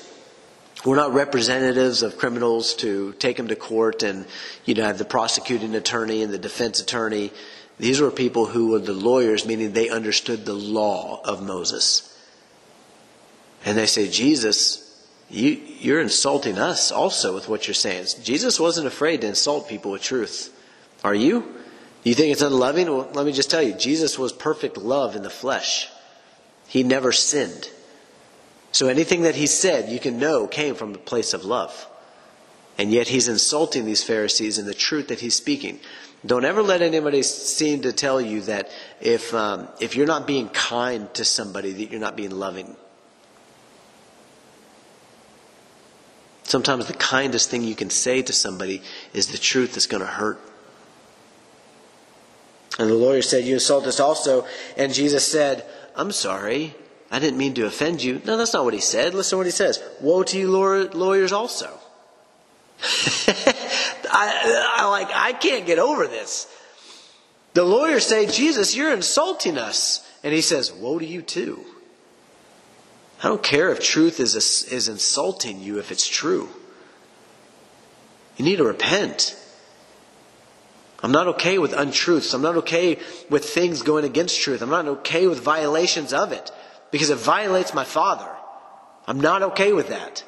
were 0.84 0.96
not 0.96 1.14
representatives 1.14 2.02
of 2.02 2.18
criminals 2.18 2.74
to 2.74 3.14
take 3.14 3.38
them 3.38 3.48
to 3.48 3.56
court 3.56 4.02
and, 4.02 4.26
you 4.66 4.74
know, 4.74 4.84
have 4.84 4.98
the 4.98 5.04
prosecuting 5.04 5.74
attorney 5.74 6.22
and 6.22 6.32
the 6.32 6.38
defense 6.38 6.78
attorney. 6.78 7.32
These 7.78 8.02
were 8.02 8.10
people 8.10 8.46
who 8.46 8.72
were 8.72 8.78
the 8.80 8.92
lawyers, 8.92 9.46
meaning 9.46 9.72
they 9.72 9.88
understood 9.88 10.44
the 10.44 10.52
law 10.52 11.22
of 11.24 11.42
Moses. 11.42 12.13
And 13.64 13.78
they 13.78 13.86
say, 13.86 14.08
Jesus, 14.08 15.08
you, 15.30 15.60
you're 15.80 16.00
insulting 16.00 16.58
us 16.58 16.92
also 16.92 17.34
with 17.34 17.48
what 17.48 17.66
you're 17.66 17.74
saying. 17.74 18.06
Jesus 18.22 18.60
wasn't 18.60 18.86
afraid 18.86 19.22
to 19.22 19.26
insult 19.26 19.68
people 19.68 19.90
with 19.90 20.02
truth. 20.02 20.50
Are 21.02 21.14
you? 21.14 21.54
You 22.02 22.14
think 22.14 22.32
it's 22.32 22.42
unloving? 22.42 22.86
Well, 22.86 23.10
let 23.14 23.24
me 23.24 23.32
just 23.32 23.50
tell 23.50 23.62
you, 23.62 23.72
Jesus 23.74 24.18
was 24.18 24.32
perfect 24.32 24.76
love 24.76 25.16
in 25.16 25.22
the 25.22 25.30
flesh. 25.30 25.88
He 26.68 26.82
never 26.82 27.12
sinned. 27.12 27.70
So 28.72 28.88
anything 28.88 29.22
that 29.22 29.36
he 29.36 29.46
said, 29.46 29.90
you 29.90 29.98
can 29.98 30.18
know 30.18 30.46
came 30.46 30.74
from 30.74 30.94
a 30.94 30.98
place 30.98 31.32
of 31.32 31.44
love. 31.44 31.86
And 32.76 32.90
yet 32.90 33.08
he's 33.08 33.28
insulting 33.28 33.86
these 33.86 34.02
Pharisees 34.02 34.58
in 34.58 34.66
the 34.66 34.74
truth 34.74 35.08
that 35.08 35.20
he's 35.20 35.36
speaking. 35.36 35.80
Don't 36.26 36.44
ever 36.44 36.62
let 36.62 36.82
anybody 36.82 37.22
seem 37.22 37.82
to 37.82 37.92
tell 37.92 38.20
you 38.20 38.40
that 38.42 38.70
if, 39.00 39.32
um, 39.32 39.68
if 39.80 39.94
you're 39.94 40.06
not 40.06 40.26
being 40.26 40.48
kind 40.48 41.12
to 41.14 41.24
somebody, 41.24 41.72
that 41.72 41.90
you're 41.90 42.00
not 42.00 42.16
being 42.16 42.32
loving. 42.32 42.76
Sometimes 46.44 46.86
the 46.86 46.94
kindest 46.94 47.50
thing 47.50 47.62
you 47.62 47.74
can 47.74 47.90
say 47.90 48.22
to 48.22 48.32
somebody 48.32 48.82
is 49.12 49.28
the 49.28 49.38
truth 49.38 49.74
that's 49.74 49.86
going 49.86 50.02
to 50.02 50.06
hurt. 50.06 50.38
And 52.78 52.90
the 52.90 52.94
lawyer 52.94 53.22
said, 53.22 53.44
You 53.44 53.54
insult 53.54 53.86
us 53.86 53.98
also. 53.98 54.46
And 54.76 54.92
Jesus 54.92 55.26
said, 55.26 55.64
I'm 55.96 56.12
sorry. 56.12 56.74
I 57.10 57.18
didn't 57.18 57.38
mean 57.38 57.54
to 57.54 57.66
offend 57.66 58.02
you. 58.02 58.20
No, 58.24 58.36
that's 58.36 58.52
not 58.52 58.64
what 58.64 58.74
he 58.74 58.80
said. 58.80 59.14
Listen 59.14 59.32
to 59.32 59.36
what 59.38 59.46
he 59.46 59.52
says. 59.52 59.82
Woe 60.00 60.22
to 60.24 60.38
you, 60.38 60.50
lawyers, 60.50 61.32
also. 61.32 61.78
I, 64.10 64.74
I 64.76 64.88
like, 64.88 65.08
I 65.14 65.32
can't 65.32 65.66
get 65.66 65.78
over 65.78 66.06
this. 66.06 66.48
The 67.54 67.64
lawyers 67.64 68.04
say, 68.04 68.26
Jesus, 68.26 68.74
you're 68.74 68.92
insulting 68.92 69.58
us. 69.58 70.06
And 70.24 70.34
he 70.34 70.40
says, 70.40 70.72
Woe 70.72 70.98
to 70.98 71.06
you 71.06 71.22
too. 71.22 71.64
I 73.24 73.28
don't 73.28 73.42
care 73.42 73.70
if 73.70 73.80
truth 73.80 74.20
is, 74.20 74.34
is 74.64 74.88
insulting 74.88 75.62
you 75.62 75.78
if 75.78 75.90
it's 75.90 76.06
true. 76.06 76.46
You 78.36 78.44
need 78.44 78.56
to 78.56 78.64
repent. 78.64 79.34
I'm 81.02 81.10
not 81.10 81.28
okay 81.28 81.56
with 81.56 81.72
untruths. 81.72 82.34
I'm 82.34 82.42
not 82.42 82.58
okay 82.58 82.98
with 83.30 83.46
things 83.46 83.80
going 83.80 84.04
against 84.04 84.38
truth. 84.42 84.60
I'm 84.60 84.68
not 84.68 84.86
okay 84.86 85.26
with 85.26 85.40
violations 85.40 86.12
of 86.12 86.32
it 86.32 86.50
because 86.90 87.08
it 87.08 87.16
violates 87.16 87.72
my 87.72 87.84
Father. 87.84 88.28
I'm 89.06 89.20
not 89.20 89.42
okay 89.42 89.72
with 89.72 89.88
that. 89.88 90.22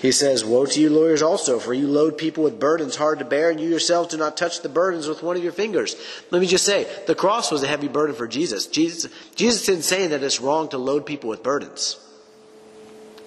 He 0.00 0.12
says, 0.12 0.44
Woe 0.44 0.64
to 0.64 0.80
you, 0.80 0.88
lawyers, 0.88 1.20
also, 1.20 1.58
for 1.58 1.74
you 1.74 1.86
load 1.86 2.16
people 2.16 2.44
with 2.44 2.58
burdens 2.58 2.96
hard 2.96 3.18
to 3.18 3.24
bear, 3.24 3.50
and 3.50 3.60
you 3.60 3.68
yourselves 3.68 4.08
do 4.08 4.16
not 4.16 4.36
touch 4.36 4.62
the 4.62 4.70
burdens 4.70 5.06
with 5.06 5.22
one 5.22 5.36
of 5.36 5.42
your 5.42 5.52
fingers. 5.52 5.94
Let 6.30 6.40
me 6.40 6.46
just 6.46 6.64
say, 6.64 6.86
the 7.06 7.14
cross 7.14 7.50
was 7.50 7.62
a 7.62 7.66
heavy 7.66 7.88
burden 7.88 8.16
for 8.16 8.26
Jesus. 8.26 8.66
Jesus, 8.66 9.12
Jesus 9.34 9.68
isn't 9.68 9.82
saying 9.82 10.10
that 10.10 10.22
it's 10.22 10.40
wrong 10.40 10.70
to 10.70 10.78
load 10.78 11.04
people 11.04 11.28
with 11.28 11.42
burdens. 11.42 11.98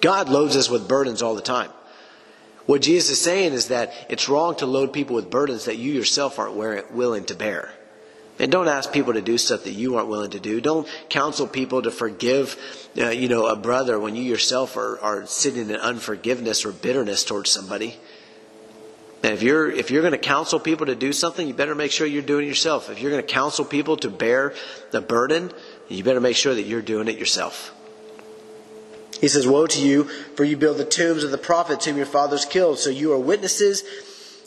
God 0.00 0.28
loads 0.28 0.56
us 0.56 0.68
with 0.68 0.88
burdens 0.88 1.22
all 1.22 1.36
the 1.36 1.42
time. 1.42 1.70
What 2.66 2.82
Jesus 2.82 3.10
is 3.10 3.20
saying 3.20 3.52
is 3.52 3.68
that 3.68 3.92
it's 4.08 4.28
wrong 4.28 4.56
to 4.56 4.66
load 4.66 4.92
people 4.92 5.14
with 5.14 5.30
burdens 5.30 5.66
that 5.66 5.76
you 5.76 5.92
yourself 5.92 6.40
aren't 6.40 6.92
willing 6.92 7.24
to 7.26 7.34
bear. 7.36 7.72
And 8.38 8.50
don't 8.50 8.66
ask 8.66 8.92
people 8.92 9.12
to 9.12 9.22
do 9.22 9.38
stuff 9.38 9.64
that 9.64 9.72
you 9.72 9.96
aren't 9.96 10.08
willing 10.08 10.30
to 10.30 10.40
do. 10.40 10.60
Don't 10.60 10.88
counsel 11.08 11.46
people 11.46 11.82
to 11.82 11.92
forgive, 11.92 12.56
uh, 12.98 13.10
you 13.10 13.28
know, 13.28 13.46
a 13.46 13.54
brother 13.54 13.98
when 14.00 14.16
you 14.16 14.22
yourself 14.22 14.76
are, 14.76 14.98
are 15.00 15.26
sitting 15.26 15.70
in 15.70 15.76
unforgiveness 15.76 16.64
or 16.64 16.72
bitterness 16.72 17.24
towards 17.24 17.50
somebody. 17.50 17.96
And 19.22 19.32
if 19.32 19.42
you're 19.42 19.70
if 19.70 19.90
you're 19.90 20.02
going 20.02 20.12
to 20.12 20.18
counsel 20.18 20.58
people 20.58 20.86
to 20.86 20.94
do 20.94 21.12
something, 21.12 21.46
you 21.46 21.54
better 21.54 21.74
make 21.74 21.92
sure 21.92 22.06
you're 22.06 22.22
doing 22.22 22.44
it 22.44 22.48
yourself. 22.48 22.90
If 22.90 23.00
you're 23.00 23.10
going 23.10 23.24
to 23.24 23.32
counsel 23.32 23.64
people 23.64 23.96
to 23.98 24.10
bear 24.10 24.52
the 24.90 25.00
burden, 25.00 25.52
you 25.88 26.04
better 26.04 26.20
make 26.20 26.36
sure 26.36 26.54
that 26.54 26.64
you're 26.64 26.82
doing 26.82 27.08
it 27.08 27.16
yourself. 27.16 27.72
He 29.20 29.28
says, 29.28 29.46
Woe 29.46 29.66
to 29.66 29.80
you, 29.80 30.04
for 30.36 30.44
you 30.44 30.56
build 30.56 30.76
the 30.76 30.84
tombs 30.84 31.24
of 31.24 31.30
the 31.30 31.38
prophets 31.38 31.86
whom 31.86 31.96
your 31.96 32.04
fathers 32.04 32.44
killed. 32.44 32.78
So 32.78 32.90
you 32.90 33.12
are 33.12 33.18
witnesses, 33.18 33.82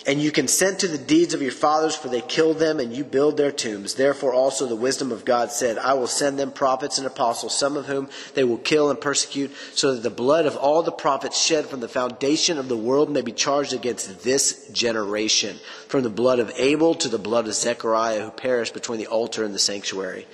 and 0.07 0.21
you 0.21 0.31
consent 0.31 0.79
to 0.79 0.87
the 0.87 0.97
deeds 0.97 1.33
of 1.33 1.41
your 1.41 1.51
fathers, 1.51 1.93
for 1.93 2.07
they 2.07 2.21
killed 2.21 2.59
them, 2.59 2.79
and 2.79 2.95
you 2.95 3.03
build 3.03 3.35
their 3.35 3.51
tombs. 3.51 3.95
Therefore 3.95 4.33
also 4.33 4.65
the 4.65 4.75
wisdom 4.75 5.11
of 5.11 5.25
God 5.25 5.51
said, 5.51 5.77
I 5.77 5.95
will 5.95 6.07
send 6.07 6.39
them 6.39 6.51
prophets 6.51 6.97
and 6.97 7.05
apostles, 7.05 7.59
some 7.59 7.75
of 7.75 7.87
whom 7.87 8.07
they 8.33 8.45
will 8.45 8.57
kill 8.57 8.89
and 8.89 9.01
persecute, 9.01 9.51
so 9.73 9.93
that 9.93 10.03
the 10.03 10.09
blood 10.09 10.45
of 10.45 10.55
all 10.55 10.81
the 10.81 10.93
prophets 10.93 11.39
shed 11.39 11.65
from 11.65 11.81
the 11.81 11.89
foundation 11.89 12.57
of 12.57 12.69
the 12.69 12.77
world 12.77 13.09
may 13.09 13.21
be 13.21 13.33
charged 13.33 13.73
against 13.73 14.23
this 14.23 14.69
generation, 14.69 15.57
from 15.89 16.03
the 16.03 16.09
blood 16.09 16.39
of 16.39 16.53
Abel 16.55 16.95
to 16.95 17.09
the 17.09 17.19
blood 17.19 17.45
of 17.45 17.53
Zechariah, 17.53 18.23
who 18.23 18.31
perished 18.31 18.73
between 18.73 18.99
the 18.99 19.07
altar 19.07 19.43
and 19.43 19.53
the 19.53 19.59
sanctuary. 19.59 20.25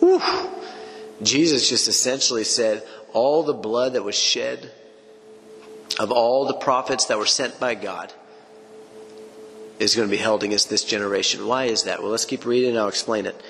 Whew. 0.00 0.20
Jesus 1.22 1.70
just 1.70 1.88
essentially 1.88 2.44
said, 2.44 2.86
all 3.14 3.44
the 3.44 3.54
blood 3.54 3.94
that 3.94 4.04
was 4.04 4.14
shed 4.14 4.70
of 5.98 6.10
all 6.10 6.46
the 6.46 6.54
prophets 6.54 7.06
that 7.06 7.16
were 7.16 7.24
sent 7.24 7.58
by 7.58 7.74
God 7.74 8.12
is 9.78 9.94
going 9.94 10.08
to 10.08 10.10
be 10.10 10.22
held 10.22 10.42
against 10.42 10.70
this 10.70 10.84
generation. 10.84 11.46
Why 11.46 11.64
is 11.64 11.84
that? 11.84 12.00
Well, 12.00 12.10
let's 12.10 12.24
keep 12.24 12.44
reading 12.44 12.70
and 12.70 12.78
I'll 12.78 12.88
explain 12.88 13.26
it. 13.26 13.40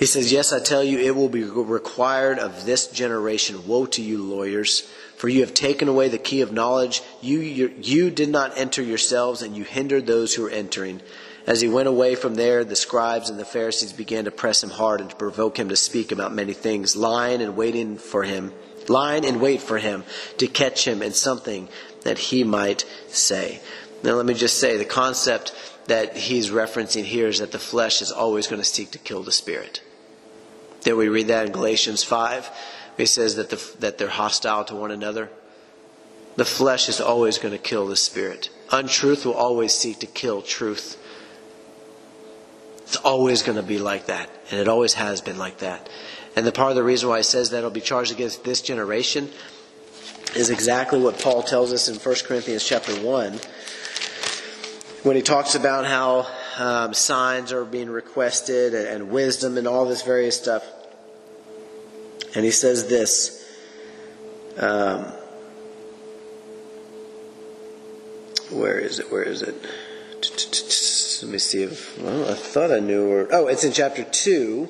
He 0.00 0.06
says, 0.06 0.32
Yes, 0.32 0.52
I 0.52 0.60
tell 0.60 0.82
you, 0.82 0.98
it 0.98 1.14
will 1.14 1.28
be 1.28 1.44
required 1.44 2.38
of 2.38 2.64
this 2.64 2.86
generation. 2.86 3.66
Woe 3.66 3.84
to 3.86 4.02
you, 4.02 4.22
lawyers, 4.22 4.80
for 5.16 5.28
you 5.28 5.40
have 5.40 5.52
taken 5.52 5.88
away 5.88 6.08
the 6.08 6.16
key 6.16 6.40
of 6.40 6.52
knowledge. 6.52 7.02
You, 7.20 7.40
you, 7.40 7.74
you 7.82 8.10
did 8.10 8.30
not 8.30 8.56
enter 8.56 8.82
yourselves, 8.82 9.42
and 9.42 9.54
you 9.54 9.64
hindered 9.64 10.06
those 10.06 10.34
who 10.34 10.44
were 10.44 10.50
entering. 10.50 11.02
As 11.46 11.60
he 11.60 11.68
went 11.68 11.88
away 11.88 12.14
from 12.14 12.34
there, 12.34 12.64
the 12.64 12.76
scribes 12.76 13.28
and 13.28 13.38
the 13.38 13.44
Pharisees 13.44 13.92
began 13.92 14.24
to 14.24 14.30
press 14.30 14.62
him 14.62 14.70
hard 14.70 15.02
and 15.02 15.10
to 15.10 15.16
provoke 15.16 15.58
him 15.58 15.68
to 15.68 15.76
speak 15.76 16.12
about 16.12 16.32
many 16.32 16.54
things, 16.54 16.96
lying 16.96 17.42
and 17.42 17.54
waiting 17.54 17.98
for 17.98 18.22
him, 18.22 18.52
lying 18.88 19.24
in 19.24 19.38
wait 19.38 19.60
for 19.60 19.76
him 19.76 20.04
to 20.38 20.46
catch 20.46 20.86
him 20.86 21.02
in 21.02 21.12
something 21.12 21.68
that 22.02 22.18
he 22.18 22.42
might 22.42 22.86
say. 23.08 23.60
Now, 24.02 24.14
let 24.14 24.26
me 24.26 24.34
just 24.34 24.58
say 24.58 24.76
the 24.76 24.84
concept 24.84 25.54
that 25.86 26.16
he's 26.16 26.50
referencing 26.50 27.04
here 27.04 27.28
is 27.28 27.40
that 27.40 27.52
the 27.52 27.58
flesh 27.58 28.00
is 28.00 28.10
always 28.10 28.46
going 28.46 28.62
to 28.62 28.68
seek 28.68 28.92
to 28.92 28.98
kill 28.98 29.22
the 29.22 29.32
spirit. 29.32 29.82
There 30.82 30.96
we 30.96 31.08
read 31.08 31.28
that 31.28 31.46
in 31.46 31.52
Galatians 31.52 32.02
5. 32.02 32.50
He 32.96 33.06
says 33.06 33.36
that, 33.36 33.50
the, 33.50 33.76
that 33.80 33.98
they're 33.98 34.08
hostile 34.08 34.64
to 34.64 34.74
one 34.74 34.90
another. 34.90 35.30
The 36.36 36.44
flesh 36.44 36.88
is 36.88 37.00
always 37.00 37.38
going 37.38 37.52
to 37.52 37.58
kill 37.58 37.86
the 37.86 37.96
spirit. 37.96 38.50
Untruth 38.70 39.26
will 39.26 39.34
always 39.34 39.74
seek 39.74 39.98
to 39.98 40.06
kill 40.06 40.42
truth. 40.42 40.96
It's 42.84 42.96
always 42.96 43.42
going 43.42 43.56
to 43.56 43.62
be 43.62 43.78
like 43.78 44.06
that, 44.06 44.30
and 44.50 44.60
it 44.60 44.68
always 44.68 44.94
has 44.94 45.20
been 45.20 45.38
like 45.38 45.58
that. 45.58 45.88
And 46.36 46.46
the 46.46 46.52
part 46.52 46.70
of 46.70 46.76
the 46.76 46.82
reason 46.82 47.08
why 47.08 47.18
he 47.18 47.22
says 47.22 47.50
that 47.50 47.58
it'll 47.58 47.70
be 47.70 47.80
charged 47.80 48.12
against 48.12 48.44
this 48.44 48.62
generation 48.62 49.30
is 50.34 50.50
exactly 50.50 51.00
what 51.00 51.18
Paul 51.18 51.42
tells 51.42 51.72
us 51.72 51.88
in 51.88 51.96
1 51.96 52.14
Corinthians 52.24 52.64
chapter 52.64 52.94
1 52.94 53.40
when 55.02 55.16
he 55.16 55.22
talks 55.22 55.54
about 55.54 55.86
how 55.86 56.26
um, 56.58 56.92
signs 56.94 57.52
are 57.52 57.64
being 57.64 57.88
requested 57.88 58.74
and, 58.74 58.86
and 58.86 59.10
wisdom 59.10 59.56
and 59.56 59.66
all 59.66 59.86
this 59.86 60.02
various 60.02 60.36
stuff. 60.36 60.64
And 62.34 62.44
he 62.44 62.50
says 62.50 62.88
this. 62.88 63.36
Um, 64.58 65.04
where 68.50 68.78
is 68.78 68.98
it? 68.98 69.10
Where 69.10 69.22
is 69.22 69.42
it? 69.42 69.54
Let 71.22 71.32
me 71.32 71.38
see 71.38 71.62
if. 71.62 71.98
Well, 71.98 72.30
I 72.30 72.34
thought 72.34 72.70
I 72.70 72.80
knew 72.80 73.08
where. 73.08 73.28
Oh, 73.32 73.46
it's 73.46 73.64
in 73.64 73.72
chapter 73.72 74.04
2, 74.04 74.68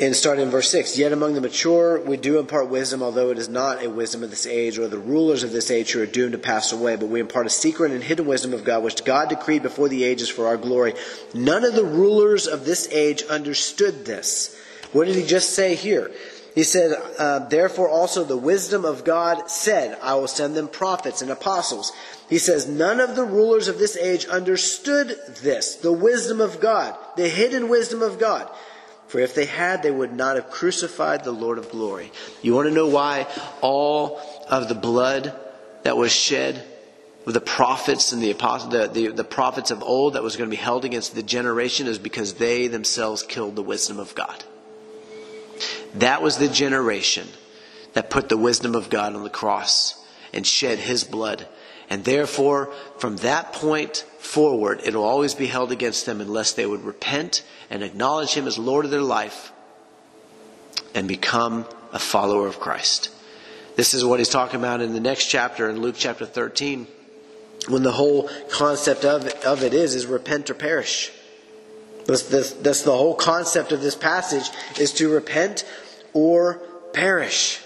and 0.00 0.14
starting 0.14 0.44
in 0.44 0.50
verse 0.50 0.70
6. 0.70 0.98
Yet 0.98 1.12
among 1.12 1.34
the 1.34 1.40
mature 1.40 2.00
we 2.00 2.16
do 2.16 2.38
impart 2.38 2.68
wisdom, 2.68 3.02
although 3.02 3.30
it 3.30 3.38
is 3.38 3.48
not 3.48 3.82
a 3.82 3.90
wisdom 3.90 4.22
of 4.22 4.30
this 4.30 4.46
age, 4.46 4.78
or 4.78 4.88
the 4.88 4.98
rulers 4.98 5.42
of 5.42 5.52
this 5.52 5.70
age 5.70 5.92
who 5.92 6.02
are 6.02 6.06
doomed 6.06 6.32
to 6.32 6.38
pass 6.38 6.72
away, 6.72 6.96
but 6.96 7.08
we 7.08 7.20
impart 7.20 7.46
a 7.46 7.50
secret 7.50 7.92
and 7.92 8.02
hidden 8.02 8.26
wisdom 8.26 8.52
of 8.52 8.64
God, 8.64 8.82
which 8.82 9.04
God 9.04 9.28
decreed 9.28 9.62
before 9.62 9.88
the 9.88 10.04
ages 10.04 10.28
for 10.28 10.46
our 10.46 10.56
glory. 10.56 10.94
None 11.32 11.64
of 11.64 11.74
the 11.74 11.84
rulers 11.84 12.46
of 12.46 12.64
this 12.64 12.88
age 12.92 13.22
understood 13.24 14.04
this. 14.04 14.58
What 14.92 15.06
did 15.06 15.16
he 15.16 15.24
just 15.24 15.50
say 15.50 15.74
here? 15.74 16.10
He 16.54 16.62
said, 16.62 16.92
uh, 17.18 17.40
Therefore 17.40 17.88
also 17.88 18.22
the 18.22 18.36
wisdom 18.36 18.84
of 18.84 19.04
God 19.04 19.50
said, 19.50 19.98
I 20.00 20.14
will 20.14 20.28
send 20.28 20.54
them 20.54 20.68
prophets 20.68 21.20
and 21.20 21.30
apostles. 21.30 21.92
He 22.28 22.38
says, 22.38 22.68
None 22.68 23.00
of 23.00 23.16
the 23.16 23.24
rulers 23.24 23.66
of 23.66 23.78
this 23.78 23.96
age 23.96 24.26
understood 24.26 25.16
this, 25.42 25.76
the 25.76 25.92
wisdom 25.92 26.40
of 26.40 26.60
God, 26.60 26.96
the 27.16 27.28
hidden 27.28 27.68
wisdom 27.68 28.02
of 28.02 28.20
God. 28.20 28.48
For 29.14 29.20
if 29.20 29.36
they 29.36 29.44
had, 29.44 29.84
they 29.84 29.92
would 29.92 30.12
not 30.12 30.34
have 30.34 30.50
crucified 30.50 31.22
the 31.22 31.30
Lord 31.30 31.58
of 31.58 31.70
glory. 31.70 32.10
You 32.42 32.52
want 32.52 32.66
to 32.66 32.74
know 32.74 32.88
why 32.88 33.28
all 33.60 34.20
of 34.48 34.68
the 34.68 34.74
blood 34.74 35.32
that 35.84 35.96
was 35.96 36.10
shed 36.10 36.60
the 37.24 37.40
prophets 37.40 38.10
and 38.10 38.20
the, 38.20 38.32
apostles, 38.32 38.72
the, 38.72 38.88
the, 38.88 39.12
the 39.12 39.22
prophets 39.22 39.70
of 39.70 39.84
old 39.84 40.14
that 40.14 40.24
was 40.24 40.34
going 40.34 40.50
to 40.50 40.56
be 40.56 40.60
held 40.60 40.84
against 40.84 41.14
the 41.14 41.22
generation 41.22 41.86
is 41.86 41.96
because 41.96 42.34
they 42.34 42.66
themselves 42.66 43.22
killed 43.22 43.54
the 43.54 43.62
wisdom 43.62 44.00
of 44.00 44.16
God. 44.16 44.42
That 45.94 46.20
was 46.20 46.38
the 46.38 46.48
generation 46.48 47.28
that 47.92 48.10
put 48.10 48.28
the 48.28 48.36
wisdom 48.36 48.74
of 48.74 48.90
God 48.90 49.14
on 49.14 49.22
the 49.22 49.30
cross 49.30 49.94
and 50.32 50.44
shed 50.44 50.80
his 50.80 51.04
blood 51.04 51.46
and 51.90 52.04
therefore, 52.04 52.72
from 52.98 53.16
that 53.18 53.52
point 53.52 53.98
forward, 54.18 54.80
it 54.84 54.94
will 54.94 55.04
always 55.04 55.34
be 55.34 55.46
held 55.46 55.70
against 55.70 56.06
them 56.06 56.20
unless 56.20 56.52
they 56.52 56.66
would 56.66 56.82
repent 56.82 57.42
and 57.70 57.82
acknowledge 57.82 58.34
Him 58.34 58.46
as 58.46 58.58
Lord 58.58 58.84
of 58.84 58.90
their 58.90 59.02
life 59.02 59.52
and 60.94 61.08
become 61.08 61.66
a 61.92 61.98
follower 61.98 62.46
of 62.46 62.60
Christ. 62.60 63.10
This 63.76 63.92
is 63.92 64.04
what 64.04 64.20
he's 64.20 64.28
talking 64.28 64.60
about 64.60 64.80
in 64.80 64.92
the 64.92 65.00
next 65.00 65.26
chapter 65.26 65.68
in 65.68 65.80
Luke 65.80 65.96
chapter 65.98 66.26
13, 66.26 66.86
when 67.68 67.82
the 67.82 67.92
whole 67.92 68.30
concept 68.50 69.04
of 69.04 69.26
it, 69.26 69.44
of 69.44 69.62
it 69.62 69.74
is, 69.74 69.94
is 69.94 70.06
repent 70.06 70.48
or 70.48 70.54
perish. 70.54 71.10
That's, 72.06 72.22
that's, 72.22 72.52
that's 72.52 72.82
the 72.82 72.92
whole 72.92 73.14
concept 73.14 73.72
of 73.72 73.80
this 73.80 73.94
passage 73.94 74.48
is 74.78 74.92
to 74.94 75.08
repent 75.08 75.64
or 76.12 76.60
perish. 76.92 77.60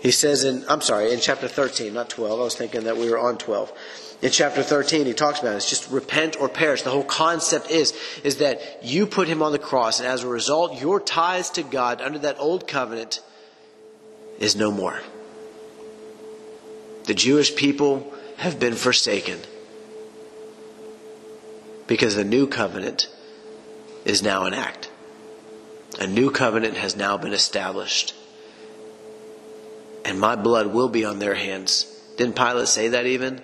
He 0.00 0.10
says 0.10 0.44
in, 0.44 0.64
I'm 0.68 0.80
sorry, 0.80 1.12
in 1.12 1.20
chapter 1.20 1.48
13, 1.48 1.92
not 1.92 2.08
12. 2.08 2.40
I 2.40 2.44
was 2.44 2.54
thinking 2.54 2.84
that 2.84 2.96
we 2.96 3.10
were 3.10 3.18
on 3.18 3.36
12. 3.36 3.72
In 4.20 4.30
chapter 4.30 4.62
13, 4.62 5.06
he 5.06 5.12
talks 5.12 5.40
about 5.40 5.54
it. 5.54 5.56
It's 5.56 5.70
just 5.70 5.90
repent 5.90 6.40
or 6.40 6.48
perish. 6.48 6.82
The 6.82 6.90
whole 6.90 7.04
concept 7.04 7.70
is, 7.70 7.94
is 8.24 8.38
that 8.38 8.60
you 8.82 9.06
put 9.06 9.28
him 9.28 9.42
on 9.42 9.52
the 9.52 9.58
cross, 9.58 10.00
and 10.00 10.08
as 10.08 10.24
a 10.24 10.28
result, 10.28 10.80
your 10.80 11.00
ties 11.00 11.50
to 11.50 11.62
God 11.62 12.00
under 12.00 12.18
that 12.20 12.38
old 12.38 12.66
covenant 12.66 13.22
is 14.38 14.56
no 14.56 14.70
more. 14.70 15.00
The 17.04 17.14
Jewish 17.14 17.54
people 17.54 18.12
have 18.36 18.60
been 18.60 18.74
forsaken 18.74 19.38
because 21.86 22.14
the 22.14 22.24
new 22.24 22.46
covenant 22.46 23.08
is 24.04 24.22
now 24.22 24.44
in 24.46 24.54
act. 24.54 24.90
A 25.98 26.06
new 26.06 26.30
covenant 26.30 26.76
has 26.76 26.94
now 26.94 27.16
been 27.16 27.32
established. 27.32 28.14
And 30.04 30.20
my 30.20 30.36
blood 30.36 30.68
will 30.68 30.88
be 30.88 31.04
on 31.04 31.18
their 31.18 31.34
hands. 31.34 31.84
Didn't 32.16 32.36
Pilate 32.36 32.68
say 32.68 32.88
that 32.88 33.06
even? 33.06 33.40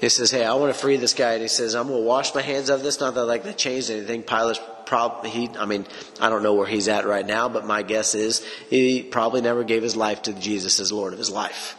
He 0.00 0.08
says, 0.08 0.30
Hey, 0.30 0.44
I 0.44 0.54
want 0.54 0.72
to 0.72 0.80
free 0.80 0.96
this 0.96 1.14
guy. 1.14 1.32
And 1.32 1.42
he 1.42 1.48
says, 1.48 1.74
I'm 1.74 1.88
going 1.88 2.00
to 2.00 2.06
wash 2.06 2.34
my 2.34 2.42
hands 2.42 2.70
of 2.70 2.82
this. 2.82 3.00
Not 3.00 3.14
that 3.14 3.24
like 3.24 3.44
that 3.44 3.58
changed 3.58 3.90
anything. 3.90 4.22
Pilate's 4.22 4.60
probably, 4.86 5.30
he, 5.30 5.50
I 5.58 5.66
mean, 5.66 5.86
I 6.20 6.28
don't 6.30 6.42
know 6.42 6.54
where 6.54 6.66
he's 6.66 6.88
at 6.88 7.06
right 7.06 7.26
now, 7.26 7.48
but 7.48 7.66
my 7.66 7.82
guess 7.82 8.14
is 8.14 8.46
he 8.70 9.02
probably 9.02 9.40
never 9.40 9.64
gave 9.64 9.82
his 9.82 9.96
life 9.96 10.22
to 10.22 10.32
Jesus 10.32 10.80
as 10.80 10.92
Lord 10.92 11.12
of 11.12 11.18
his 11.18 11.30
life. 11.30 11.76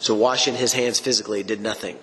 So 0.00 0.14
washing 0.16 0.54
his 0.54 0.72
hands 0.72 0.98
physically 0.98 1.42
did 1.42 1.60
nothing. 1.60 1.96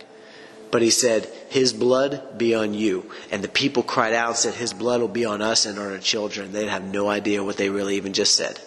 But 0.72 0.82
he 0.82 0.90
said, 0.90 1.26
His 1.50 1.74
blood 1.74 2.38
be 2.38 2.54
on 2.54 2.74
you. 2.74 3.12
And 3.32 3.44
the 3.44 3.48
people 3.48 3.84
cried 3.84 4.14
out 4.14 4.30
and 4.30 4.38
said, 4.38 4.54
His 4.54 4.74
blood 4.74 5.02
will 5.02 5.08
be 5.08 5.26
on 5.26 5.42
us 5.42 5.66
and 5.66 5.80
on 5.80 5.92
our 5.92 5.98
children. 5.98 6.52
They'd 6.52 6.68
have 6.68 6.84
no 6.84 7.10
idea 7.10 7.44
what 7.44 7.58
they 7.58 7.70
really 7.70 7.96
even 7.96 8.14
just 8.14 8.36
said. 8.36 8.60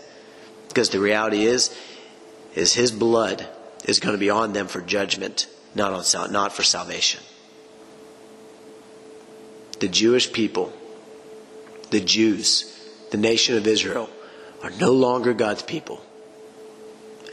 Because 0.73 0.89
the 0.89 1.01
reality 1.01 1.45
is, 1.45 1.77
is 2.55 2.73
His 2.73 2.91
blood 2.91 3.47
is 3.85 4.01
going 4.01 4.15
to 4.15 4.19
be 4.19 4.31
on 4.31 4.55
them 4.55 4.69
for 4.69 4.81
judgment, 4.81 5.47
not, 5.75 5.93
on, 5.93 6.33
not 6.33 6.55
for 6.55 6.63
salvation. 6.63 7.21
The 9.81 9.89
Jewish 9.89 10.33
people, 10.33 10.73
the 11.91 12.01
Jews, 12.01 12.75
the 13.11 13.19
nation 13.19 13.59
of 13.59 13.67
Israel, 13.67 14.09
are 14.63 14.71
no 14.71 14.93
longer 14.93 15.35
God's 15.35 15.63
people. 15.63 16.01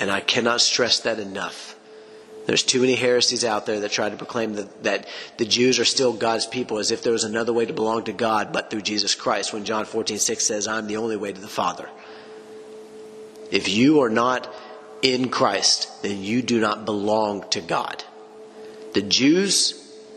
And 0.02 0.12
I 0.12 0.20
cannot 0.20 0.60
stress 0.60 1.00
that 1.02 1.18
enough. 1.18 1.78
There's 2.46 2.64
too 2.64 2.82
many 2.82 2.96
heresies 2.96 3.46
out 3.46 3.66
there 3.66 3.80
that 3.80 3.92
try 3.92 4.10
to 4.10 4.18
proclaim 4.18 4.56
that, 4.56 4.84
that 4.84 5.08
the 5.38 5.46
Jews 5.46 5.80
are 5.80 5.86
still 5.86 6.12
God's 6.12 6.46
people 6.46 6.80
as 6.80 6.92
if 6.92 7.04
there 7.04 7.14
was 7.14 7.24
another 7.24 7.54
way 7.54 7.66
to 7.66 7.74
belong 7.74 8.04
to 8.06 8.12
God 8.12 8.52
but 8.52 8.70
through 8.70 8.82
Jesus 8.82 9.16
Christ 9.16 9.54
when 9.54 9.64
John 9.64 9.86
14, 9.86 10.18
6 10.18 10.44
says, 10.44 10.68
I'm 10.68 10.88
the 10.88 10.98
only 10.98 11.16
way 11.16 11.32
to 11.32 11.40
the 11.40 11.48
Father. 11.48 11.88
If 13.52 13.68
you 13.68 14.02
are 14.02 14.10
not 14.10 14.54
in 15.02 15.30
Christ, 15.30 15.90
then 16.02 16.22
you 16.22 16.42
do 16.42 16.60
not 16.60 16.86
belong 16.86 17.48
to 17.50 17.62
God. 17.62 18.04
The 18.94 19.02
Jews, 19.02 19.74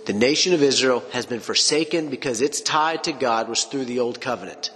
the 0.06 0.12
nation 0.12 0.54
of 0.54 0.62
Israel, 0.62 1.02
has 1.12 1.26
been 1.26 1.40
forsaken 1.40 2.08
because 2.08 2.40
its 2.40 2.60
tie 2.60 2.96
to 2.98 3.12
God 3.12 3.48
was 3.48 3.64
through 3.64 3.84
the 3.84 4.00
old 4.00 4.20
covenant. 4.20 4.70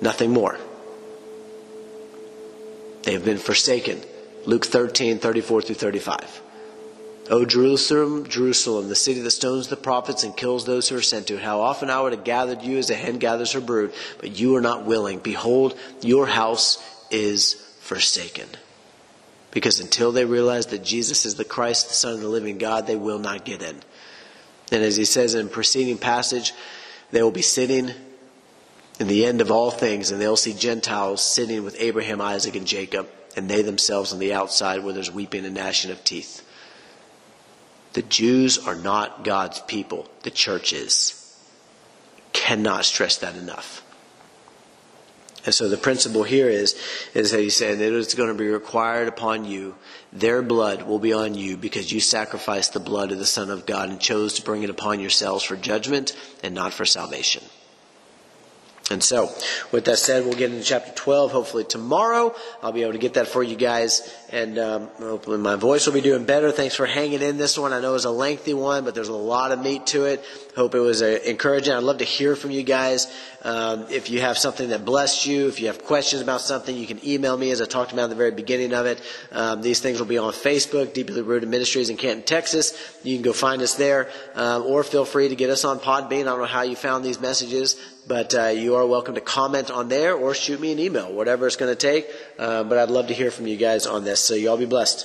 Nothing 0.00 0.32
more. 0.32 0.58
They 3.04 3.12
have 3.12 3.24
been 3.24 3.38
forsaken. 3.38 4.00
Luke 4.44 4.66
13, 4.66 5.18
34 5.18 5.62
through 5.62 5.74
35. 5.76 6.42
O 7.30 7.44
Jerusalem, 7.44 8.28
Jerusalem, 8.28 8.88
the 8.88 8.96
city 8.96 9.20
that 9.20 9.30
stones 9.30 9.68
the 9.68 9.76
prophets 9.76 10.24
and 10.24 10.36
kills 10.36 10.66
those 10.66 10.88
who 10.88 10.96
are 10.96 11.02
sent 11.02 11.28
to 11.28 11.36
it. 11.36 11.42
How 11.42 11.60
often 11.60 11.88
I 11.88 12.00
would 12.00 12.12
have 12.12 12.24
gathered 12.24 12.62
you 12.62 12.78
as 12.78 12.90
a 12.90 12.94
hen 12.94 13.18
gathers 13.18 13.52
her 13.52 13.60
brood, 13.60 13.92
but 14.18 14.38
you 14.38 14.56
are 14.56 14.60
not 14.60 14.84
willing. 14.84 15.20
Behold, 15.20 15.78
your 16.00 16.26
house 16.26 16.82
is 17.12 17.54
forsaken. 17.80 18.48
Because 19.50 19.80
until 19.80 20.12
they 20.12 20.24
realize 20.24 20.66
that 20.66 20.82
Jesus 20.82 21.26
is 21.26 21.34
the 21.34 21.44
Christ, 21.44 21.88
the 21.88 21.94
Son 21.94 22.14
of 22.14 22.20
the 22.20 22.28
living 22.28 22.58
God, 22.58 22.86
they 22.86 22.96
will 22.96 23.18
not 23.18 23.44
get 23.44 23.62
in. 23.62 23.76
And 24.70 24.82
as 24.82 24.96
he 24.96 25.04
says 25.04 25.34
in 25.34 25.48
preceding 25.48 25.98
passage, 25.98 26.54
they 27.10 27.22
will 27.22 27.30
be 27.30 27.42
sitting 27.42 27.90
in 28.98 29.08
the 29.08 29.26
end 29.26 29.40
of 29.40 29.50
all 29.50 29.70
things, 29.70 30.10
and 30.10 30.20
they'll 30.20 30.36
see 30.36 30.54
Gentiles 30.54 31.22
sitting 31.22 31.64
with 31.64 31.76
Abraham, 31.78 32.20
Isaac, 32.20 32.56
and 32.56 32.66
Jacob 32.66 33.08
and 33.36 33.48
they 33.48 33.62
themselves 33.62 34.12
on 34.12 34.18
the 34.18 34.32
outside 34.32 34.82
where 34.82 34.92
there's 34.92 35.10
weeping 35.10 35.44
and 35.44 35.54
gnashing 35.54 35.90
of 35.90 36.04
teeth. 36.04 36.46
The 37.94 38.02
Jews 38.02 38.58
are 38.58 38.74
not 38.74 39.24
God's 39.24 39.60
people. 39.60 40.08
The 40.22 40.30
church 40.30 40.72
is. 40.72 41.18
Cannot 42.32 42.84
stress 42.84 43.18
that 43.18 43.36
enough. 43.36 43.81
And 45.44 45.54
so 45.54 45.68
the 45.68 45.76
principle 45.76 46.22
here 46.22 46.48
is, 46.48 46.76
is 47.14 47.32
that 47.32 47.40
he 47.40 47.50
said 47.50 47.80
it 47.80 47.92
is 47.92 48.14
going 48.14 48.28
to 48.28 48.34
be 48.34 48.48
required 48.48 49.08
upon 49.08 49.44
you. 49.44 49.74
Their 50.12 50.42
blood 50.42 50.82
will 50.82 51.00
be 51.00 51.12
on 51.12 51.34
you 51.34 51.56
because 51.56 51.90
you 51.90 52.00
sacrificed 52.00 52.74
the 52.74 52.80
blood 52.80 53.10
of 53.10 53.18
the 53.18 53.26
Son 53.26 53.50
of 53.50 53.66
God 53.66 53.88
and 53.88 54.00
chose 54.00 54.34
to 54.34 54.42
bring 54.42 54.62
it 54.62 54.70
upon 54.70 55.00
yourselves 55.00 55.42
for 55.42 55.56
judgment 55.56 56.16
and 56.42 56.54
not 56.54 56.72
for 56.72 56.84
salvation. 56.84 57.42
And 58.92 59.02
so, 59.02 59.30
with 59.72 59.86
that 59.86 59.98
said, 59.98 60.24
we'll 60.24 60.34
get 60.34 60.52
into 60.52 60.62
chapter 60.62 60.92
12 60.92 61.32
hopefully 61.32 61.64
tomorrow. 61.64 62.34
I'll 62.62 62.72
be 62.72 62.82
able 62.82 62.92
to 62.92 62.98
get 62.98 63.14
that 63.14 63.26
for 63.26 63.42
you 63.42 63.56
guys, 63.56 64.14
and 64.30 64.58
um, 64.58 64.88
hopefully 64.98 65.38
my 65.38 65.56
voice 65.56 65.86
will 65.86 65.94
be 65.94 66.00
doing 66.00 66.24
better. 66.24 66.52
Thanks 66.52 66.74
for 66.74 66.86
hanging 66.86 67.22
in 67.22 67.38
this 67.38 67.58
one. 67.58 67.72
I 67.72 67.80
know 67.80 67.90
it 67.90 67.94
was 67.94 68.04
a 68.04 68.10
lengthy 68.10 68.54
one, 68.54 68.84
but 68.84 68.94
there's 68.94 69.08
a 69.08 69.14
lot 69.14 69.50
of 69.50 69.60
meat 69.60 69.86
to 69.88 70.04
it. 70.04 70.24
Hope 70.54 70.74
it 70.74 70.80
was 70.80 71.00
uh, 71.00 71.18
encouraging. 71.24 71.72
I'd 71.72 71.82
love 71.82 71.98
to 71.98 72.04
hear 72.04 72.36
from 72.36 72.50
you 72.50 72.62
guys. 72.62 73.10
Um, 73.42 73.86
if 73.90 74.10
you 74.10 74.20
have 74.20 74.36
something 74.36 74.68
that 74.68 74.84
blessed 74.84 75.26
you, 75.26 75.48
if 75.48 75.60
you 75.60 75.66
have 75.68 75.82
questions 75.84 76.20
about 76.20 76.42
something, 76.42 76.76
you 76.76 76.86
can 76.86 77.04
email 77.06 77.36
me 77.36 77.50
as 77.50 77.60
I 77.62 77.64
talked 77.64 77.92
about 77.92 78.04
at 78.04 78.10
the 78.10 78.16
very 78.16 78.30
beginning 78.30 78.74
of 78.74 78.86
it. 78.86 79.00
Um, 79.32 79.62
these 79.62 79.80
things 79.80 79.98
will 79.98 80.06
be 80.06 80.18
on 80.18 80.32
Facebook, 80.32 80.92
Deeply 80.92 81.22
Rooted 81.22 81.48
Ministries 81.48 81.88
in 81.88 81.96
Canton, 81.96 82.24
Texas. 82.24 82.98
You 83.02 83.16
can 83.16 83.22
go 83.22 83.32
find 83.32 83.62
us 83.62 83.74
there, 83.74 84.10
um, 84.34 84.62
or 84.62 84.84
feel 84.84 85.04
free 85.04 85.28
to 85.28 85.36
get 85.36 85.50
us 85.50 85.64
on 85.64 85.80
Podbean. 85.80 86.20
I 86.20 86.24
don't 86.24 86.38
know 86.38 86.44
how 86.44 86.62
you 86.62 86.76
found 86.76 87.04
these 87.04 87.20
messages, 87.20 87.80
but 88.06 88.34
uh, 88.34 88.46
you 88.46 88.74
are 88.74 88.86
welcome 88.86 89.14
to 89.14 89.20
comment 89.20 89.70
on 89.70 89.88
there 89.88 90.14
or 90.14 90.34
shoot 90.34 90.60
me 90.60 90.72
an 90.72 90.78
email, 90.78 91.12
whatever 91.12 91.46
it's 91.46 91.56
going 91.56 91.70
to 91.72 91.76
take. 91.76 92.06
Uh, 92.38 92.64
but 92.64 92.78
I'd 92.78 92.90
love 92.90 93.08
to 93.08 93.14
hear 93.14 93.30
from 93.30 93.46
you 93.46 93.56
guys 93.56 93.86
on 93.86 94.04
this. 94.04 94.20
So 94.20 94.34
you 94.34 94.50
all 94.50 94.56
be 94.56 94.66
blessed. 94.66 95.00